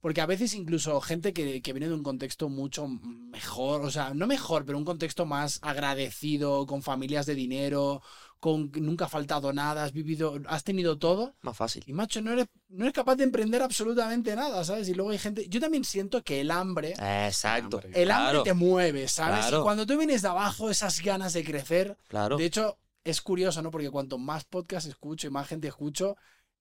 [0.00, 4.14] porque a veces incluso gente que, que viene de un contexto mucho mejor, o sea,
[4.14, 8.02] no mejor, pero un contexto más agradecido, con familias de dinero,
[8.40, 11.34] con nunca ha faltado nada, has vivido, has tenido todo.
[11.42, 11.84] Más fácil.
[11.86, 14.88] Y macho, no eres, no eres capaz de emprender absolutamente nada, ¿sabes?
[14.88, 15.46] Y luego hay gente.
[15.48, 16.94] Yo también siento que el hambre.
[17.26, 17.76] Exacto.
[17.76, 18.00] Hambre.
[18.00, 19.40] El claro, hambre te mueve, ¿sabes?
[19.40, 19.60] Claro.
[19.60, 21.98] Y cuando tú vienes de abajo, esas ganas de crecer.
[22.08, 22.38] Claro.
[22.38, 23.70] De hecho, es curioso, ¿no?
[23.70, 26.16] Porque cuanto más podcast escucho y más gente escucho,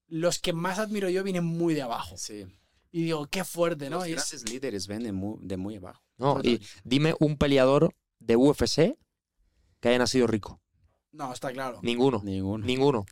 [0.07, 2.17] los que más admiro yo vienen muy de abajo.
[2.17, 2.45] Sí.
[2.91, 3.97] Y digo, qué fuerte, ¿no?
[3.99, 6.01] Los Y es- grandes líderes ven de muy, de muy abajo.
[6.17, 8.97] No, y dime un peleador de UFC
[9.79, 10.59] que haya nacido rico.
[11.11, 11.79] no, está claro.
[11.83, 12.21] Ninguno.
[12.23, 12.65] Ninguno.
[12.65, 13.05] Ninguno.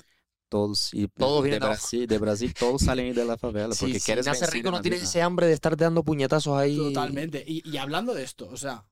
[0.50, 1.82] todos, y Todos de vienen de abajo.
[1.82, 4.82] Brasil, de Brasil, todos salen de la favela Sí, porque si quieres nace rico no
[4.82, 6.78] tienes ese hambre de estarte dando puñetazos ahí.
[6.78, 7.44] Totalmente.
[7.46, 8.86] Y, y hablando de esto, o sea,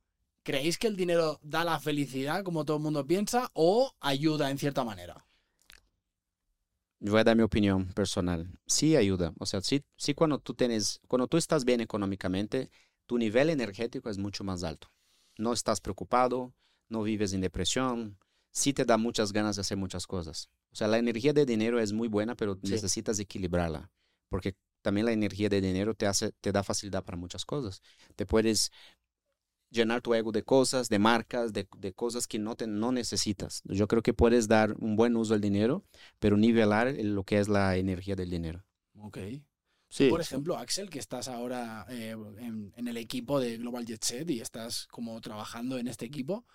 [0.44, 4.58] ¿creéis que el dinero da la felicidad como todo el mundo piensa o ayuda en
[4.58, 5.25] cierta manera?
[7.12, 8.50] Voy a dar mi opinión personal.
[8.66, 9.34] Sí ayuda.
[9.40, 12.72] O sea, sí, sí cuando tú tienes, cuando tú estás bien económicamente,
[13.06, 14.92] tu nivel energético es mucho más alto.
[15.38, 16.54] No estás preocupado,
[16.90, 18.18] no vives en depresión,
[18.52, 20.50] sí te da muchas ganas de hacer muchas cosas.
[20.72, 22.72] O sea, la energía de dinero es muy buena, pero Sí.
[22.72, 23.92] necesitas equilibrarla,
[24.30, 27.82] porque también la energía de dinero te hace, te da facilidad para muchas cosas.
[28.16, 28.72] Te puedes
[29.76, 33.62] llenar tu ego de cosas, de marcas, de, de cosas que no, te, no necesitas.
[33.66, 35.84] Yo creo que puedes dar un buen uso al dinero,
[36.20, 38.64] pero nivelar lo que es la energía del dinero.
[38.98, 39.20] Ok.
[39.88, 40.10] Sí.
[40.10, 44.30] Por ejemplo, Axel, que estás ahora eh, en, en el equipo de Global Jet Set
[44.30, 46.46] y estás como trabajando en este equipo,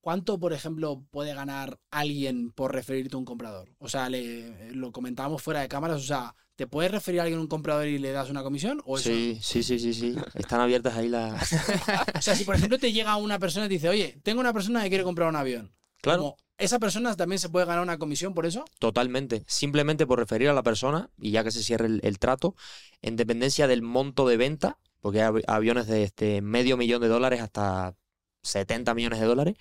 [0.00, 3.74] ¿cuánto, por ejemplo, puede ganar alguien por referirte a un comprador?
[3.78, 7.38] O sea, le, lo comentábamos fuera de cámaras, o sea, ¿te puedes referir a alguien
[7.38, 8.82] a un comprador y le das una comisión?
[8.84, 10.14] ¿O eso Sí, sí, sí, sí, sí.
[10.34, 11.52] Están abiertas ahí las.
[11.52, 14.52] O sea, si por ejemplo te llega una persona y te dice, oye, tengo una
[14.52, 15.72] persona que quiere comprar un avión.
[16.02, 16.20] Claro.
[16.20, 18.64] Como, ¿Esa persona también se puede ganar una comisión por eso?
[18.78, 19.44] Totalmente.
[19.46, 22.54] Simplemente por referir a la persona y ya que se cierre el, el trato,
[23.02, 27.08] en dependencia del monto de venta, porque hay av- aviones de este medio millón de
[27.08, 27.94] dólares hasta
[28.42, 29.56] 70 millones de dólares,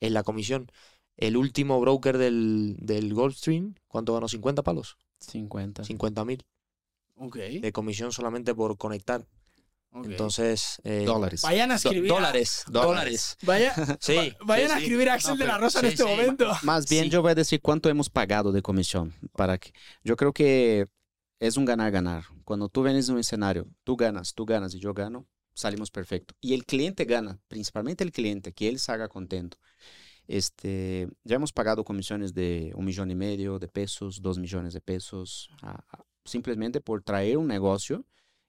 [0.00, 0.70] es la comisión.
[1.16, 4.28] El último broker del, del Gulfstream, ¿cuánto ganó?
[4.28, 4.96] ¿50 palos?
[5.20, 5.84] 50.
[5.84, 6.44] 50 mil
[7.16, 7.36] Ok.
[7.36, 9.26] de comisión solamente por conectar.
[10.04, 10.78] Entonces.
[10.84, 11.40] eh, Dólares.
[11.42, 12.10] vayan a escribir.
[12.12, 13.36] a- dólares, dólares.
[13.42, 14.14] vaya- Sí.
[14.14, 16.08] va- vayan sí, a escribir a Axel No, de la Rosa en este sí.
[16.08, 16.52] momento.
[16.64, 17.10] Más bien Sí.
[17.10, 19.14] yo voy a decir cuánto hemos pagado de comisión.
[19.32, 19.72] Para que,
[20.04, 20.86] yo creo que
[21.40, 22.24] es un ganar-ganar.
[22.44, 26.34] Cuando tú vienes en un escenario, tú ganas, tú ganas y yo gano, salimos perfecto.
[26.42, 29.56] Y el cliente gana, principalmente el cliente, que él salga contento.
[30.28, 34.80] Este, ya hemos pagado comisiones de un millón y medio de pesos, dos millones de
[34.80, 38.04] pesos, a- a- simplemente por traer un negocio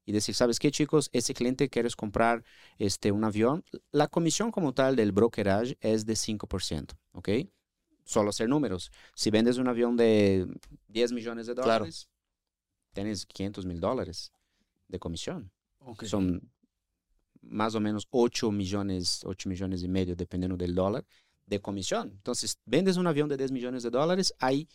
[0.05, 1.09] y decir, ¿sabes qué, chicos?
[1.13, 2.43] Ese cliente quieres comprar
[2.79, 3.63] este, un avión.
[3.91, 7.29] La comisión como tal del brokerage es de 5%, ¿ok?
[8.05, 8.89] Solo hacer números.
[9.15, 10.47] Si vendes un avión de
[10.87, 11.69] 10 millones de Claro.
[11.79, 12.07] dólares,
[12.93, 14.31] tienes 500 mil dólares
[14.87, 15.51] de comisión.
[15.79, 16.05] Ok.
[16.05, 16.41] Son
[17.41, 21.05] más o menos 8 millones, 8 millones y medio, dependiendo del dólar,
[21.47, 22.11] de comisión.
[22.11, 24.67] Entonces, vendes un avión de 10 millones de dólares, hay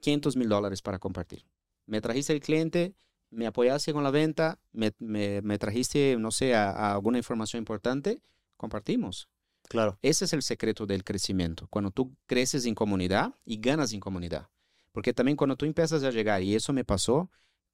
[0.00, 1.44] 500 mil dólares para compartir.
[1.86, 2.94] Me trajiste el cliente,
[3.30, 7.60] me apoyaste con la venta, me, me- me trajiste, no sé, a- a alguna información
[7.60, 8.22] importante,
[8.56, 9.28] compartimos.
[9.68, 9.98] Claro.
[10.02, 11.66] Ese es el secreto del crecimiento.
[11.68, 14.48] Cuando tú creces en comunidad y ganas en comunidad.
[14.92, 17.30] Porque también cuando tú empiezas a llegar, y eso me pasó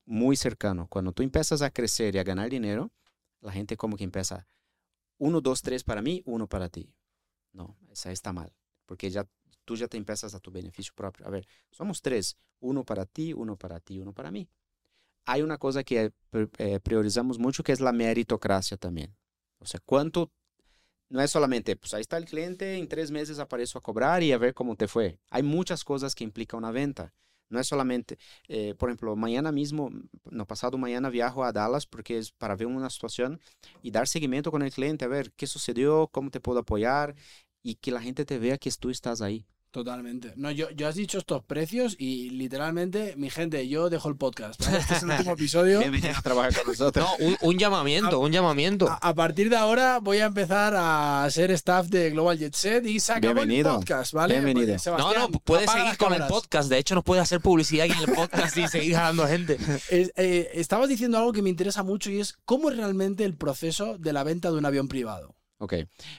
[0.07, 2.91] muy cercano, cuando tú empiezas a crecer y a ganar dinero,
[3.41, 4.47] la gente como que empieza,
[5.19, 6.95] uno, dos, tres para mí, uno para ti.
[7.53, 8.53] No, esa está mal.
[8.87, 9.27] Porque ya
[9.65, 11.27] tú ya te empiezas a tu beneficio propio.
[11.27, 14.49] A ver, somos tres, uno para ti, uno para ti, uno para mí.
[15.27, 19.17] Hay una cosa que eh, eh, priorizamos mucho que es la meritocracia también.
[19.59, 20.33] O sea, cuánto
[21.09, 24.33] no es solamente, pues ahí está el cliente, en tres meses aparezco a cobrar y
[24.33, 25.19] a ver cómo te fue.
[25.31, 27.13] Hay muchas cosas que implica una venta.
[27.51, 29.91] No es solamente, eh, por ejemplo, mañana mismo,
[30.31, 33.41] no pasado mañana viajo a Dallas porque es para ver una situación
[33.83, 37.15] y dar seguimiento con el cliente, a ver qué sucedió, cómo te puedo apoyar
[37.63, 39.47] y que la gente te vea que tú estás ahí.
[39.73, 40.33] Totalmente.
[40.35, 44.61] No, yo, yo has dicho estos precios y literalmente, mi gente, yo dejo el podcast.
[44.67, 44.79] ¿vale?
[44.79, 45.79] Este es el último episodio.
[45.79, 47.07] Bienvenido a trabajar con nosotros.
[47.21, 48.89] No, un, un llamamiento, un llamamiento.
[48.91, 52.85] A, a partir de ahora voy a empezar a ser staff de Global Jet Set
[52.85, 53.71] y Bienvenido.
[53.71, 54.35] el podcast, ¿vale?
[54.41, 54.75] Bienvenido.
[54.75, 56.69] Pues, No, no, puedes seguir con el podcast.
[56.69, 59.57] De hecho, nos puedes hacer publicidad aquí en el podcast y seguir jalando gente.
[59.89, 63.37] Es- eh, estabas diciendo algo que me interesa mucho y es cómo es realmente el
[63.37, 65.37] proceso de la venta de un avión privado.
[65.63, 65.75] Ok,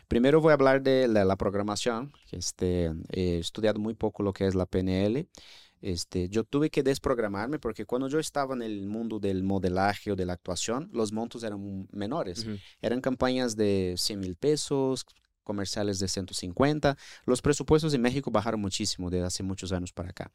[0.08, 2.14] primero voy a hablar de la, la programación.
[2.32, 5.28] Este, he estudiado muy poco lo que es la PNL.
[5.82, 10.16] Este, yo tuve que desprogramarme porque cuando yo estaba en el mundo del modelaje o
[10.16, 12.46] de la actuación, los montos eran menores.
[12.82, 15.08] Eran campañas de 100 mil pesos,
[15.52, 16.98] comerciales de 150.
[17.26, 20.32] Los presupuestos en México bajaron muchísimo desde hace muchos años para acá.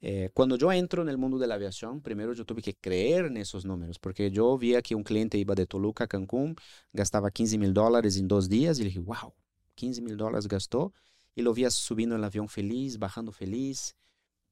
[0.00, 3.24] Eh, cuando yo entro en el mundo de la aviación, primero yo tuve que creer
[3.24, 6.54] en esos números, porque yo veía que un cliente iba de Toluca a Cancún,
[6.92, 9.34] gastaba 15 mil dólares en dos días y le dije, wow,
[9.74, 10.92] 15 mil dólares gastó.
[11.34, 13.96] Y lo veía subiendo el avión feliz, bajando feliz,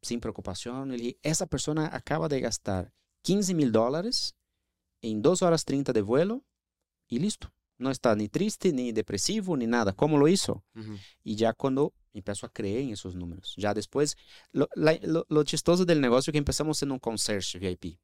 [0.02, 0.88] sin preocupación.
[0.88, 2.92] Y le dije, esa persona acaba de gastar
[3.22, 4.34] 15 mil dólares
[5.02, 6.44] en 2 horas 30 de vuelo
[7.06, 7.52] y listo.
[7.80, 9.92] No está ni triste, ni depresivo, ni nada.
[9.94, 10.62] ¿Cómo lo hizo?
[11.24, 13.54] Y ya cuando empezó a creer en esos números.
[13.56, 14.16] Ya después,
[14.52, 17.98] lo, la- lo- lo chistoso del negocio es que empezamos siendo un concierge VIP.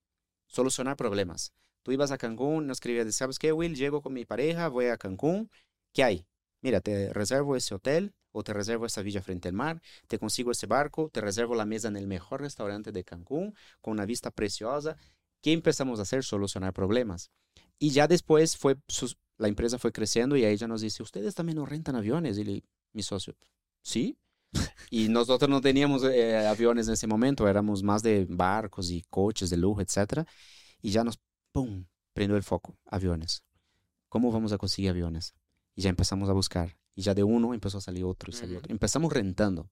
[0.46, 1.52] Solucionar problemas.
[1.82, 3.74] Tú ibas a Cancún, nos escribías, ¿sabes qué, Will?
[3.76, 5.50] Llego con mi pareja, voy a Cancún.
[5.92, 6.26] ¿Qué hay?
[6.62, 10.50] Mira, te reservo ese hotel o te reservo esta villa frente al mar, te consigo
[10.52, 14.30] ese barco, te reservo la mesa en el mejor restaurante de Cancún, con una vista
[14.30, 14.96] preciosa.
[15.42, 16.24] ¿Qué empezamos a hacer?
[16.24, 17.30] Solucionar problemas.
[17.78, 18.76] Y ya después fue,
[19.38, 22.38] la empresa fue creciendo y ahí ella nos dice, ¿ustedes también no rentan aviones?
[22.38, 23.36] Y le- mi socio,
[23.82, 24.18] ¿sí?
[24.90, 29.50] y nosotros no teníamos eh, aviones en ese momento, éramos más de barcos y coches
[29.50, 30.24] de lujo, etc.
[30.80, 31.18] Y ya nos,
[31.52, 31.84] ¡pum!,
[32.14, 33.42] prendió el foco, aviones.
[34.08, 35.34] ¿Cómo vamos a conseguir aviones?
[35.74, 36.76] Y ya empezamos a buscar.
[36.94, 38.58] Y ya de uno empezó a salir otro y salió Ujú.
[38.60, 38.72] otro.
[38.72, 39.68] Empezamos rentando.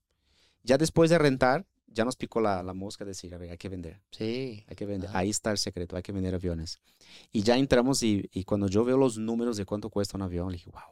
[0.63, 3.59] Ya después de rentar, ya nos picó la, la mosca de decir, a ver, hay
[3.59, 4.01] que vender.
[4.11, 4.65] Sí.
[4.69, 5.09] Hay que vender.
[5.13, 5.19] Ah.
[5.21, 6.81] Ahí está el secreto, hay que vender aviones.
[7.33, 10.49] Y ya entramos y, y cuando yo veo los números de cuánto cuesta un avión,
[10.51, 10.83] le dije, wow.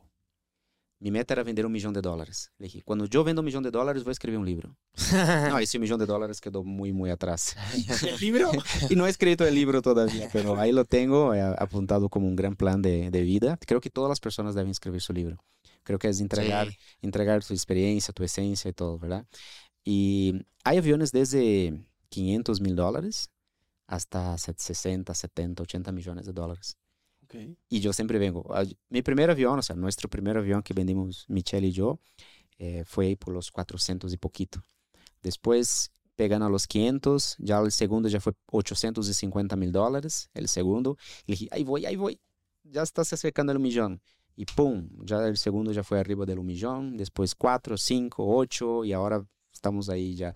[1.01, 2.53] Mi meta era vender un millón de dólares.
[2.59, 4.77] Le dije, cuando yo vendo un millón de dólares, voy a escribir un libro.
[5.51, 7.57] No, ese millón de dólares quedó muy, muy atrás.
[8.09, 8.53] ¿El libro?
[8.89, 12.37] Y no he escrito el libro todavía, pero ahí lo tengo eh, apuntado como un
[12.37, 13.59] gran plan de, de vida.
[13.66, 15.43] Creo que todas las personas deben escribir su libro.
[15.83, 16.77] Creo que es entregar, Sí.
[17.01, 19.27] entregar tu experiencia, tu esencia y todo, ¿verdad?
[19.84, 23.30] Y hay aviones desde 500 mil dólares
[23.86, 26.76] hasta 60, 70, 80 millones de dólares.
[27.24, 27.34] Ok.
[27.68, 28.54] Y yo siempre vengo.
[28.54, 31.98] a- Mi primer avión, o sea, nuestro primer avión que vendimos Michelle y yo,
[32.59, 34.62] eh, fue por los 400 y poquito.
[35.22, 40.96] Después pegan a los 500, ya el segundo ya fue 850 mil dólares, el segundo.
[41.26, 42.20] Y dije, ahí voy, ahí voy,
[42.64, 44.00] ya está se acercando el millón.
[44.36, 48.84] Y pum, ya el segundo ya fue arriba del un millón, después 4, 5, 8
[48.84, 50.35] y ahora estamos ahí ya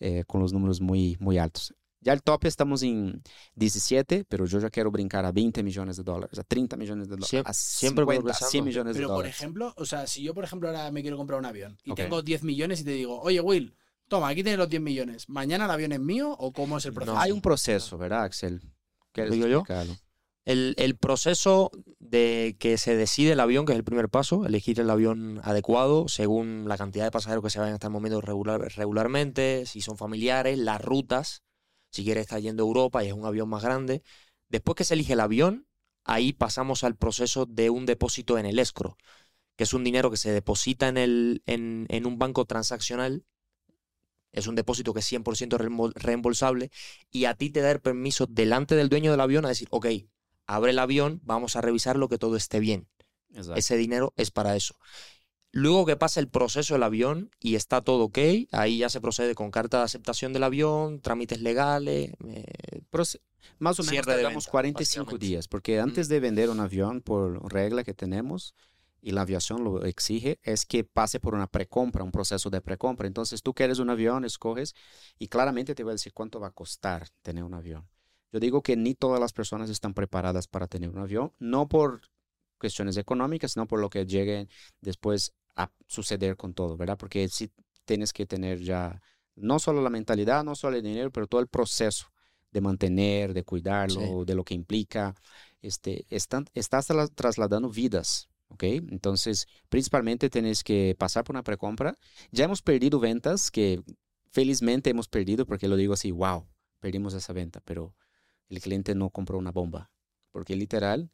[0.00, 1.74] eh, con los números muy, muy altos.
[2.00, 3.20] Ya el top estamos en
[3.56, 7.16] 17, pero yo ya quiero brincar a 20 millones de dólares, a 30 millones de
[7.16, 8.50] dólares, a siempre 50, progresando.
[8.50, 9.36] 100 millones Pero de por dólares.
[9.36, 12.22] ejemplo, o sea, si yo por ejemplo ahora me quiero comprar un avión y tengo
[12.22, 13.74] 10 millones y te digo, oye Will,
[14.06, 16.92] toma, aquí tienes los 10 millones, ¿mañana el avión es mío o cómo es el
[16.92, 17.18] proceso?
[17.18, 18.62] Hay un proceso, ¿verdad, Axel?
[19.10, 19.64] ¿Quieres ¿Digo yo?
[20.44, 21.72] El, el proceso
[22.10, 26.08] de que se decide el avión, que es el primer paso, elegir el avión adecuado
[26.08, 29.96] según la cantidad de pasajeros que se vayan a estar moviendo regular, regularmente, si son
[29.98, 31.42] familiares, las rutas,
[31.90, 34.02] si quieres estar yendo a Europa y es un avión más grande.
[34.48, 35.66] Después que se elige el avión,
[36.04, 38.96] ahí pasamos al proceso de un depósito en el escro,
[39.56, 43.24] que es un dinero que se deposita en, el, en, en un banco transaccional.
[44.32, 46.70] Es un depósito que es 100% reembol- reembolsable
[47.10, 49.86] y a ti te da el permiso delante del dueño del avión a decir, ok,
[50.48, 52.88] abre el avión, vamos a revisarlo que todo esté bien.
[53.30, 53.54] Exacto.
[53.54, 54.74] Ese dinero es para eso.
[55.52, 58.18] Luego que pasa el proceso del avión y está todo ok,
[58.52, 62.12] ahí ya se procede con carta de aceptación del avión, trámites legales.
[62.26, 62.44] eh,
[63.58, 65.26] más o menos tardamos venta, 45 básicamente.
[65.26, 68.54] días, porque antes de vender un avión, por regla que tenemos,
[69.00, 73.06] y la aviación lo exige, es que pase por una precompra, un proceso de precompra.
[73.06, 74.74] Entonces tú quieres un avión, escoges,
[75.18, 77.88] y claramente te va a decir cuánto va a costar tener un avión.
[78.32, 82.02] Yo digo que ni todas las personas están preparadas para tener un avión, no por
[82.58, 84.48] cuestiones económicas, sino por lo que llegue
[84.80, 86.98] después a suceder con todo, ¿verdad?
[86.98, 87.50] Porque sí
[87.84, 89.00] tienes que tener ya
[89.34, 92.06] no solo la mentalidad, no solo el dinero, pero todo el proceso
[92.50, 95.14] de mantener, de cuidarlo, de lo que implica.
[95.62, 98.62] Este, están, estás trasla- trasladando vidas, ¿ok?
[98.64, 101.94] Entonces, principalmente tienes que pasar por una precompra.
[102.30, 103.80] Ya hemos perdido ventas que
[104.32, 106.46] felizmente hemos perdido, porque lo digo así, wow,
[106.80, 107.94] perdimos esa venta, pero
[108.48, 109.90] el cliente no compró una bomba,
[110.30, 111.10] porque literal,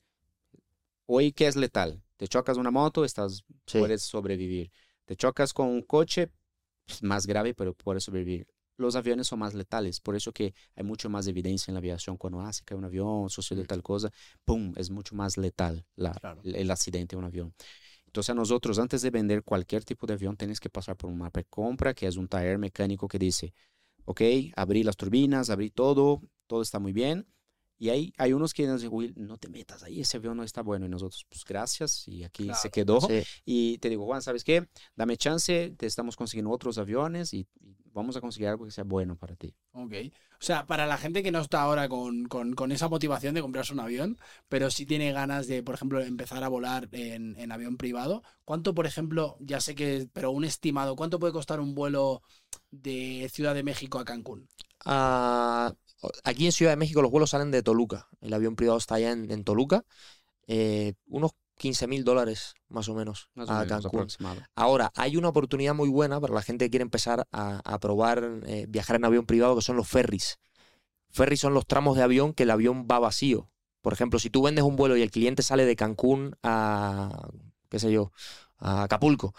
[1.06, 3.78] hoy qué es letal, te chocas una moto, estás, Sí.
[3.78, 4.70] puedes sobrevivir,
[5.04, 6.30] te chocas con un coche,
[6.86, 8.46] pues, más grave, pero puedes sobrevivir.
[8.76, 12.16] Los aviones son más letales, por eso que hay mucho más evidencia en la aviación
[12.16, 14.10] cuando ah, se cae un avión, sucede tal cosa,
[14.44, 14.72] ¡pum!
[14.76, 16.40] Es mucho más letal la- Claro.
[16.42, 17.54] el accidente de un avión.
[18.06, 21.30] Entonces, a nosotros, antes de vender cualquier tipo de avión, tienes que pasar por una
[21.30, 23.52] precompra, que es un taller mecánico que dice,
[24.04, 24.20] ok,
[24.56, 27.26] abrí las turbinas, abrí todo, todo está muy bien.
[27.76, 30.44] Y hay, hay unos que nos dicen, Will, no te metas ahí, ese avión no
[30.44, 30.86] está bueno.
[30.86, 33.00] Y nosotros, pues gracias, y aquí se quedó.
[33.00, 33.22] sí.
[33.44, 34.68] Y te digo, Juan, ¿sabes qué?
[34.96, 38.84] Dame chance, te estamos consiguiendo otros aviones y, y vamos a conseguir algo que sea
[38.84, 39.54] bueno para ti.
[39.72, 39.92] Ok.
[40.40, 43.40] O sea, para la gente que no está ahora con, con- con esa motivación de
[43.42, 44.18] comprarse un avión,
[44.48, 48.74] pero sí tiene ganas de, por ejemplo, empezar a volar en, en avión privado, ¿cuánto,
[48.74, 52.22] por ejemplo, ya sé que, pero un estimado, ¿cuánto puede costar un vuelo
[52.70, 54.48] de Ciudad de México a Cancún?
[54.86, 55.74] Ah,
[56.24, 58.08] aquí en Ciudad de México los vuelos salen de Toluca.
[58.20, 59.84] El avión privado está allá en, en Toluca.
[60.46, 64.08] Eh, unos 15 mil dólares más o menos Más o a menos Cancún.
[64.54, 68.40] Ahora, hay una oportunidad muy buena para la gente que quiere empezar a, a probar
[68.46, 70.38] eh, viajar en avión privado, que son los ferries.
[71.10, 73.50] Ferries son los tramos de avión que el avión va vacío.
[73.82, 77.28] Por ejemplo, si tú vendes un vuelo y el cliente sale de Cancún a,
[77.68, 78.12] qué sé yo,
[78.58, 79.34] a Acapulco,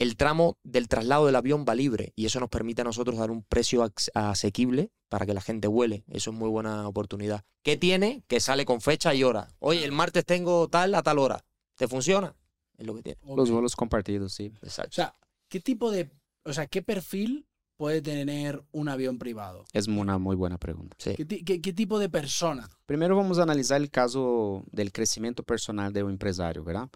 [0.00, 3.30] el tramo del traslado del avión va libre y eso nos permite a nosotros dar
[3.30, 6.04] un precio asequible para que la gente vuele.
[6.08, 7.44] Eso es muy buena oportunidad.
[7.62, 8.24] ¿Qué tiene?
[8.26, 9.48] Que sale con fecha y hora.
[9.58, 11.44] Oye, el martes tengo tal a tal hora.
[11.76, 12.34] ¿Te funciona?
[12.78, 13.18] Es lo que tiene.
[13.36, 13.52] Los Ok.
[13.52, 14.52] vuelos compartidos, sí.
[14.62, 14.92] O Exacto.
[14.92, 15.14] sea,
[15.48, 16.08] ¿Qué tipo de,
[16.44, 17.44] o sea, qué perfil
[17.76, 19.64] puede tener un avión privado?
[19.72, 20.96] Es una muy buena pregunta.
[21.00, 21.14] Sí.
[21.16, 22.68] ¿Qué, ti- qué- qué tipo de persona?
[22.86, 26.88] Primero vamos a analizar el caso del crecimiento personal de un empresario, ¿verdad?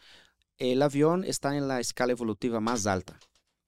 [0.59, 3.19] El avión está en la escala evolutiva más alta,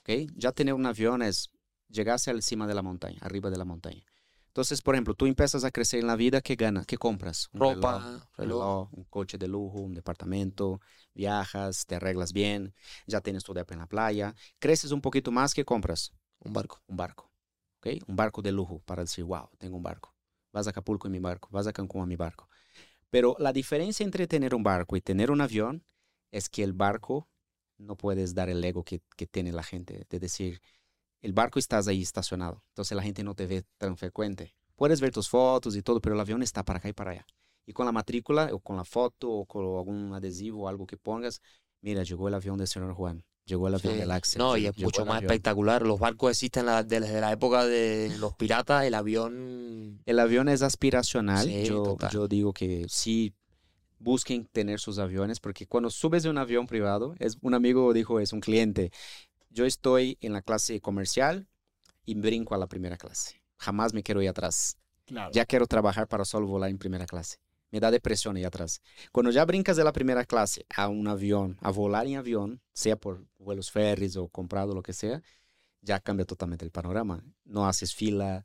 [0.00, 0.30] ¿ok?
[0.34, 1.50] Ya tener un avión es
[1.88, 4.04] llegarse al cima de la montaña, arriba de la montaña.
[4.48, 6.86] Entonces, por ejemplo, tú empiezas a crecer en la vida, ¿qué ganas?
[6.86, 7.48] ¿Qué compras?
[7.52, 8.28] Un Ropa, reloj, reloj.
[8.38, 10.80] reloj, un coche de lujo, un departamento,
[11.12, 12.72] viajas, te arreglas bien,
[13.06, 14.34] ya tienes tu depa en la playa.
[14.58, 16.12] Creces un poquito más, ¿qué compras?
[16.38, 16.80] Un barco.
[16.86, 17.30] un barco,
[17.80, 17.88] ¿ok?
[18.06, 20.14] Un barco de lujo para decir, wow, tengo un barco.
[20.52, 22.48] Vas a Acapulco en mi barco, vas a Cancún en mi barco.
[23.10, 25.84] Pero la diferencia entre tener un barco y tener un avión
[26.30, 27.28] es que el barco
[27.78, 30.60] no puedes dar el ego que, que tiene la gente, de decir,
[31.20, 34.54] el barco estás ahí estacionado, entonces la gente no te ve tan frecuente.
[34.76, 37.26] Puedes ver tus fotos y todo, pero el avión está para acá y para allá.
[37.66, 40.96] Y con la matrícula, o con la foto, o con algún adhesivo o algo que
[40.96, 41.40] pongas,
[41.80, 43.98] mira, llegó el avión del señor Juan, llegó el avión Sí.
[44.00, 44.38] del Axel.
[44.38, 45.30] No, y es mucho más avión.
[45.32, 45.82] espectacular.
[45.82, 48.84] Los barcos existen la- desde la época de los piratas.
[48.84, 50.00] El avión.
[50.04, 51.46] El avión es aspiracional.
[51.46, 53.34] Sí, yo, yo digo que sí
[54.06, 58.20] busquen tener sus aviones, porque cuando subes de un avión privado, es un amigo dijo,
[58.20, 58.92] es un cliente,
[59.50, 61.48] yo estoy en la clase comercial
[62.04, 63.42] y brinco a la primera clase.
[63.58, 64.78] Jamás me quiero ir atrás.
[65.06, 65.32] Claro.
[65.32, 67.38] Ya quiero trabajar para solo volar en primera clase.
[67.72, 68.80] Me da depresión ahí atrás.
[69.10, 72.94] Cuando ya brincas de la primera clase a un avión, a volar en avión, sea
[72.94, 75.20] por vuelos ferries o comprado, lo que sea,
[75.80, 77.24] ya cambia totalmente el panorama.
[77.44, 78.44] No haces fila,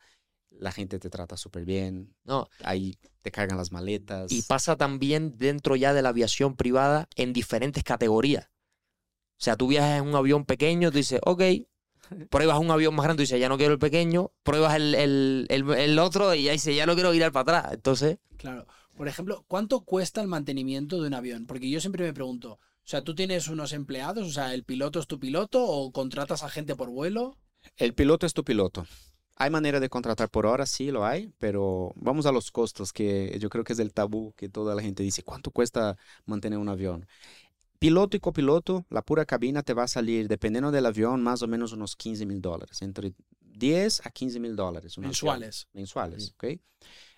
[0.52, 4.32] la gente te trata súper bien, No, ahí te cargan las maletas.
[4.32, 8.45] Y pasa también dentro ya de la aviación privada en diferentes categorías.
[8.45, 11.41] O sea, tú viajas en un avión pequeño, tú dices, ok,
[12.30, 15.45] pruebas un avión más grande, tú dices, ya no quiero el pequeño, pruebas el, el-
[15.49, 17.73] el- el otro y ya dices, ya no quiero ir para atrás.
[17.73, 18.65] Entonces, Claro.
[18.98, 21.45] Por ejemplo, ¿cuánto cuesta el mantenimiento de un avión?
[21.48, 24.28] Porque yo siempre me pregunto, o sea, ¿tú tienes unos empleados?
[24.28, 27.38] O sea, ¿el piloto es tu piloto o contratas a gente por vuelo?
[27.78, 28.86] El piloto es tu piloto.
[29.38, 33.38] Hay manera de contratar por hora, sí lo hay, pero vamos a los costos, que
[33.40, 36.70] yo creo que es el tabú que toda la gente dice, ¿cuánto cuesta mantener un
[36.70, 37.08] avión?
[37.80, 41.48] Piloto y copiloto, la pura cabina te va a salir, dependiendo del avión, más o
[41.48, 44.98] menos unos 15 mil dólares, entre 10 a 15 mil dólares.
[44.98, 45.10] un avión.
[45.10, 45.68] Mensuales.
[45.74, 46.60] mensuales, ¿ok?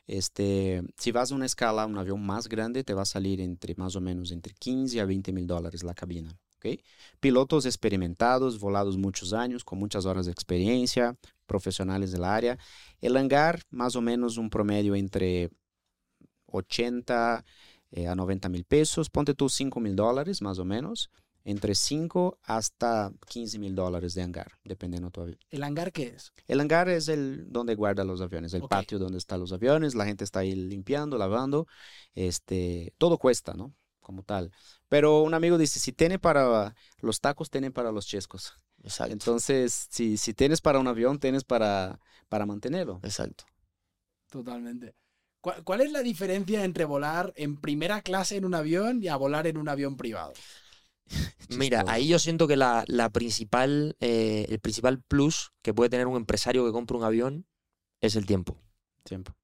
[0.08, 3.76] Este, si vas a una escala, un avión más grande, te va a salir entre
[3.76, 6.80] más o menos entre 15 a 20 mil dólares la cabina, ¿ok?
[7.20, 11.18] Pilotos experimentados, volados muchos años, con muchas horas de experiencia,
[11.54, 12.58] profesionales del área.
[13.00, 15.52] El hangar, más o menos un promedio entre
[16.48, 17.46] 80
[17.92, 21.12] eh, a 90 mil pesos, ponte tú 5 mil dólares más o menos,
[21.44, 25.38] entre 5 hasta 15 mil dólares de hangar, dependiendo avión.
[25.52, 26.34] ¿El hangar qué es?
[26.48, 30.06] El hangar es el donde guarda los aviones, el patio donde están los aviones, la
[30.06, 31.68] gente está ahí limpiando, lavando,
[32.16, 33.76] este, todo cuesta, ¿no?
[34.04, 34.52] Como tal.
[34.90, 38.54] Pero un amigo dice, si tiene para los tacos, tiene para los chescos.
[38.84, 39.14] exacto.
[39.14, 42.00] Entonces, si, si tienes para un avión, tienes para,
[42.30, 43.00] para mantenerlo.
[43.02, 43.46] exacto.
[44.30, 44.96] Totalmente.
[45.42, 49.16] ¿Cuál, cuál es la diferencia entre volar en primera clase en un avión y a
[49.16, 50.34] volar en un avión privado?
[51.50, 56.08] Mira, ahí yo siento que la, la principal, eh, el principal plus que puede tener
[56.08, 57.48] un empresario que compra un avión
[58.02, 58.58] es el tiempo.
[59.04, 59.36] Tiempo.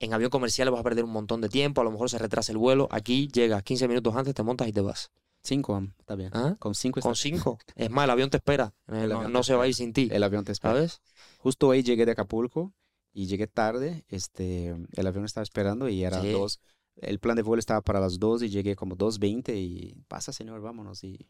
[0.00, 2.50] En avión comercial vas a perder un montón de tiempo, a lo mejor se retrasa
[2.52, 2.88] el vuelo.
[2.90, 5.12] Aquí llegas 15 minutos antes, te montas y te vas.
[5.42, 6.30] Cinco, está bien.
[6.34, 6.56] ¿Ah?
[6.58, 7.58] Con cinco Con cinco.
[7.74, 8.74] Es más, el avión te espera.
[8.88, 10.08] Eh, El no avión no te se va a ir sin ti.
[10.10, 10.74] El avión te espera.
[10.74, 11.00] ¿Sabes?
[11.38, 12.72] Justo ahí llegué de Acapulco
[13.12, 14.04] y llegué tarde.
[14.08, 16.32] Este, el avión estaba esperando y era Sí.
[16.32, 16.60] dos.
[16.96, 20.60] El plan de vuelo estaba para las dos y llegué como 2.20 y pasa, señor,
[20.60, 21.04] vámonos.
[21.04, 21.28] Y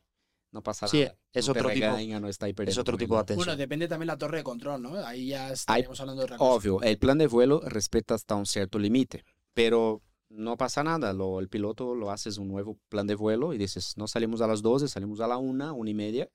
[0.52, 1.16] no pasa Sí, nada.
[1.32, 3.46] es No otro tipo- regañan, no está ahí Es otro tipo de atención.
[3.46, 4.94] Bueno, depende también la torre de control, ¿no?
[5.06, 6.50] Ahí ya estaríamos hablando de otra cosa.
[6.52, 9.24] Obvio, el plan de vuelo respeta hasta un cierto límite,
[9.54, 11.12] pero no pasa nada.
[11.12, 14.46] Lo, el piloto lo haces un nuevo plan de vuelo y dices, no salimos a
[14.46, 16.28] las 12, salimos a la 1, 1 y media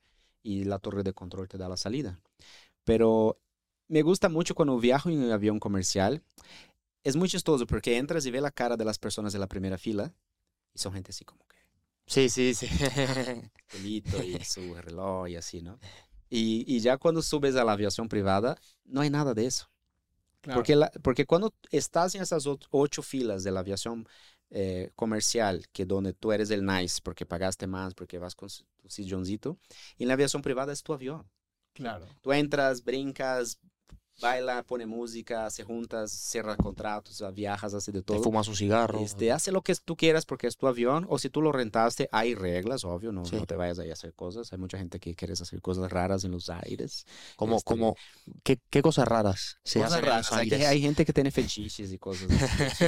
[0.43, 2.19] y la torre de control te da la salida.
[2.83, 3.39] Pero
[3.87, 6.23] me gusta mucho cuando viajo en un avión comercial.
[7.03, 9.77] Es muy chistoso porque entras y ves la cara de las personas de la primera
[9.77, 10.13] fila
[10.73, 11.55] y son gente así como que
[12.07, 12.67] Sí, sí, sí.
[13.71, 15.79] pelito y su reloj y así, ¿no?
[16.29, 19.69] Y, y ya cuando subes a la aviación privada, no hay nada de eso.
[20.41, 20.59] Claro.
[20.59, 24.07] Porque, la- porque cuando estás en esas ocho filas de la aviación
[24.51, 28.89] eh, comercial, que donde tú eres el nice, porque pagaste más, porque vas con tu
[28.89, 29.57] silloncito,
[29.97, 31.27] y en la aviación privada es tu avión.
[31.73, 32.05] Claro.
[32.21, 33.59] Tú entras, brincas,
[34.21, 38.23] baila, pone música, se juntas, cierra contratos, viajas, hace de Te todo.
[38.23, 38.99] fumas un cigarro.
[38.99, 42.07] Este, hace lo que tú quieras porque es tu avión, o si tú lo rentaste,
[42.11, 43.35] hay reglas, obvio, no, Sí.
[43.35, 44.51] no te vayas ahí a hacer cosas.
[44.53, 47.05] Hay mucha gente que quiere hacer cosas raras en los aires.
[47.35, 47.95] como, este- como,
[48.43, 50.31] ¿qué, qué cosas raras se Cosas raras.
[50.31, 52.85] Hay, hay gente que tiene fetiches y cosas así.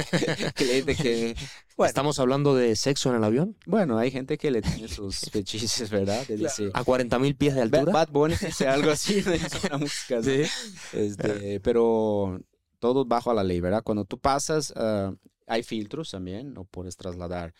[0.54, 1.36] Cliente que,
[1.78, 3.56] bueno, ¿Estamos hablando de sexo en el avión?
[3.66, 6.26] bueno, hay gente que le tiene sus fetiches, ¿verdad?
[6.26, 6.44] De
[6.74, 7.92] ¿A 40.000 pies de altura?
[7.92, 10.42] Bad Bunny dice algo así, es una música así.
[10.92, 12.40] Este, pero
[12.80, 13.84] todo bajo la ley, ¿verdad?
[13.84, 15.14] Cuando tú pasas, ah,
[15.46, 17.54] hay filtros también, no puedes trasladar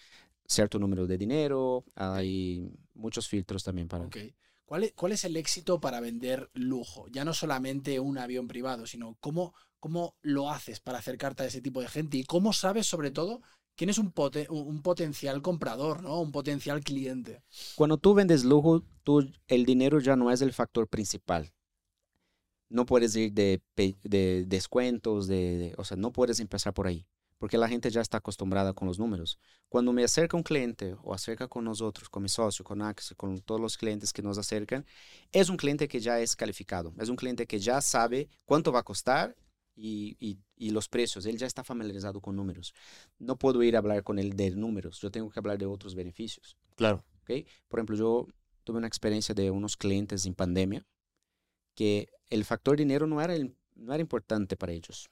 [0.44, 4.06] cierto número de dinero, hay muchos filtros también para...
[4.06, 4.16] Ok.
[4.64, 7.06] ¿Cuál es, ¿Cuál es el éxito para vender lujo?
[7.08, 11.62] Ya no solamente un avión privado, sino cómo, cómo lo haces para acercarte a ese
[11.62, 13.40] tipo de gente y cómo sabes, sobre todo,
[13.78, 16.20] quién es un, pote- un- un potencial comprador, ¿no?
[16.20, 17.42] Un potencial cliente.
[17.76, 21.54] Cuando tú vendes lujo, tú, el dinero ya no es el factor principal.
[22.68, 23.62] No puedes ir de,
[24.46, 27.06] descuentos, de, de- o sea, no puedes empezar por ahí,
[27.38, 29.38] porque la gente ya está acostumbrada con los números.
[29.68, 33.40] Cuando me acerca un cliente o acerca con nosotros, con mi socio, con Axel, con
[33.40, 34.84] todos los clientes que nos acercan,
[35.32, 38.80] es un cliente que ya es calificado, es un cliente que ya sabe cuánto va
[38.80, 39.34] a costar
[39.80, 42.74] y, y- y los precios, él ya está familiarizado con números.
[43.18, 45.94] No puedo ir a hablar con él de números, yo tengo que hablar de otros
[45.94, 46.56] beneficios.
[46.74, 47.04] Claro.
[47.22, 47.46] ¿ok?
[47.68, 48.26] Por ejemplo, yo
[48.64, 50.84] tuve una experiencia de unos clientes en pandemia
[51.74, 55.08] que el factor dinero no era, el- no era importante para ellos.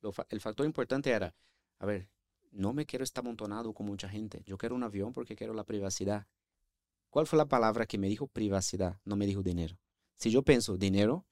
[0.00, 1.34] Lo el factor importante era,
[1.78, 2.08] a ver,
[2.52, 4.42] no me quiero estar amontonado con mucha gente.
[4.46, 6.26] Yo quiero un avión porque quiero la privacidad.
[7.10, 9.00] ¿Cuál fue la palabra que me dijo privacidad?
[9.04, 9.76] No me dijo dinero.
[10.16, 11.26] Si yo pienso dinero,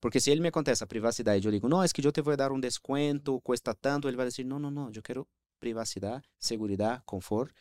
[0.00, 2.34] porque si él me contesta privacidad y yo digo, no, es que yo te voy
[2.34, 5.28] a dar un descuento, cuesta tanto, él va a decir, no, no, no, yo quiero
[5.58, 7.54] privacidad, seguridad, confort.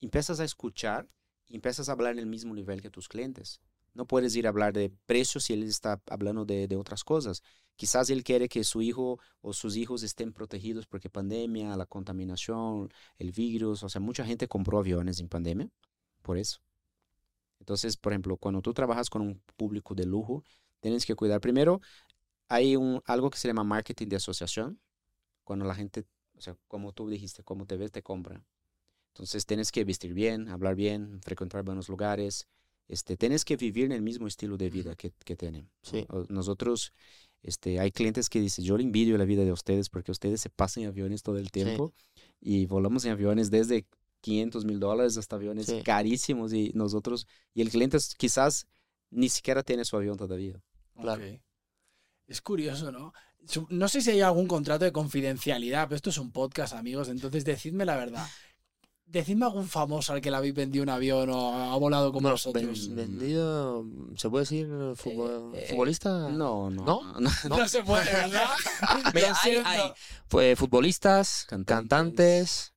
[0.00, 1.08] Empiezas a escuchar
[1.50, 3.60] empiezas a hablar en el mismo nivel que tus clientes.
[3.92, 7.42] No puedes ir a hablar de precios si él está hablando de, de otras cosas.
[7.76, 12.92] Quizás él quiere que su hijo o sus hijos estén protegidos porque pandemia, la contaminación,
[13.18, 15.68] el virus, o sea, mucha gente compró aviones en pandemia
[16.22, 16.60] por eso.
[17.58, 20.44] Entonces, por ejemplo, cuando tú trabajas con un público de lujo,
[20.80, 21.40] tienes que cuidar.
[21.40, 21.80] Primero,
[22.48, 24.80] hay un, algo que se llama marketing de asociación.
[25.44, 26.04] Cuando la gente,
[26.36, 28.44] o sea, como tú dijiste, como te ves, te compra.
[29.14, 32.46] Entonces, tienes que vestir bien, hablar bien, frecuentar buenos lugares.
[32.88, 35.70] Este, tienes que vivir en el mismo estilo de vida que, que tienen.
[35.82, 36.06] Sí.
[36.28, 36.92] Nosotros,
[37.42, 40.50] este, hay clientes que dicen, yo le envidio la vida de ustedes porque ustedes se
[40.50, 41.92] pasan en aviones todo el tiempo
[42.40, 43.86] y volamos en aviones desde
[44.22, 45.82] 500 mil dólares hasta aviones Sí.
[45.82, 48.66] carísimos y nosotros, y el cliente quizás
[49.10, 50.60] ni siquiera tiene su avión todavía.
[51.00, 51.24] Claro.
[52.26, 53.12] Es curioso, ¿no?
[53.70, 57.44] No sé si hay algún contrato de confidencialidad, pero esto es un podcast, amigos, entonces
[57.44, 58.26] decidme la verdad.
[59.06, 62.34] Decidme algún famoso al que le habéis vendido un avión o ha volado con Bueno,
[62.34, 62.88] vosotros.
[62.94, 63.84] ven- vendido,
[64.16, 64.92] ¿se puede decir Eh,
[65.54, 66.28] eh, futbolista?
[66.28, 66.84] No, no.
[66.84, 67.20] ¿No?
[67.20, 67.30] no.
[67.48, 68.48] No, se puede, ¿verdad?
[69.14, 69.92] Mira, hay- hay,
[70.28, 71.88] pues, futbolistas, Cantantes.
[71.88, 72.72] cantantes.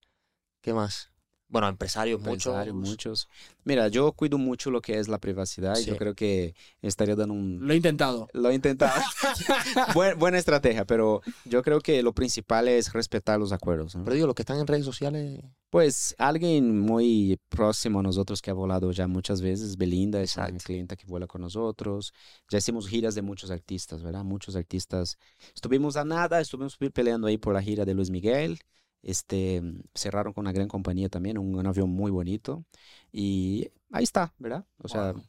[0.62, 1.12] ¿qué más?
[1.54, 2.90] Bueno, empresarios, Empresarios, muchos.
[2.90, 3.30] muchos.
[3.64, 7.36] Mira, yo cuido mucho lo que es la privacidad y yo creo que estaría dando
[7.36, 7.60] un...
[7.66, 8.28] Lo he intentado.
[8.34, 9.00] Lo he intentado.
[9.94, 13.96] Buen- buena estrategia, pero yo creo que lo principal es respetar los acuerdos.
[13.96, 14.04] ¿no?
[14.04, 15.42] Pero digo, los que están en redes sociales.
[15.70, 20.52] Pues alguien muy próximo a nosotros que ha volado ya muchas veces, Belinda es una
[20.58, 22.14] clienta que vuela con nosotros.
[22.50, 24.24] Ya hicimos giras de muchos artistas, ¿verdad?
[24.24, 25.18] Muchos artistas.
[25.54, 28.60] Estuvimos a nada, estuvimos peleando ahí por la gira de Luis Miguel.
[29.04, 29.62] Este,
[29.94, 32.66] cerraron con una gran compañía también, un, un avión muy bonito.
[33.12, 34.66] Y ahí está, ¿verdad?
[34.80, 35.24] O sea, Wow.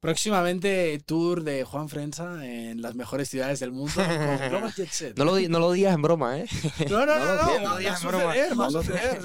[0.00, 5.18] Próximamente tour de Juan Frenza en las mejores ciudades del mundo con Global Jet Set.
[5.18, 6.46] No lo, no lo digas en broma, ¿eh?
[6.88, 8.68] No, no, no, No lo no, digas, digas broma.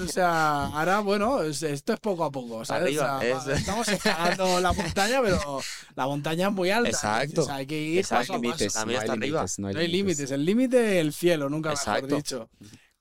[0.04, 5.60] O sea, ahora, bueno, es- esto es poco a poco, Estamos escalando la montaña, pero
[5.94, 6.90] la montaña es muy alta.
[6.90, 7.46] Exacto.
[7.50, 8.86] Hay que ir paso a paso.
[8.86, 12.50] no hay límites, no hay No hay límites, el límite el cielo, nunca mejor dicho.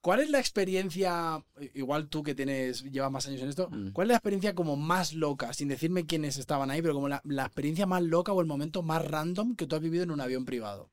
[0.06, 3.90] ¿Cuál es la experiencia, igual tú que tienes, llevas más años en esto, Mm.
[3.91, 7.22] cuál es la experiencia como más loca, sin decirme quiénes estaban ahí, pero como la,
[7.26, 10.22] la experiencia más loca o el momento más random que tú has vivido en un
[10.22, 10.91] avión privado?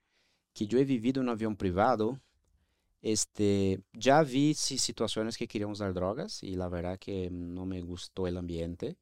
[0.54, 2.20] que yo he vivido en un avión privado,
[3.02, 7.82] este, ya vi sí, situaciones que querían usar drogas y la verdad que no me
[7.82, 8.96] gustó el ambiente.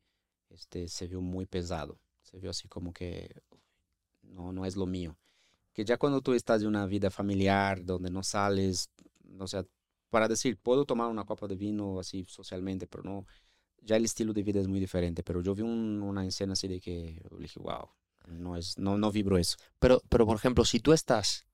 [0.49, 1.99] Este, se vio muy pesado.
[2.23, 3.43] Se vio así como que
[4.23, 5.16] no, no es lo mío.
[5.73, 8.91] Que ya cuando tú estás en una vida familiar donde no sales,
[9.39, 9.65] o sea,
[10.11, 13.27] para decir, puedo tomar una copa de vino así socialmente, pero no,
[13.82, 15.23] ya el estilo de vida es muy diferente.
[15.23, 17.89] Pero yo vi un- una escena así de que dije, wow,
[18.28, 19.57] no, es, no, no vibro eso.
[19.78, 21.47] Pero, pero, por ejemplo, si tú estás,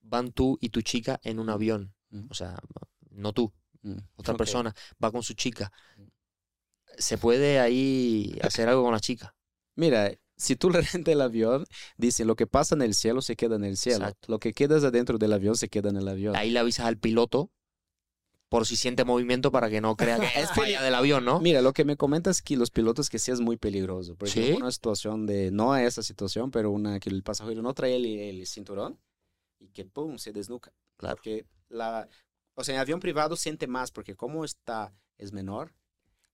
[0.00, 2.26] van tú y tu chica en un avión, Mm.
[2.30, 2.58] o sea,
[3.10, 3.52] no tú,
[3.82, 4.38] Mm, otra ok.
[4.38, 5.70] persona, va con su chica,
[6.98, 9.34] ¿se puede ahí hacer algo con la chica?
[9.76, 11.64] Mira, si tú le rentas el avión,
[11.96, 14.04] dicen lo que pasa en el cielo se queda en el cielo.
[14.06, 14.32] Exacto.
[14.32, 16.34] Lo que quedas adentro del avión se queda en el avión.
[16.36, 17.50] Ahí le avisas al piloto
[18.48, 21.40] por si siente movimiento para que no crea que es falla del avión, ¿no?
[21.40, 24.16] Mira, lo que me comentas es que los pilotos que sí es muy peligroso.
[24.16, 24.52] Porque ¿Sí?
[24.52, 28.46] una situación de, no esa situación, pero una que el pasajero no trae el, el
[28.46, 28.98] cinturón
[29.58, 30.72] y que pum, se desnuca.
[30.96, 31.16] Claro.
[31.16, 32.08] Porque la,
[32.54, 35.74] o sea, en avión privado siente más porque como está, es menor.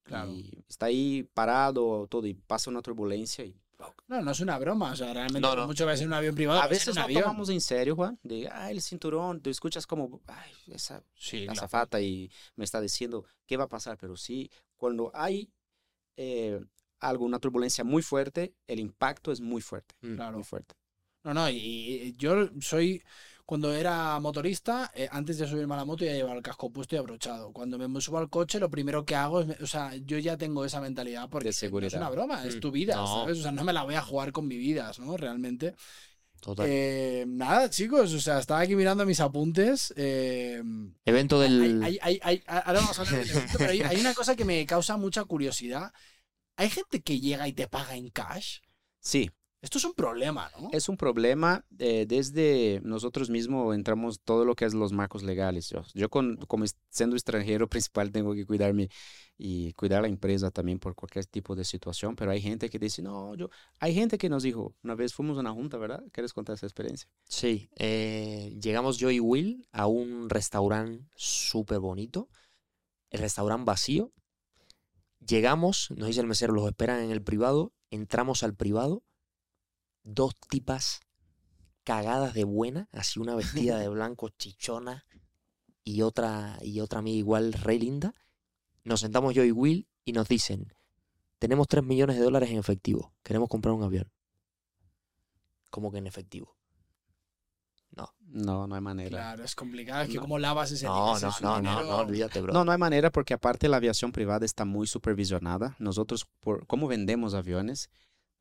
[0.04, 0.30] Claro.
[0.30, 3.56] Y está ahí parado todo y pasa una turbulencia y
[4.08, 4.92] No, no es una broma.
[4.92, 6.60] O sea, realmente No, mucho que sea un avión privado.
[6.60, 7.22] a veces un no avión.
[7.22, 11.52] tomamos en serio, Juan, de, ah, el cinturón, tú escuchas como, ay, esa Sí, claro.
[11.52, 15.50] azafata y me está diciendo qué va a pasar, pero sí, cuando hay
[16.16, 16.60] eh,
[17.00, 20.14] algo, una turbulencia muy fuerte, el impacto es muy fuerte, Mm.
[20.16, 20.36] Claro.
[20.36, 20.74] muy fuerte.
[21.24, 23.02] No, no, y, y yo soy,
[23.46, 26.94] cuando era motorista, eh, antes de subirme a la moto ya llevaba el casco puesto
[26.94, 27.52] y abrochado.
[27.52, 30.36] Cuando me subo al coche, lo primero que hago es, me- o sea, yo ya
[30.38, 33.06] tengo esa mentalidad porque De no es una broma, es Mm, tu vida, no.
[33.06, 33.38] ¿sabes?
[33.38, 35.16] O sea, no me la voy a jugar con mi vida, ¿no?
[35.16, 35.74] Realmente.
[36.40, 36.66] Total.
[36.68, 39.92] Eh, nada, chicos, o sea, estaba aquí mirando mis apuntes.
[39.96, 40.62] eh,
[41.04, 41.82] Evento del.
[41.82, 44.36] hay- hay- hay- hay- ahora vamos a hablar del evento, pero hay, hay una cosa
[44.36, 45.92] que me causa mucha curiosidad.
[46.56, 48.58] Hay gente que llega y te paga en cash.
[49.00, 49.30] Sí,
[49.64, 50.68] Esto es un problema, ¿no?
[50.72, 51.64] es un problema.
[51.78, 55.70] eh, desde nosotros mismos entramos todo lo que es los marcos legales.
[55.70, 58.90] Yo, yo con, como siendo extranjero principal tengo que cuidarme
[59.38, 63.00] y cuidar la empresa también por cualquier tipo de situación, pero hay gente que dice,
[63.00, 63.48] no, yo,
[63.80, 66.04] hay gente que nos dijo, una vez fuimos a una junta, ¿verdad?
[66.12, 67.08] ¿Quieres contar esa experiencia?
[67.24, 72.28] Sí, eh, llegamos yo y Will a un restaurante súper bonito,
[73.08, 74.12] el restaurante vacío.
[75.26, 79.02] Llegamos, nos dice el mesero, los esperan en el privado, entramos al privado,
[80.04, 81.00] dos tipas
[81.82, 85.04] cagadas de buena, así una vestida de blanco chichona
[85.82, 88.14] y otra, y otra amiga igual re linda.
[88.84, 90.72] Nos sentamos yo y Will y nos dicen,
[91.38, 94.10] tenemos 3 millones de dólares en efectivo, queremos comprar un avión.
[95.70, 96.54] ¿Cómo que en efectivo?
[98.34, 99.10] No, no hay manera.
[99.10, 100.02] Claro, es complicado.
[100.02, 100.22] Es que No.
[100.22, 102.52] cómo lavas ese No, ese no, no, no, no, olvídate, bro.
[102.52, 105.76] No, no hay manera porque aparte la aviación privada está muy supervisionada.
[105.78, 107.90] Nosotros, por cómo vendemos aviones,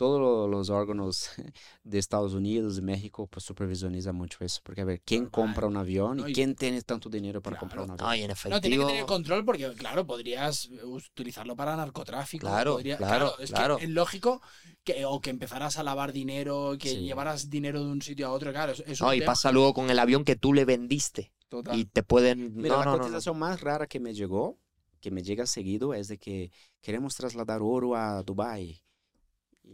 [0.04, 1.30] todos lo- los órganos
[1.84, 4.60] de Estados Unidos, de México, pues supervisionizan mucho eso.
[4.64, 7.56] Porque a ver, ¿quién compra un avión No, y y- quién tiene tanto dinero para
[7.56, 7.60] Claro.
[7.62, 8.06] comprar un avión?
[8.08, 8.60] No, y en No, efectivo.
[8.62, 12.48] tiene que tener control porque, claro, podrías utilizarlo para narcotráfico.
[12.48, 13.78] Claro, podría- claro, es claro.
[13.78, 14.42] Que es lógico
[14.84, 16.98] que, o que empezaras a lavar dinero, que Sí.
[17.02, 18.52] llevaras dinero de un sitio a otro.
[18.52, 20.66] Claro, es, es No, un y tema pasa luego con el avión que tú le
[20.66, 21.32] vendiste.
[21.48, 21.80] total.
[21.80, 22.56] Y te pueden.
[22.56, 23.04] Mira, no, la no, no, no.
[23.04, 24.58] cotización más rara que me llegó,
[25.00, 26.52] que me llega seguido, es de que
[26.82, 28.83] queremos trasladar oro a Dubai.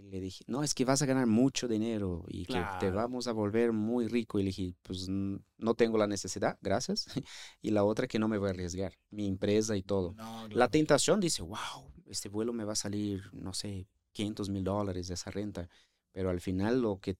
[0.02, 2.96] Y le dije, no, es que vas a ganar mucho dinero y que te Claro.
[2.96, 4.40] vamos a volver muy rico.
[4.40, 7.06] Y le dije, pues no tengo la necesidad, gracias.
[7.62, 10.14] Y la otra que no me voy a arriesgar, mi empresa y todo.
[10.16, 10.72] No, La claro.
[10.72, 15.16] tentación dice, wow, este vuelo me va a salir, no sé, 500 mil dólares de
[15.16, 15.68] esa renta.
[16.12, 17.18] Pero al final lo que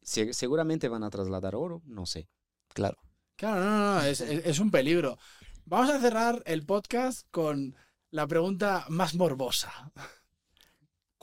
[0.00, 2.28] se- seguramente van a trasladar oro, no sé.
[2.68, 2.96] Claro.
[3.36, 5.18] Claro, no, no, es- es un peligro.
[5.66, 7.74] Vamos a cerrar el podcast con
[8.10, 9.92] la pregunta más morbosa.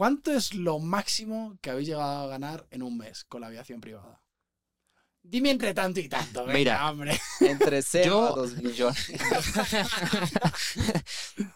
[0.01, 3.81] ¿Cuánto es lo máximo que habéis llegado a ganar en un mes con la aviación
[3.81, 4.19] privada?
[5.21, 6.89] Dime entre tanto y tanto, venga, Mira.
[6.89, 7.21] hombre.
[7.39, 9.07] Entre 0 Yo- a 2 millones.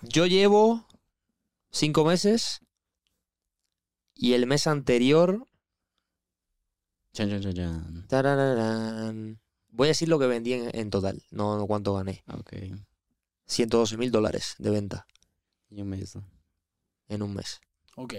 [0.03, 0.87] Yo llevo
[1.71, 2.59] cinco meses
[4.13, 5.47] y el mes anterior.
[7.13, 8.07] Chan, chan, chan, chan.
[8.07, 12.23] tarararán, voy a decir lo que vendí en, en total, no, no cuánto gané.
[12.31, 12.53] Ok.
[13.47, 15.07] 112 mil dólares de venta
[15.71, 16.15] Y un mes.
[17.07, 17.59] en un mes.
[17.95, 18.13] Ok.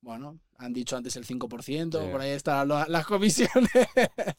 [0.00, 2.08] Bueno, han dicho antes el 5%, Sí.
[2.10, 3.70] por ahí están las comisiones.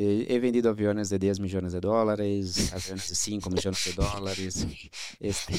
[0.00, 4.64] Eh, he vendido aviones de 10 millones de dólares, aviones de 5 millones de dólares.
[5.18, 5.54] Este,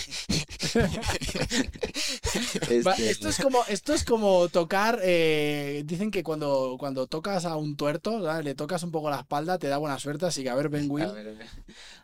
[2.69, 4.99] Este, esto, es como, esto es como tocar.
[5.03, 8.45] eh, dicen que cuando, cuando tocas a un tuerto, ¿sabes?
[8.45, 10.25] le tocas un poco la espalda, te da buena suerte.
[10.27, 11.03] Así que a ver, Ben Will.
[11.05, 11.47] a ver, a ver.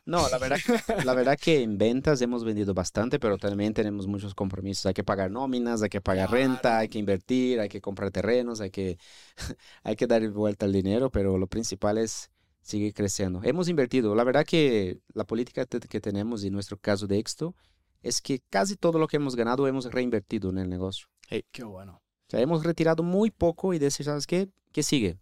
[0.05, 0.59] No, la verdad,
[1.03, 4.85] la verdad que en ventas hemos vendido bastante, pero también tenemos muchos compromisos.
[4.85, 6.43] Hay que pagar nóminas, hay que pagar Claro.
[6.43, 8.97] renta, hay que invertir, hay que comprar terrenos, hay que,
[9.83, 12.29] hay que dar vuelta al dinero, pero lo principal es
[12.61, 13.41] seguir creciendo.
[13.43, 14.13] Hemos invertido.
[14.15, 17.55] La verdad que la política que tenemos y nuestro caso de éxito
[18.03, 21.07] es que casi todo lo que hemos ganado hemos reinvertido en el negocio.
[21.51, 21.93] Qué bueno.
[22.27, 24.49] O sea, hemos retirado muy poco y decir, ¿sabes qué?
[24.71, 25.17] ¿Qué sigue?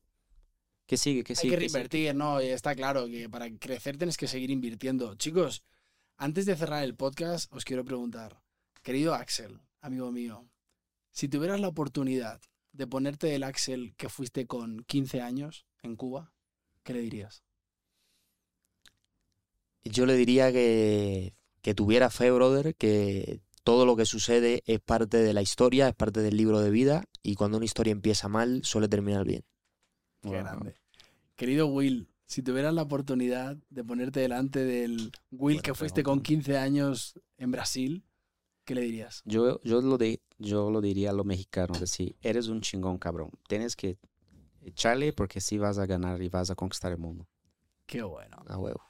[0.94, 1.24] ¿Qué sigue?
[1.24, 1.56] ¿Qué Hay sigue?
[1.56, 1.80] que ¿Qué sigue?
[1.80, 2.40] reinvertir, ¿no?
[2.40, 5.16] Y está claro que para crecer tienes que seguir invirtiendo.
[5.16, 5.64] Chicos,
[6.18, 8.44] antes de cerrar el podcast, os quiero preguntar,
[8.84, 10.46] querido Axel, amigo mío,
[11.10, 12.42] si tuvieras la oportunidad
[12.74, 16.32] de ponerte el Axel que fuiste con 15 años en Cuba,
[16.84, 17.44] ¿qué le dirías?
[19.84, 21.34] Yo le diría que,
[21.64, 25.96] que tuviera fe, brother, que todo lo que sucede es parte de la historia, es
[25.96, 29.44] parte del libro de vida y cuando una historia empieza mal suele terminar bien.
[30.22, 30.83] Qué grande.
[31.44, 36.58] Querido Will, si tuvieras la oportunidad de ponerte delante del Will que fuiste con 15
[36.58, 38.06] años en Brasil,
[38.64, 39.22] ¿qué le dirías?
[39.26, 43.30] Yo, yo, lo, de, yo lo diría a los mexicanos, decir, eres un chingón cabrón,
[43.50, 44.00] tienes que
[44.62, 47.28] echarle porque sí vas a ganar y vas a conquistar el mundo.
[47.88, 48.38] Qué bueno.
[48.48, 48.82] A huevo.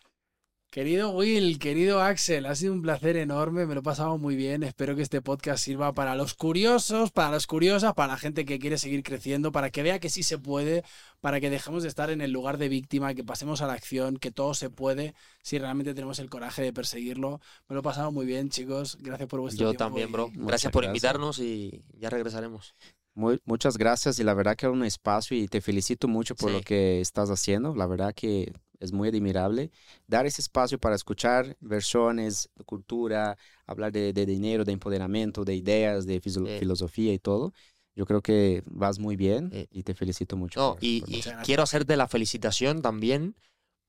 [0.74, 4.64] Querido Will, querido Axel, ha sido un placer enorme, me lo he pasado muy bien.
[4.64, 8.58] Espero que este podcast sirva para los curiosos, para las curiosas, para la gente que
[8.58, 10.84] quiere seguir creciendo, para que vea que sí se puede,
[11.22, 14.18] para que dejemos de estar en el lugar de víctima, que pasemos a la acción,
[14.18, 15.14] que todo se puede
[15.44, 17.40] si realmente tenemos el coraje de perseguirlo.
[17.70, 18.98] Me lo he pasado muy bien, chicos.
[19.00, 19.84] Gracias por vuestro Yo tiempo.
[19.86, 20.32] también, bro.
[20.34, 22.74] y- Gracias por invitarnos y ya regresaremos.
[23.14, 26.50] Muy- muchas gracias y la verdad que es un espacio y te felicito mucho por
[26.50, 26.56] Sí.
[26.58, 27.76] lo que estás haciendo.
[27.76, 28.52] La verdad que
[28.84, 29.72] es muy admirable.
[30.08, 36.06] Dar ese espacio para escuchar versiones, cultura, hablar de, de dinero, de empoderamiento, de ideas,
[36.06, 36.46] de Sí.
[36.60, 37.54] filosofía y todo.
[37.96, 39.68] Yo creo que vas muy bien Sí.
[39.72, 40.60] y te felicito mucho.
[40.60, 43.36] No, por- y, por y quiero hacerte la felicitación también,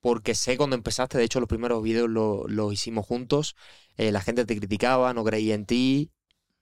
[0.01, 3.57] porque sé cuando empezaste, de hecho los primeros videos los lo hicimos juntos,
[3.97, 6.11] eh, la gente te criticaba, no creía en ti,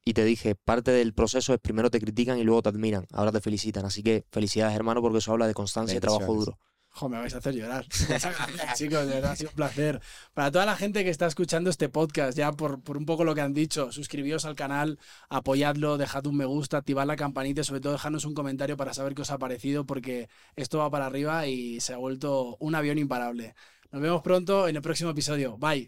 [0.05, 3.33] y te dije, parte del proceso es primero te critican y luego te admiran, ahora
[3.33, 3.85] te felicitan.
[3.85, 6.59] Así que felicidades hermano, porque eso habla de constancia y trabajo duro.
[7.01, 7.87] Me vais a hacer llorar.
[8.75, 10.01] Chicos, de verdad ha sido un placer.
[10.35, 13.35] Para toda la gente que está escuchando este podcast, ya por, por un poco lo
[13.35, 14.99] que han dicho, suscribíos al canal,
[15.29, 18.95] apoyadlo, dejad un me gusta, activad la campanita y sobre todo dejadnos un comentario para
[18.95, 22.75] saber qué os ha parecido, porque esto va para arriba y se ha vuelto un
[22.75, 23.55] avión imparable.
[23.91, 25.57] Nos vemos pronto en el próximo episodio.
[25.59, 25.87] Bye.